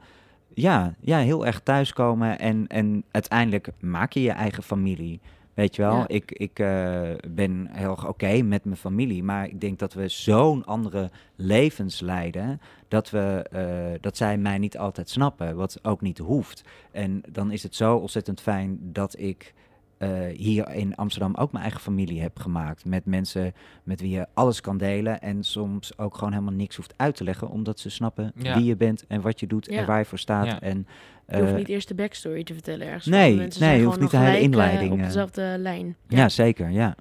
ja, 0.54 0.94
ja, 1.00 1.18
heel 1.18 1.46
erg 1.46 1.60
thuiskomen. 1.60 2.38
En, 2.38 2.66
en 2.66 3.04
uiteindelijk 3.10 3.68
maak 3.80 4.12
je 4.12 4.20
je 4.22 4.30
eigen 4.30 4.62
familie. 4.62 5.20
Weet 5.56 5.76
je 5.76 5.82
wel, 5.82 5.96
Ja. 5.96 6.08
ik, 6.08 6.32
ik 6.32 6.58
eh, 6.58 7.10
ben 7.28 7.68
heel 7.70 7.98
oké 8.06 8.42
met 8.42 8.64
mijn 8.64 8.76
familie. 8.76 9.22
Maar 9.22 9.44
ik 9.48 9.60
denk 9.60 9.78
dat 9.78 9.92
we 9.92 10.08
zo'n 10.08 10.64
andere 10.64 11.10
levens 11.36 12.00
leiden. 12.00 12.60
Dat, 12.88 13.10
we, 13.10 13.46
eh, 13.50 14.00
dat 14.00 14.16
zij 14.16 14.38
mij 14.38 14.58
niet 14.58 14.78
altijd 14.78 15.08
snappen. 15.08 15.56
Wat 15.56 15.78
ook 15.82 16.00
niet 16.00 16.18
hoeft. 16.18 16.62
En 16.90 17.22
dan 17.28 17.50
is 17.50 17.62
het 17.62 17.74
zo 17.74 17.96
ontzettend 17.96 18.40
fijn 18.40 18.78
dat 18.82 19.18
ik. 19.18 19.54
Eh, 19.98 20.10
hier 20.36 20.70
in 20.70 20.94
Amsterdam 20.94 21.34
ook 21.34 21.50
mijn 21.52 21.62
eigen 21.64 21.80
familie 21.82 22.20
heb 22.20 22.38
gemaakt. 22.38 22.84
Met 22.84 23.04
mensen 23.04 23.52
met 23.82 24.00
wie 24.00 24.10
je 24.10 24.26
alles 24.34 24.60
kan 24.60 24.76
delen. 24.76 25.20
En 25.20 25.44
soms 25.44 25.98
ook 25.98 26.14
gewoon 26.14 26.32
helemaal 26.32 26.54
niks 26.54 26.76
hoeft 26.76 26.94
uit 26.96 27.16
te 27.16 27.24
leggen. 27.24 27.48
Omdat 27.48 27.80
ze 27.80 27.90
snappen 27.90 28.32
Ja. 28.36 28.54
wie 28.56 28.64
je 28.64 28.76
bent 28.76 29.06
en 29.06 29.20
wat 29.20 29.40
je 29.40 29.46
doet 29.46 29.66
Ja. 29.70 29.78
en 29.78 29.86
waar 29.86 29.98
je 29.98 30.04
voor 30.04 30.18
staat. 30.18 30.46
Ja. 30.46 30.60
En, 30.60 30.86
Je 31.28 31.36
hoeft 31.36 31.50
eh, 31.50 31.56
niet 31.56 31.68
eerst 31.68 31.88
de 31.88 31.94
backstory 31.94 32.42
te 32.44 32.52
vertellen 32.52 32.86
ergens. 32.86 33.06
Nee, 33.06 33.34
nee, 33.34 33.50
zijn 33.50 33.78
je 33.78 33.84
hoeft 33.84 33.94
gewoon 33.94 34.02
niet 34.02 34.10
de 34.10 34.16
hele 34.26 34.36
eh, 34.36 34.42
inleiding, 34.42 34.92
op 34.92 34.98
dezelfde 34.98 35.56
lijn. 35.58 35.96
ja. 36.08 36.28
zeker. 36.28 36.70
Ja. 36.70 36.96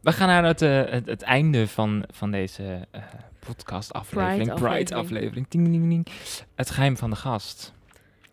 We 0.00 0.12
gaan 0.12 0.28
naar 0.28 0.44
het, 0.44 0.62
eh, 0.62 0.84
het, 0.84 1.06
het 1.06 1.22
einde 1.22 1.68
van, 1.68 2.04
van 2.10 2.30
deze 2.30 2.86
eh 2.90 3.02
podcast-aflevering. 3.38 4.38
Pride-aflevering. 4.38 4.84
Pride-aflevering. 4.88 5.48
Ding, 5.48 5.68
ding, 5.70 5.88
ding. 5.88 6.06
Het 6.54 6.70
geheim 6.70 6.96
van 6.96 7.10
de 7.10 7.16
gast. 7.16 7.72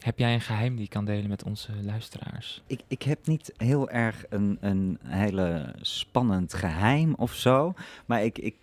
Heb 0.05 0.19
jij 0.19 0.33
een 0.33 0.41
geheim 0.41 0.75
die 0.75 0.83
je 0.83 0.89
kan 0.89 1.05
delen 1.05 1.29
met 1.29 1.43
onze 1.43 1.71
luisteraars? 1.81 2.61
Ik, 2.67 2.81
ik 2.87 3.01
heb 3.01 3.27
niet 3.27 3.53
heel 3.57 3.89
erg 3.89 4.25
een, 4.29 4.57
een 4.61 4.99
hele 5.03 5.75
spannend 5.81 6.53
geheim 6.53 7.13
of 7.13 7.33
zo. 7.33 7.73
Maar 8.05 8.23
ik, 8.23 8.37
ik, 8.37 8.55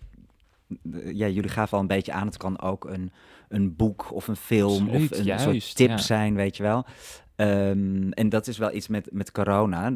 ja, 0.93 1.27
jullie 1.27 1.49
gaven 1.49 1.73
al 1.73 1.79
een 1.79 1.87
beetje 1.87 2.11
aan. 2.11 2.25
Het 2.25 2.37
kan 2.37 2.61
ook 2.61 2.85
een, 2.85 3.11
een 3.47 3.75
boek 3.75 4.11
of 4.11 4.27
een 4.27 4.35
film 4.35 4.83
Absoluut, 4.83 5.11
of 5.11 5.17
een 5.17 5.23
juist, 5.23 5.43
soort 5.43 5.75
tip 5.75 5.89
ja. 5.89 5.97
zijn, 5.97 6.35
weet 6.35 6.57
je 6.57 6.63
wel. 6.63 6.85
Ehm, 7.43 8.09
en 8.11 8.29
dat 8.29 8.47
is 8.47 8.57
wel 8.57 8.73
iets 8.73 8.87
met, 8.87 9.09
met 9.11 9.31
corona. 9.31 9.93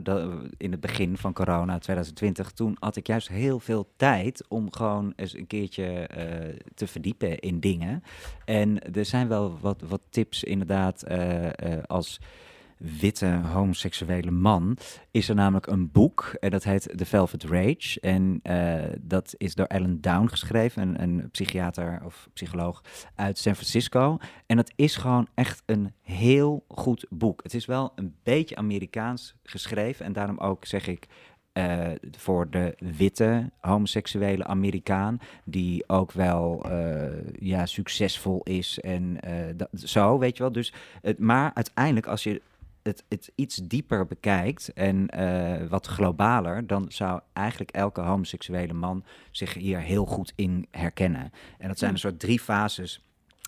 In 0.57 0.71
het 0.71 0.79
begin 0.79 1.17
van 1.17 1.33
corona 1.33 1.77
2020, 1.77 2.51
toen 2.51 2.75
had 2.79 2.95
ik 2.95 3.07
juist 3.07 3.27
heel 3.27 3.59
veel 3.59 3.87
tijd 3.95 4.45
om 4.47 4.71
gewoon 4.71 5.13
eens 5.15 5.33
een 5.33 5.47
keertje 5.47 6.07
eh, 6.07 6.55
te 6.75 6.87
verdiepen 6.87 7.39
in 7.39 7.59
dingen. 7.59 8.03
En 8.45 8.93
er 8.93 9.05
zijn 9.05 9.27
wel 9.27 9.57
wat, 9.61 9.81
wat 9.87 10.01
tips 10.09 10.43
inderdaad 10.43 11.03
eh, 11.03 11.45
eh, 11.45 11.83
als 11.85 12.19
witte 12.77 13.39
homoseksuele 13.53 14.31
man 14.31 14.77
is 15.11 15.29
er 15.29 15.35
namelijk 15.35 15.67
een 15.67 15.91
boek 15.91 16.35
en 16.39 16.49
dat 16.49 16.63
heet 16.63 16.89
The 16.95 17.05
Velvet 17.05 17.43
Rage. 17.43 17.99
En 17.99 18.39
eh, 18.43 18.83
dat 19.01 19.33
is 19.37 19.55
door 19.55 19.67
Alan 19.67 19.97
Down 20.01 20.27
geschreven, 20.27 20.81
een, 20.81 21.01
een 21.01 21.29
psychiater 21.31 22.01
of 22.05 22.29
psycholoog 22.33 22.83
uit 23.15 23.37
San 23.37 23.55
Francisco. 23.55 24.17
En 24.45 24.55
dat 24.55 24.71
is 24.75 24.95
gewoon 24.95 25.27
echt 25.33 25.63
een 25.65 25.93
heel 26.01 26.65
goed 26.67 27.05
boek. 27.09 27.43
Het 27.43 27.53
is 27.53 27.65
wel 27.65 27.91
een 27.95 28.15
beetje 28.23 28.55
Amerikaans 28.55 29.35
geschreven 29.43 30.05
en 30.05 30.13
daarom 30.13 30.37
ook 30.37 30.65
zeg 30.65 30.87
ik 30.87 31.07
eh, 31.57 31.87
voor 32.17 32.49
de 32.49 32.75
witte 32.79 33.51
homoseksuele 33.59 34.45
Amerikaan, 34.45 35.19
die 35.43 35.89
ook 35.89 36.11
wel 36.11 36.65
eh, 36.69 37.33
ja, 37.39 37.65
succesvol 37.65 38.41
is 38.43 38.79
en 38.79 39.17
eh, 39.21 39.33
dat, 39.55 39.69
zo, 39.73 40.19
weet 40.19 40.37
je 40.37 40.43
wel. 40.43 40.51
Dus, 40.51 40.73
maar 41.17 41.51
uiteindelijk, 41.53 42.07
als 42.07 42.23
je 42.23 42.41
het, 42.87 43.03
het 43.09 43.31
iets 43.35 43.55
dieper 43.55 44.07
bekijkt 44.07 44.73
en 44.73 45.07
eh, 45.07 45.67
wat 45.67 45.87
globaler, 45.87 46.67
dan 46.67 46.85
zou 46.89 47.19
eigenlijk 47.33 47.71
elke 47.71 48.01
homoseksuele 48.01 48.73
man 48.73 49.03
zich 49.31 49.53
hier 49.53 49.79
heel 49.79 50.05
goed 50.05 50.33
in 50.35 50.67
herkennen. 50.71 51.31
En 51.57 51.67
dat 51.67 51.79
zijn 51.79 51.91
een 51.91 51.99
soort 51.99 52.19
drie 52.19 52.39
fases 52.39 53.01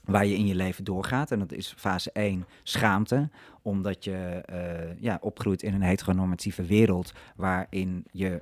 waar 0.06 0.26
je 0.26 0.36
in 0.36 0.46
je 0.46 0.56
leven 0.56 0.84
doorgaat. 0.84 1.32
En 1.32 1.40
dat 1.40 1.52
is 1.52 1.74
fase 1.78 2.12
1, 2.12 2.46
schaamte. 2.64 3.30
Omdat 3.62 4.04
je 4.04 4.42
eh, 4.46 5.02
ja, 5.02 5.18
opgroeit 5.22 5.64
in 5.64 5.74
een 5.74 5.82
heteronormatieve 5.82 6.64
wereld 6.64 7.14
waarin 7.36 8.06
je 8.12 8.42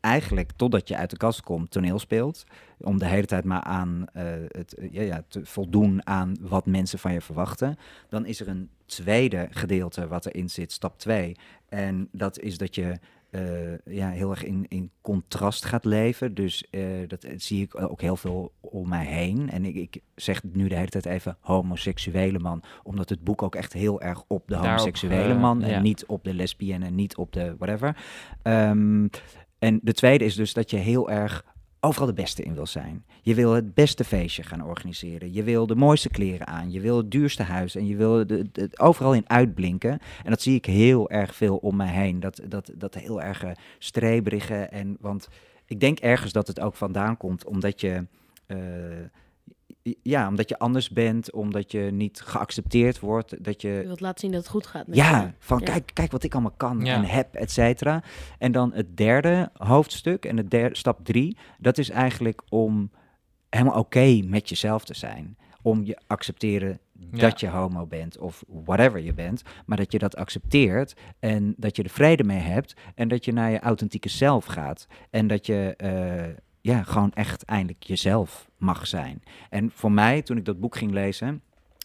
eigenlijk, 0.00 0.50
totdat 0.56 0.88
je 0.88 0.96
uit 0.96 1.10
de 1.10 1.16
kast 1.16 1.40
komt, 1.40 1.70
toneel 1.70 1.98
speelt. 1.98 2.44
Om 2.78 2.98
de 2.98 3.06
hele 3.06 3.26
tijd 3.26 3.44
maar 3.44 3.62
aan 3.62 4.06
eh, 4.12 4.24
het, 4.48 4.76
ja, 4.90 5.02
ja, 5.02 5.24
te 5.28 5.46
voldoen 5.46 6.06
aan 6.06 6.36
wat 6.40 6.66
mensen 6.66 6.98
van 6.98 7.12
je 7.12 7.20
verwachten. 7.20 7.76
Dan 8.08 8.26
is 8.26 8.40
er 8.40 8.48
een 8.48 8.70
tweede 8.94 9.48
gedeelte 9.50 10.08
wat 10.08 10.26
erin 10.26 10.50
zit, 10.50 10.72
stap 10.72 10.98
2. 10.98 11.36
En 11.68 12.08
dat 12.12 12.38
is 12.38 12.58
dat 12.58 12.74
je 12.74 12.98
eh, 13.32 13.78
ja, 13.84 14.10
heel 14.10 14.30
erg 14.30 14.44
in, 14.44 14.66
in 14.68 14.90
contrast 15.00 15.64
gaat 15.64 15.84
leven. 15.84 16.34
Dus 16.34 16.64
eh, 16.70 16.82
dat 17.06 17.26
zie 17.36 17.62
ik 17.62 17.80
ook 17.80 18.00
heel 18.00 18.16
veel 18.16 18.52
om 18.60 18.88
mij 18.88 19.04
heen. 19.04 19.50
En 19.50 19.64
ik, 19.64 19.74
ik 19.74 20.00
zeg 20.14 20.42
nu 20.42 20.68
de 20.68 20.74
hele 20.74 20.88
tijd 20.88 21.06
even 21.06 21.36
homoseksuele 21.40 22.38
man, 22.38 22.62
omdat 22.82 23.08
het 23.08 23.24
boek 23.24 23.42
ook 23.42 23.54
echt 23.54 23.72
heel 23.72 24.00
erg 24.00 24.24
op 24.26 24.46
de 24.46 24.52
Daarop, 24.54 24.70
homoseksuele 24.70 25.34
eh, 25.34 25.40
man 25.40 25.62
en 25.62 25.70
ja. 25.70 25.80
niet 25.80 26.06
op 26.06 26.24
de 26.24 26.34
lesbienne 26.34 26.86
en 26.86 26.94
niet 26.94 27.16
op 27.16 27.32
de 27.32 27.54
whatever. 27.58 27.96
Ehm, 28.42 29.06
en 29.58 29.80
de 29.82 29.92
tweede 29.92 30.24
is 30.24 30.34
dus 30.34 30.52
dat 30.52 30.70
je 30.70 30.76
heel 30.76 31.10
erg 31.10 31.44
overal 31.84 32.06
de 32.06 32.12
beste 32.12 32.42
in 32.42 32.54
wil 32.54 32.66
zijn. 32.66 33.04
Je 33.22 33.34
wil 33.34 33.52
het 33.52 33.74
beste 33.74 34.04
feestje 34.04 34.42
gaan 34.42 34.64
organiseren. 34.64 35.32
Je 35.32 35.42
wil 35.42 35.66
de 35.66 35.74
mooiste 35.74 36.08
kleren 36.08 36.46
aan. 36.46 36.70
Je 36.70 36.80
wil 36.80 36.96
het 36.96 37.10
duurste 37.10 37.42
huis. 37.42 37.74
En 37.74 37.86
je 37.86 37.96
wil 37.96 38.18
het 38.52 38.80
overal 38.80 39.14
in 39.14 39.28
uitblinken. 39.28 39.98
En 40.24 40.30
dat 40.30 40.42
zie 40.42 40.54
ik 40.54 40.64
heel 40.64 41.10
erg 41.10 41.34
veel 41.34 41.56
om 41.56 41.76
mij 41.76 41.88
heen. 41.88 42.20
Dat, 42.20 42.40
dat, 42.48 42.70
dat 42.74 42.94
heel 42.94 43.22
erg 43.22 43.44
streberige. 43.78 44.54
En, 44.54 44.96
want 45.00 45.28
ik 45.66 45.80
denk 45.80 45.98
ergens 45.98 46.32
dat 46.32 46.46
het 46.46 46.60
ook 46.60 46.74
vandaan 46.74 47.16
komt 47.16 47.44
omdat 47.44 47.80
je... 47.80 48.06
eh, 48.46 48.56
ja, 50.02 50.28
omdat 50.28 50.48
je 50.48 50.58
anders 50.58 50.90
bent, 50.90 51.32
omdat 51.32 51.72
je 51.72 51.80
niet 51.80 52.20
geaccepteerd 52.20 53.00
wordt, 53.00 53.44
dat 53.44 53.62
Je 53.62 53.68
je 53.68 53.82
wilt 53.86 54.00
laten 54.00 54.20
zien 54.20 54.30
dat 54.30 54.40
het 54.40 54.50
goed 54.50 54.66
gaat 54.66 54.86
met 54.86 54.96
je. 54.96 55.02
ja, 55.02 55.34
van 55.38 55.58
Ja. 55.58 55.64
Kijk, 55.64 55.90
kijk 55.92 56.12
wat 56.12 56.22
ik 56.22 56.32
allemaal 56.32 56.54
kan 56.56 56.84
Ja. 56.84 56.94
en 56.94 57.04
heb, 57.04 57.34
et 57.34 57.50
cetera. 57.50 58.02
En 58.38 58.52
dan 58.52 58.72
het 58.72 58.96
derde 58.96 59.50
hoofdstuk 59.52 60.24
en 60.24 60.36
het 60.36 60.50
derde, 60.50 60.76
stap 60.76 61.04
drie, 61.04 61.36
dat 61.58 61.78
is 61.78 61.90
eigenlijk 61.90 62.42
om 62.48 62.90
helemaal 63.50 63.78
oké 63.78 64.20
met 64.24 64.48
jezelf 64.48 64.84
te 64.84 64.94
zijn. 64.94 65.36
Om 65.62 65.84
je 65.84 65.98
accepteren 66.06 66.78
Ja. 67.10 67.18
dat 67.18 67.40
je 67.40 67.48
homo 67.48 67.86
bent 67.86 68.18
of 68.18 68.44
whatever 68.64 69.00
je 69.00 69.14
bent, 69.14 69.42
maar 69.66 69.76
dat 69.76 69.92
je 69.92 69.98
dat 69.98 70.16
accepteert 70.16 70.94
en 71.18 71.54
dat 71.56 71.76
je 71.76 71.82
er 71.82 71.90
vrede 71.90 72.24
mee 72.24 72.38
hebt 72.38 72.74
en 72.94 73.08
dat 73.08 73.24
je 73.24 73.32
naar 73.32 73.50
je 73.50 73.60
authentieke 73.60 74.08
zelf 74.08 74.44
gaat 74.44 74.86
en 75.10 75.26
dat 75.26 75.46
je 75.46 75.74
eh, 75.76 76.42
ja, 76.62 76.82
gewoon 76.82 77.12
echt 77.12 77.44
eindelijk 77.44 77.82
jezelf 77.82 78.48
mag 78.56 78.86
zijn. 78.86 79.22
En 79.50 79.70
voor 79.74 79.92
mij, 79.92 80.22
toen 80.22 80.36
ik 80.36 80.44
dat 80.44 80.60
boek 80.60 80.76
ging 80.76 80.92
lezen, 80.92 81.42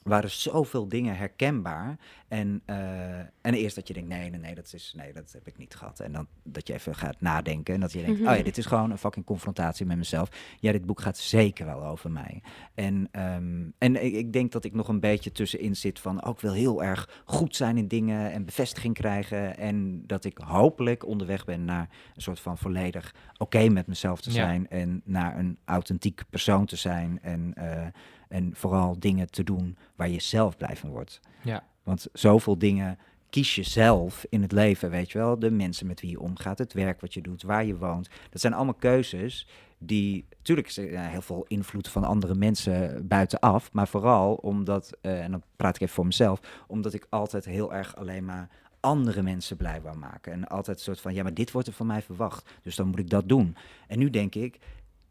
waren 0.07 0.31
zoveel 0.31 0.87
dingen 0.87 1.17
herkenbaar. 1.17 1.97
En, 2.27 2.61
eh, 2.65 3.19
en 3.19 3.53
eerst 3.53 3.75
dat 3.75 3.87
je 3.87 3.93
denkt, 3.93 4.09
nee, 4.09 4.29
nee, 4.29 4.39
nee, 4.39 4.55
dat, 4.55 4.73
is, 4.73 4.93
nee, 4.97 5.13
dat 5.13 5.31
heb 5.31 5.47
ik 5.47 5.57
niet 5.57 5.75
gehad. 5.75 5.99
En 5.99 6.11
dan 6.11 6.27
dat 6.43 6.67
je 6.67 6.73
even 6.73 6.95
gaat 6.95 7.21
nadenken 7.21 7.73
en 7.73 7.79
dat 7.79 7.91
je 7.91 8.01
denkt, 8.05 8.19
Mhm. 8.19 8.29
oh 8.29 8.35
ja, 8.37 8.43
dit 8.43 8.57
is 8.57 8.65
gewoon 8.65 8.91
een 8.91 8.97
fucking 8.97 9.25
confrontatie 9.25 9.85
met 9.85 9.97
mezelf. 9.97 10.29
Ja, 10.59 10.71
dit 10.71 10.85
boek 10.85 11.01
gaat 11.01 11.17
zeker 11.17 11.65
wel 11.65 11.85
over 11.85 12.11
mij. 12.11 12.41
En, 12.73 13.07
ehm, 13.11 13.63
en 13.77 14.03
ik, 14.05 14.13
ik 14.13 14.33
denk 14.33 14.51
dat 14.51 14.63
ik 14.63 14.73
nog 14.73 14.87
een 14.87 14.99
beetje 14.99 15.31
tussenin 15.31 15.75
zit 15.75 15.99
van, 15.99 16.23
ook 16.23 16.39
wil 16.41 16.53
heel 16.53 16.83
erg 16.83 17.21
goed 17.25 17.55
zijn 17.55 17.77
in 17.77 17.87
dingen 17.87 18.31
en 18.31 18.45
bevestiging 18.45 18.93
krijgen. 18.93 19.57
En 19.57 20.03
dat 20.07 20.25
ik 20.25 20.37
hopelijk 20.37 21.05
onderweg 21.05 21.45
ben 21.45 21.65
naar 21.65 21.89
een 22.15 22.21
soort 22.21 22.39
van 22.39 22.57
volledig 22.57 23.15
oké 23.37 23.69
met 23.69 23.87
mezelf 23.87 24.21
te 24.21 24.29
Ja. 24.29 24.35
zijn. 24.35 24.69
En 24.69 25.01
naar 25.05 25.37
een 25.37 25.57
authentiek 25.65 26.23
persoon 26.29 26.65
te 26.65 26.75
zijn. 26.75 27.19
En, 27.21 27.51
eh, 27.55 27.85
en 28.29 28.55
vooral 28.55 28.99
dingen 28.99 29.29
te 29.29 29.43
doen 29.43 29.77
waar 29.95 30.09
je 30.09 30.21
zelf 30.21 30.57
blij 30.57 30.75
van 30.75 30.89
wordt. 30.89 31.19
Ja. 31.43 31.63
Want 31.83 32.07
zoveel 32.13 32.57
dingen 32.57 32.97
kies 33.29 33.55
je 33.55 33.63
zelf 33.63 34.25
in 34.29 34.41
het 34.41 34.51
leven, 34.51 34.89
weet 34.89 35.11
je 35.11 35.17
wel. 35.17 35.39
De 35.39 35.51
mensen 35.51 35.87
met 35.87 36.01
wie 36.01 36.09
je 36.09 36.19
omgaat, 36.19 36.57
het 36.57 36.73
werk 36.73 37.01
wat 37.01 37.13
je 37.13 37.21
doet, 37.21 37.43
waar 37.43 37.65
je 37.65 37.77
woont. 37.77 38.09
Dat 38.29 38.41
zijn 38.41 38.53
allemaal 38.53 38.73
keuzes 38.73 39.47
die, 39.77 40.25
natuurlijk 40.37 40.67
is 40.67 40.77
er 40.77 40.99
heel 40.99 41.21
veel 41.21 41.45
invloed 41.47 41.87
van 41.87 42.03
andere 42.03 42.35
mensen 42.35 43.07
buitenaf. 43.07 43.73
Maar 43.73 43.87
vooral 43.87 44.33
omdat, 44.33 44.97
eh, 45.01 45.23
en 45.23 45.31
dan 45.31 45.43
praat 45.55 45.75
ik 45.75 45.81
even 45.81 45.93
voor 45.93 46.05
mezelf, 46.05 46.63
omdat 46.67 46.93
ik 46.93 47.07
altijd 47.09 47.45
heel 47.45 47.73
erg 47.73 47.95
alleen 47.95 48.25
maar 48.25 48.49
andere 48.79 49.21
mensen 49.21 49.57
blij 49.57 49.81
wou 49.81 49.97
maken. 49.97 50.33
En 50.33 50.47
altijd 50.47 50.77
een 50.77 50.83
soort 50.83 51.01
van, 51.01 51.13
ja, 51.13 51.23
maar 51.23 51.33
dit 51.33 51.51
wordt 51.51 51.67
er 51.67 51.73
van 51.73 51.87
mij 51.87 52.01
verwacht, 52.01 52.49
dus 52.61 52.75
dan 52.75 52.87
moet 52.87 52.99
ik 52.99 53.09
dat 53.09 53.29
doen. 53.29 53.55
En 53.87 53.99
nu 53.99 54.09
denk 54.09 54.35
ik, 54.35 54.59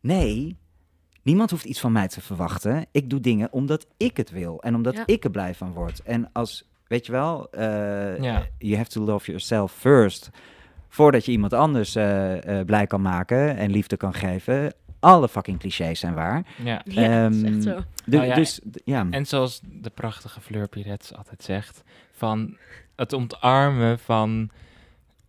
nee, 0.00 0.58
niemand 1.26 1.50
hoeft 1.50 1.64
iets 1.64 1.80
van 1.80 1.92
mij 1.92 2.08
te 2.08 2.20
verwachten. 2.20 2.86
Ik 2.90 3.10
doe 3.10 3.20
dingen 3.20 3.52
omdat 3.52 3.86
ik 3.96 4.16
het 4.16 4.30
wil 4.30 4.62
en 4.62 4.74
omdat 4.74 4.94
Ja. 4.94 5.02
ik 5.06 5.24
er 5.24 5.30
blij 5.30 5.54
van 5.54 5.72
word. 5.72 6.02
En 6.02 6.28
als, 6.32 6.64
weet 6.86 7.06
je 7.06 7.12
wel, 7.12 7.50
eh, 7.50 7.62
Ja. 8.22 8.46
you 8.58 8.76
have 8.76 8.90
to 8.90 9.04
love 9.04 9.26
yourself 9.26 9.72
first. 9.72 10.30
Voordat 10.88 11.24
je 11.24 11.32
iemand 11.32 11.52
anders 11.52 11.94
eh, 11.94 12.58
eh, 12.60 12.66
blij 12.66 12.86
kan 12.86 13.02
maken 13.02 13.56
en 13.56 13.70
liefde 13.70 13.96
kan 13.96 14.14
geven. 14.14 14.74
Alle 15.00 15.28
fucking 15.28 15.58
clichés 15.58 16.00
zijn 16.00 16.14
waar. 16.14 16.46
ja. 16.64 16.80
Ja, 16.84 17.22
dat 17.22 17.32
is 17.34 17.42
echt 17.42 17.62
zo. 17.62 17.78
Du- 18.04 18.22
ja, 18.22 18.34
dus, 18.34 18.60
ja. 18.84 19.06
En 19.10 19.26
zoals 19.26 19.60
de 19.64 19.90
prachtige 19.90 20.40
Fleur 20.40 20.68
Pirets 20.68 21.14
altijd 21.14 21.42
zegt, 21.42 21.82
van 22.12 22.56
het 22.96 23.12
ontarmen 23.12 23.98
van 23.98 24.50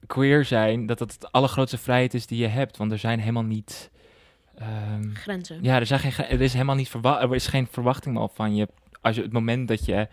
queer 0.07 0.45
zijn, 0.45 0.85
dat 0.85 0.97
dat 0.97 1.11
het 1.11 1.31
allergrootste 1.31 1.77
vrijheid 1.77 2.13
is 2.13 2.27
die 2.27 2.37
je 2.41 2.47
hebt. 2.47 2.77
Want 2.77 2.91
er 2.91 2.97
zijn 2.99 3.19
helemaal 3.19 3.43
niet... 3.43 3.89
ehm, 4.57 5.13
Grenzen. 5.13 5.59
ja, 5.61 5.75
er, 5.79 5.85
zijn 5.85 5.99
geen, 5.99 6.25
er 6.25 6.41
is 6.41 6.53
helemaal 6.53 6.75
niet 6.75 6.89
verwa 6.89 7.21
er 7.21 7.35
is 7.35 7.47
geen 7.47 7.67
verwachting 7.71 8.17
meer 8.17 8.35
van 8.35 8.55
je 8.55 8.67
als 9.01 9.15
je 9.15 9.21
het 9.21 9.31
moment 9.33 9.67
dat 9.67 9.85
je 9.85 10.07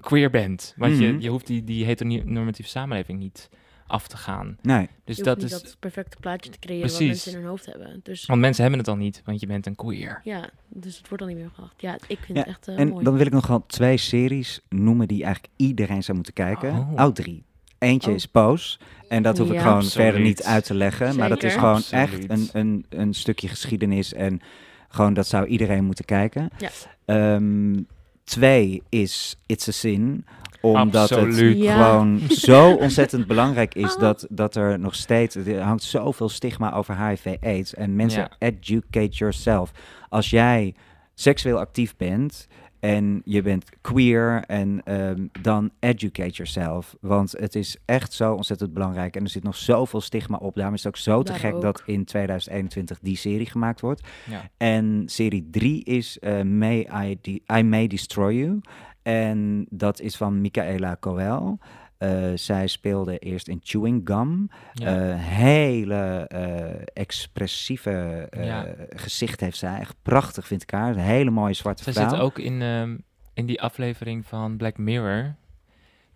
queer 0.00 0.30
bent. 0.30 0.74
Want 0.76 0.92
Mhm. 0.92 1.02
je, 1.02 1.20
je 1.20 1.28
hoeft 1.28 1.46
die, 1.46 1.64
die 1.64 1.84
heteronormatieve 1.84 2.70
samenleving 2.70 3.18
niet 3.18 3.48
af 3.86 4.08
te 4.08 4.16
gaan. 4.16 4.58
Nee, 4.62 4.88
Dus 5.04 5.16
je 5.16 5.22
dat 5.22 5.40
hoeft 5.40 5.52
is... 5.54 5.62
dat 5.62 5.76
perfecte 5.80 6.16
plaatje 6.20 6.50
te 6.50 6.58
creëren 6.58 6.80
Precies. 6.86 6.98
wat 6.98 7.06
mensen 7.08 7.32
in 7.32 7.38
hun 7.38 7.46
hoofd 7.48 7.66
hebben. 7.66 8.00
Dus 8.02 8.26
Want 8.26 8.40
mensen 8.40 8.62
hebben 8.62 8.80
het 8.80 8.88
al 8.88 8.96
niet, 8.96 9.22
want 9.24 9.40
je 9.40 9.46
bent 9.46 9.66
een 9.66 9.74
queer. 9.74 10.20
ja, 10.24 10.50
dus 10.68 10.96
het 10.98 11.08
wordt 11.08 11.22
al 11.22 11.28
niet 11.28 11.38
meer 11.38 11.50
geacht. 11.54 11.80
Ja, 11.80 11.94
ik 12.06 12.18
vind 12.18 12.38
Ja, 12.38 12.44
het 12.44 12.46
echt 12.48 12.68
eh, 12.68 12.78
en 12.78 12.88
mooi. 12.88 13.04
dan 13.04 13.16
wil 13.16 13.26
ik 13.26 13.32
nog 13.32 13.46
wel 13.46 13.66
twee 13.66 13.96
series 13.96 14.60
noemen 14.68 15.08
die 15.08 15.24
eigenlijk 15.24 15.54
iedereen 15.56 16.02
zou 16.02 16.16
moeten 16.16 16.34
kijken. 16.34 16.70
Oh. 16.70 16.92
Oh, 17.06 17.12
drie. 17.12 17.44
Eentje 17.80 18.10
Oh. 18.10 18.16
is 18.16 18.26
Pose. 18.26 18.78
En 19.08 19.22
dat 19.22 19.38
hoef 19.38 19.50
ik 19.50 19.58
gewoon 19.58 19.74
Absoluut. 19.74 19.92
verder 19.92 20.20
niet 20.20 20.42
uit 20.42 20.64
te 20.64 20.74
leggen. 20.74 21.16
Maar 21.16 21.28
dat 21.28 21.42
is 21.42 21.54
gewoon 21.54 21.74
Absoluut. 21.74 22.08
echt 22.10 22.28
een, 22.28 22.48
een, 22.52 22.84
een 22.88 23.14
stukje 23.14 23.48
geschiedenis. 23.48 24.12
En 24.14 24.40
gewoon 24.88 25.14
dat 25.14 25.26
zou 25.26 25.46
iedereen 25.46 25.84
moeten 25.84 26.04
kijken. 26.04 26.50
Ja. 26.58 26.68
Ehm, 27.04 27.82
twee 28.24 28.82
is 28.88 29.36
It's 29.46 29.68
a 29.68 29.72
Sin. 29.72 30.24
Omdat 30.60 31.10
Absoluut. 31.12 31.54
het 31.56 31.62
Ja. 31.64 31.74
gewoon 31.90 32.20
zo 32.50 32.74
ontzettend 32.74 33.26
belangrijk 33.26 33.74
is 33.74 33.94
Oh. 33.94 34.00
dat, 34.00 34.26
dat 34.30 34.54
er 34.56 34.78
nog 34.78 34.94
steeds... 34.94 35.34
Er 35.36 35.60
hangt 35.60 35.82
zoveel 35.82 36.28
stigma 36.28 36.72
over 36.72 37.06
HIV-AIDS. 37.06 37.74
En 37.74 37.96
mensen, 37.96 38.20
Ja. 38.20 38.30
educate 38.48 39.08
yourself. 39.16 39.70
Als 40.08 40.30
jij 40.30 40.74
seksueel 41.14 41.58
actief 41.58 41.96
bent 41.96 42.46
en 42.80 43.22
je 43.24 43.42
bent 43.42 43.64
queer 43.80 44.44
en 44.46 44.80
ehm, 44.84 45.26
dan 45.42 45.70
educate 45.78 46.30
yourself. 46.30 46.96
Want 47.00 47.32
het 47.38 47.54
is 47.54 47.76
echt 47.84 48.12
zo 48.12 48.34
ontzettend 48.34 48.72
belangrijk 48.72 49.16
en 49.16 49.22
er 49.22 49.28
zit 49.30 49.42
nog 49.42 49.56
zoveel 49.56 50.00
stigma 50.00 50.36
op. 50.36 50.54
Daarom 50.54 50.74
is 50.74 50.82
het 50.84 50.92
ook 50.94 50.98
zo 51.00 51.22
te 51.22 51.30
Daar 51.32 51.40
gek 51.40 51.54
ook. 51.54 51.62
dat 51.62 51.82
in 51.86 52.04
2021 52.04 52.98
die 53.02 53.16
serie 53.16 53.46
gemaakt 53.46 53.80
wordt. 53.80 54.08
Ja. 54.30 54.50
En 54.56 55.02
serie 55.06 55.48
3 55.50 55.84
is 55.84 56.18
eh, 56.18 56.42
May 56.42 56.88
I, 57.04 57.18
De- 57.20 57.42
I 57.58 57.62
May 57.62 57.86
Destroy 57.86 58.34
You. 58.34 58.60
En 59.02 59.66
dat 59.70 60.00
is 60.00 60.16
van 60.16 60.40
Michaela 60.40 60.96
Coel. 61.00 61.58
Eh, 62.00 62.30
zij 62.34 62.66
speelde 62.66 63.18
eerst 63.18 63.48
in 63.48 63.60
Chewing 63.62 64.00
Gum. 64.04 64.50
Ja. 64.72 65.10
Eh, 65.10 65.16
hele 65.18 66.26
eh, 66.28 66.82
expressieve 66.92 68.26
eh, 68.30 68.44
Ja. 68.46 68.66
gezicht 68.90 69.40
heeft 69.40 69.56
zij. 69.56 69.78
Echt 69.80 69.94
prachtig 70.02 70.46
vind 70.46 70.62
ik 70.62 70.70
haar. 70.70 70.90
Een 70.90 70.98
hele 70.98 71.30
mooie 71.30 71.54
zwarte 71.54 71.82
Zij 71.82 71.92
vrouw. 71.92 72.08
zit 72.08 72.18
ook 72.18 72.38
in, 72.38 72.62
ehm, 72.62 72.96
in 73.34 73.46
die 73.46 73.62
aflevering 73.62 74.26
van 74.26 74.56
Black 74.56 74.78
Mirror. 74.78 75.34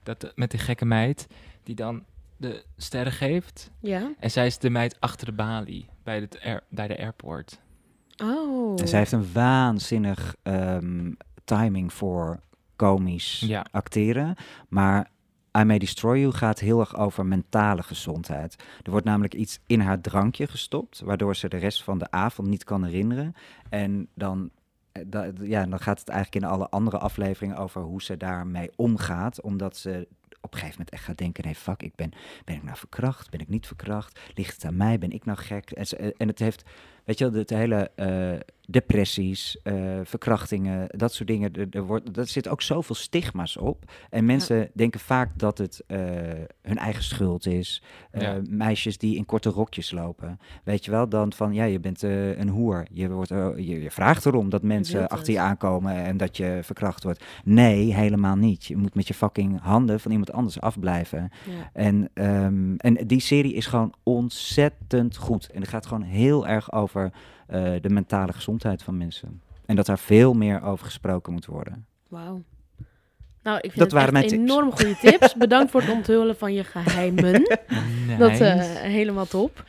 Dat, 0.03 0.33
met 0.35 0.51
die 0.51 0.61
gekke 0.61 0.85
meid 0.85 1.27
die 1.63 1.75
dan 1.75 2.05
de 2.37 2.65
sterren 2.77 3.13
geeft. 3.13 3.71
Ja? 3.81 4.13
En 4.21 4.31
zij 4.31 4.47
is 4.47 4.59
de 4.59 4.71
meid 4.71 5.01
achter 5.01 5.27
de 5.27 5.33
balie 5.33 5.89
bij, 6.03 6.21
het 6.21 6.39
air- 6.45 6.63
bij 6.69 6.89
de 6.89 6.99
airport. 6.99 7.61
Oh. 8.23 8.81
En 8.81 8.89
zij 8.89 8.99
heeft 8.99 9.13
een 9.13 9.33
waanzinnig 9.33 10.37
ehm, 10.43 11.13
timing 11.45 11.93
voor 11.93 12.41
komisch 12.77 13.41
Ja. 13.47 13.67
acteren. 13.71 14.35
Maar 14.69 15.13
I 15.59 15.63
May 15.65 15.79
Destroy 15.79 16.19
You 16.19 16.33
gaat 16.33 16.59
heel 16.61 16.81
erg 16.81 16.97
over 16.97 17.27
mentale 17.27 17.83
gezondheid. 17.83 18.57
Er 18.83 18.91
wordt 18.91 19.07
namelijk 19.07 19.35
iets 19.35 19.61
in 19.67 19.81
haar 19.81 20.01
drankje 20.01 20.47
gestopt, 20.47 21.01
waardoor 21.01 21.37
ze 21.37 21.49
de 21.49 21.57
rest 21.57 21.83
van 21.83 21.99
de 21.99 22.11
avond 22.11 22.49
niet 22.49 22.65
kan 22.65 22.85
herinneren. 22.85 23.35
En 23.71 24.09
dan, 24.15 24.51
eh, 24.93 25.03
ja, 25.43 25.67
dan 25.67 25.81
gaat 25.81 25.99
het 25.99 26.09
eigenlijk 26.09 26.45
in 26.45 26.51
alle 26.51 26.69
andere 26.69 26.99
afleveringen 26.99 27.57
over 27.57 27.83
hoe 27.83 28.03
ze 28.03 28.17
daarmee 28.17 28.71
omgaat, 28.77 29.41
omdat 29.41 29.77
ze 29.77 30.09
op 30.41 30.53
een 30.53 30.59
gegeven 30.59 30.79
moment 30.79 30.91
echt 30.91 31.05
gaat 31.05 31.19
denken, 31.19 31.45
nee 31.45 31.55
fuck, 31.55 31.83
ik 31.83 31.95
ben, 31.95 32.11
ben 32.45 32.55
ik 32.55 32.63
nou 32.63 32.77
verkracht? 32.77 33.31
Ben 33.31 33.41
ik 33.41 33.49
niet 33.49 33.67
verkracht? 33.67 34.21
Ligt 34.35 34.53
het 34.55 34.65
aan 34.65 34.77
mij? 34.77 34.99
Ben 34.99 35.11
ik 35.13 35.25
nou 35.25 35.39
gek? 35.39 35.71
En, 35.71 35.87
ze- 35.87 36.15
en 36.17 36.29
het 36.29 36.39
heeft 36.39 36.65
weet 37.05 37.19
je 37.19 37.31
de 37.31 37.55
hele 37.57 37.91
eh, 37.95 38.41
depressies, 38.67 39.59
eh, 39.63 39.75
verkrachtingen, 40.03 40.87
dat 40.89 41.13
soort 41.13 41.29
dingen. 41.29 41.53
Er, 41.53 41.67
er 41.71 41.83
wordt, 41.83 42.17
er 42.17 42.27
zit 42.27 42.49
ook 42.49 42.63
zoveel 42.63 42.95
stigma's 42.95 43.57
op. 43.57 43.93
En 44.11 44.25
mensen 44.25 44.71
denken 44.75 45.01
vaak 45.01 45.39
dat 45.39 45.59
het 45.59 45.83
eh, 45.87 45.99
hun 46.63 46.79
eigen 46.79 47.03
schuld 47.03 47.47
is. 47.47 47.83
Eh, 48.11 48.23
Ja. 48.23 48.41
Meisjes 48.49 48.99
die 48.99 49.17
in 49.17 49.27
korte 49.27 49.49
rokjes 49.49 49.91
lopen. 49.91 50.39
Weet 50.65 50.85
je 50.85 50.91
wel, 50.91 51.09
dan 51.09 51.33
van 51.33 51.53
ja, 51.53 51.65
je 51.65 51.81
bent 51.81 52.03
een 52.03 52.49
hoer. 52.49 52.87
Je, 52.91 53.11
wordt, 53.11 53.29
je, 53.29 53.83
je 53.83 53.91
vraagt 53.91 54.27
erom 54.27 54.51
dat 54.51 54.63
mensen 54.63 55.09
achter 55.09 55.33
je 55.33 55.41
aankomen 55.41 55.95
en 55.95 56.17
dat 56.17 56.37
je 56.37 56.59
verkracht 56.63 57.03
wordt. 57.05 57.25
Nee, 57.45 57.95
helemaal 57.95 58.37
niet. 58.37 58.65
Je 58.65 58.77
moet 58.77 58.95
met 58.95 59.09
je 59.09 59.15
fucking 59.15 59.61
handen 59.61 60.01
van 60.01 60.11
iemand 60.11 60.33
anders 60.33 60.61
afblijven. 60.61 61.31
Ja. 61.47 61.71
En, 61.73 62.09
ehm, 62.15 62.75
en 62.77 63.07
die 63.07 63.21
serie 63.21 63.55
is 63.55 63.67
gewoon 63.67 63.93
ontzettend 64.03 65.17
goed. 65.17 65.51
En 65.51 65.61
het 65.61 65.71
gaat 65.71 65.87
gewoon 65.87 66.03
heel 66.03 66.47
erg 66.47 66.73
over 66.73 67.13
eh, 67.47 67.73
de 67.81 67.89
mentale 67.91 68.33
gezondheid 68.33 68.83
van 68.83 68.97
mensen. 68.99 69.41
En 69.67 69.77
dat 69.77 69.87
daar 69.87 69.99
veel 69.99 70.35
meer 70.35 70.63
over 70.63 70.85
gesproken 70.85 71.33
moet 71.33 71.47
worden. 71.47 71.87
Wauw. 72.09 72.43
Nou, 73.43 73.57
ik 73.57 73.63
vind 73.73 73.75
Dat 73.79 73.85
het 73.85 73.93
waren 73.93 74.09
echt 74.09 74.13
mijn 74.13 74.29
tips. 74.29 74.51
enorm 74.53 74.71
goede 74.73 74.97
tips. 75.01 75.35
Bedankt 75.45 75.71
voor 75.71 75.81
het 75.81 75.91
onthullen 75.91 76.37
van 76.37 76.53
je 76.55 76.65
geheimen. 76.65 77.33
Dat 78.19 78.41
eh, 78.41 78.61
helemaal 78.81 79.27
top. 79.27 79.65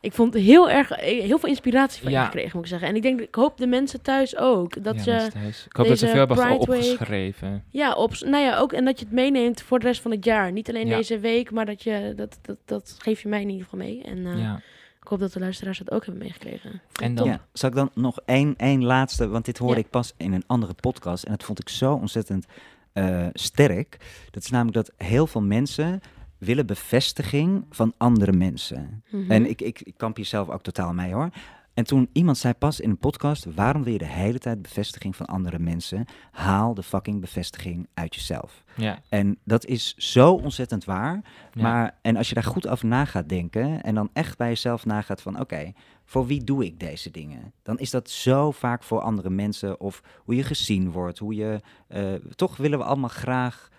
Ik 0.00 0.12
vond 0.12 0.34
heel 0.34 0.70
erg 0.70 0.90
eh, 0.90 1.20
heel 1.22 1.38
veel 1.38 1.48
inspiratie 1.48 2.02
van 2.02 2.12
Ja. 2.12 2.18
je 2.20 2.24
gekregen, 2.24 2.50
moet 2.54 2.62
ik 2.64 2.70
zeggen. 2.70 2.88
En 2.88 2.96
ik 2.96 3.02
denk, 3.02 3.20
ik 3.20 3.34
hoop 3.34 3.58
de 3.58 3.66
mensen 3.66 4.02
thuis 4.02 4.36
ook. 4.36 4.84
Dat 4.84 5.04
Ja, 5.04 5.22
je, 5.24 5.30
thuis. 5.30 5.66
Ik 5.66 5.76
hoop 5.76 5.86
dat 5.86 5.98
ze 5.98 6.04
deze 6.04 6.16
veel 6.16 6.26
hebben 6.36 6.58
opgeschreven. 6.58 7.64
ja, 7.68 7.92
op, 7.94 8.10
nou 8.20 8.44
ja, 8.44 8.58
ook 8.58 8.72
en 8.72 8.84
dat 8.84 8.98
je 8.98 9.04
het 9.04 9.14
meeneemt 9.14 9.62
voor 9.62 9.78
de 9.78 9.86
rest 9.86 10.00
van 10.00 10.10
het 10.10 10.24
jaar. 10.24 10.52
Niet 10.52 10.68
alleen 10.68 10.86
Ja. 10.86 10.96
deze 10.96 11.18
week, 11.18 11.50
maar 11.50 11.66
dat 11.66 11.82
je 11.82 12.12
dat, 12.16 12.38
dat, 12.42 12.56
dat 12.64 12.96
geef 12.98 13.22
je 13.22 13.28
mij 13.28 13.40
in 13.40 13.48
ieder 13.48 13.64
geval 13.64 13.78
mee. 13.78 14.02
En 14.02 14.26
eh, 14.26 14.38
Ja. 14.38 14.60
Ik 15.02 15.08
hoop 15.08 15.18
dat 15.18 15.32
de 15.32 15.40
luisteraars 15.40 15.78
dat 15.78 15.90
ook 15.90 16.04
hebben 16.04 16.22
meegekregen. 16.22 16.80
En 17.02 17.14
dan- 17.14 17.26
Ja, 17.26 17.40
zal 17.52 17.68
ik 17.68 17.74
dan 17.74 17.90
nog 17.94 18.18
één, 18.24 18.54
één 18.56 18.84
laatste, 18.84 19.28
want 19.28 19.44
dit 19.44 19.58
hoorde 19.58 19.74
Ja. 19.76 19.80
ik 19.84 19.90
pas 19.90 20.14
in 20.16 20.32
een 20.32 20.44
andere 20.46 20.74
podcast 20.74 21.24
en 21.24 21.30
dat 21.30 21.42
vond 21.44 21.60
ik 21.60 21.68
zo 21.68 21.94
ontzettend 21.94 22.46
eh, 22.92 23.26
sterk. 23.32 23.96
Dat 24.30 24.42
is 24.42 24.50
namelijk 24.50 24.76
dat 24.86 24.92
heel 25.08 25.26
veel 25.26 25.42
mensen 25.42 26.00
willen 26.38 26.66
bevestiging 26.66 27.64
van 27.70 27.92
andere 27.96 28.32
mensen. 28.32 29.02
Mhm. 29.10 29.30
En 29.30 29.46
ik, 29.48 29.60
ik, 29.60 29.80
ik 29.80 29.94
kamp 29.96 30.16
hier 30.16 30.24
zelf 30.24 30.48
ook 30.48 30.62
totaal 30.62 30.92
mee 30.92 31.12
hoor. 31.12 31.30
En 31.74 31.84
toen 31.84 32.08
iemand 32.12 32.38
zei 32.38 32.54
pas 32.54 32.80
in 32.80 32.90
een 32.90 32.98
podcast, 32.98 33.46
waarom 33.54 33.82
wil 33.82 33.92
je 33.92 33.98
de 33.98 34.04
hele 34.04 34.38
tijd 34.38 34.62
bevestiging 34.62 35.16
van 35.16 35.26
andere 35.26 35.58
mensen? 35.58 36.04
Haal 36.30 36.74
de 36.74 36.82
fucking 36.82 37.20
bevestiging 37.20 37.88
uit 37.94 38.14
jezelf. 38.14 38.64
Ja. 38.76 38.98
En 39.08 39.38
dat 39.44 39.66
is 39.66 39.94
zo 39.96 40.32
ontzettend 40.32 40.84
waar. 40.84 41.20
Ja. 41.52 41.62
Maar, 41.62 41.98
en 42.02 42.16
als 42.16 42.28
je 42.28 42.34
daar 42.34 42.44
goed 42.44 42.68
over 42.68 42.86
na 42.86 43.04
gaat 43.04 43.28
denken 43.28 43.82
en 43.82 43.94
dan 43.94 44.10
echt 44.12 44.38
bij 44.38 44.48
jezelf 44.48 44.84
nagaat 44.84 45.22
van 45.22 45.40
oké, 45.40 45.72
voor 46.04 46.26
wie 46.26 46.44
doe 46.44 46.64
ik 46.64 46.80
deze 46.80 47.10
dingen? 47.10 47.52
Dan 47.62 47.78
is 47.78 47.90
dat 47.90 48.10
zo 48.10 48.50
vaak 48.50 48.82
voor 48.82 49.00
andere 49.00 49.30
mensen 49.30 49.80
of 49.80 50.02
hoe 50.24 50.34
je 50.34 50.42
gezien 50.42 50.90
wordt, 50.90 51.18
hoe 51.18 51.34
je, 51.34 51.60
eh, 51.86 52.14
toch 52.34 52.56
willen 52.56 52.78
we 52.78 52.84
allemaal 52.84 53.08
graag 53.08 53.70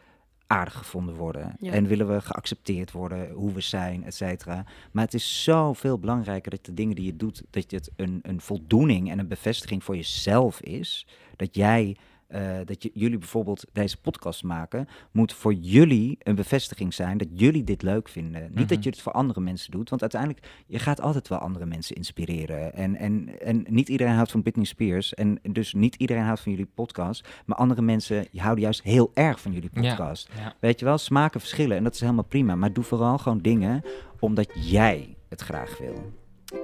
aardig 0.47 0.73
gevonden 0.73 1.15
worden 1.15 1.55
Ja. 1.59 1.71
en 1.71 1.87
willen 1.87 2.07
we 2.13 2.21
geaccepteerd 2.21 2.91
worden, 2.91 3.31
hoe 3.31 3.53
we 3.53 3.61
zijn, 3.61 4.03
et 4.03 4.15
cetera. 4.15 4.65
Maar 4.91 5.03
het 5.03 5.13
is 5.13 5.43
zoveel 5.43 5.99
belangrijker 5.99 6.51
dat 6.51 6.65
de 6.65 6.73
dingen 6.73 6.95
die 6.95 7.05
je 7.05 7.15
doet, 7.15 7.43
dat 7.49 7.71
het 7.71 7.91
een, 7.95 8.19
een 8.21 8.41
voldoening 8.41 9.11
en 9.11 9.19
een 9.19 9.27
bevestiging 9.27 9.83
voor 9.83 9.95
jezelf 9.95 10.61
is. 10.61 11.07
Dat 11.35 11.55
jij, 11.55 11.97
eh, 12.33 12.57
dat 12.65 12.83
je, 12.83 12.91
jullie 12.93 13.17
bijvoorbeeld 13.17 13.65
deze 13.71 13.97
podcast 14.01 14.43
maken, 14.43 14.87
moet 15.11 15.33
voor 15.33 15.53
jullie 15.53 16.17
een 16.19 16.35
bevestiging 16.35 16.93
zijn 16.93 17.17
dat 17.17 17.27
jullie 17.33 17.63
dit 17.63 17.81
leuk 17.81 18.09
vinden. 18.09 18.41
Niet 18.41 18.53
Mhm. 18.55 18.67
dat 18.67 18.83
je 18.83 18.89
het 18.89 19.01
voor 19.01 19.11
andere 19.11 19.41
mensen 19.41 19.71
doet, 19.71 19.89
want 19.89 20.01
uiteindelijk, 20.01 20.47
je 20.67 20.79
gaat 20.79 21.01
altijd 21.01 21.27
wel 21.27 21.37
andere 21.39 21.65
mensen 21.65 21.95
inspireren. 21.95 22.73
En, 22.73 22.95
en, 22.95 23.41
en 23.41 23.65
niet 23.69 23.89
iedereen 23.89 24.13
houdt 24.13 24.31
van 24.31 24.41
Britney 24.41 24.65
Spears 24.65 25.13
en 25.13 25.39
dus 25.51 25.73
niet 25.73 25.95
iedereen 25.95 26.23
houdt 26.23 26.41
van 26.41 26.51
jullie 26.51 26.69
podcast, 26.75 27.27
maar 27.45 27.57
andere 27.57 27.81
mensen 27.81 28.27
houden 28.35 28.63
juist 28.63 28.83
heel 28.83 29.11
erg 29.13 29.41
van 29.41 29.51
jullie 29.51 29.69
podcast. 29.69 30.29
Ja. 30.37 30.53
Weet 30.59 30.79
je 30.79 30.85
wel, 30.85 30.97
smaken 30.97 31.39
verschillen 31.39 31.77
en 31.77 31.83
dat 31.83 31.93
is 31.93 31.99
helemaal 31.99 32.23
prima. 32.23 32.55
Maar 32.55 32.73
doe 32.73 32.83
vooral 32.83 33.17
gewoon 33.17 33.39
dingen 33.41 33.81
omdat 34.19 34.51
jij 34.53 35.15
het 35.29 35.41
graag 35.41 35.77
wil. 35.77 36.11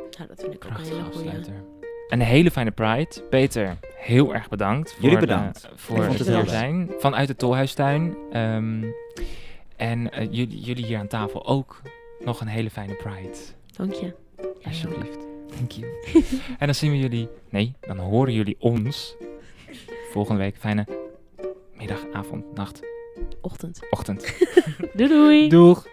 Ja, 0.10 0.26
dat 0.26 0.40
vind 0.42 0.54
ik 0.54 0.66
ook 0.66 0.78
een 0.78 0.86
hele. 1.30 1.79
Een 2.10 2.22
hele 2.22 2.52
fijne 2.52 2.72
Pride. 2.72 3.10
Peter, 3.30 3.78
heel 3.96 4.34
erg 4.34 4.50
bedankt. 4.50 4.92
Voor 4.94 5.02
Jullie 5.02 5.18
de- 5.20 5.26
bedankt. 5.26 5.70
voor 5.76 6.04
het 6.04 6.18
het 6.20 6.28
hier 6.28 6.48
zijn. 6.48 6.92
Vanuit 7.00 7.28
de 7.28 7.36
Tolhuistuin. 7.36 8.16
Ehm, 8.32 8.84
en 9.76 10.12
eh, 10.12 10.28
jullie, 10.32 10.60
jullie 10.60 10.86
hier 10.86 10.98
aan 10.98 11.08
tafel 11.08 11.46
ook 11.48 11.82
nog 12.26 12.42
een 12.42 12.48
hele 12.48 12.70
fijne 12.70 12.94
Pride. 12.94 13.38
Dank 13.76 13.94
je. 13.94 14.00
Jij 14.38 14.46
ook. 14.48 14.64
Alsjeblieft. 14.66 15.18
Thank 15.56 15.72
you. 15.72 15.92
en 16.60 16.66
dan 16.66 16.76
zien 16.76 16.92
we 16.92 16.98
jullie... 17.00 17.28
Nee, 17.50 17.74
dan 17.80 17.98
horen 17.98 18.34
jullie 18.34 18.56
ons 18.60 19.16
volgende 20.12 20.42
week. 20.42 20.56
Fijne 20.58 20.86
middag, 21.74 22.00
avond, 22.14 22.56
nacht, 22.56 22.80
Ochtend. 23.42 23.80
ochtend. 23.90 24.34
Doei 24.96 25.10
doei. 25.10 25.50
Doeg! 25.50 25.88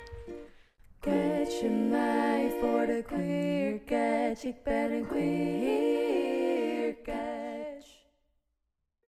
gerçek 2.96 3.10
ben 3.10 3.18
queer 3.18 3.80
gerçek 3.88 4.66
ben 4.66 5.08
queer 5.08 6.94
gerçek 7.04 7.35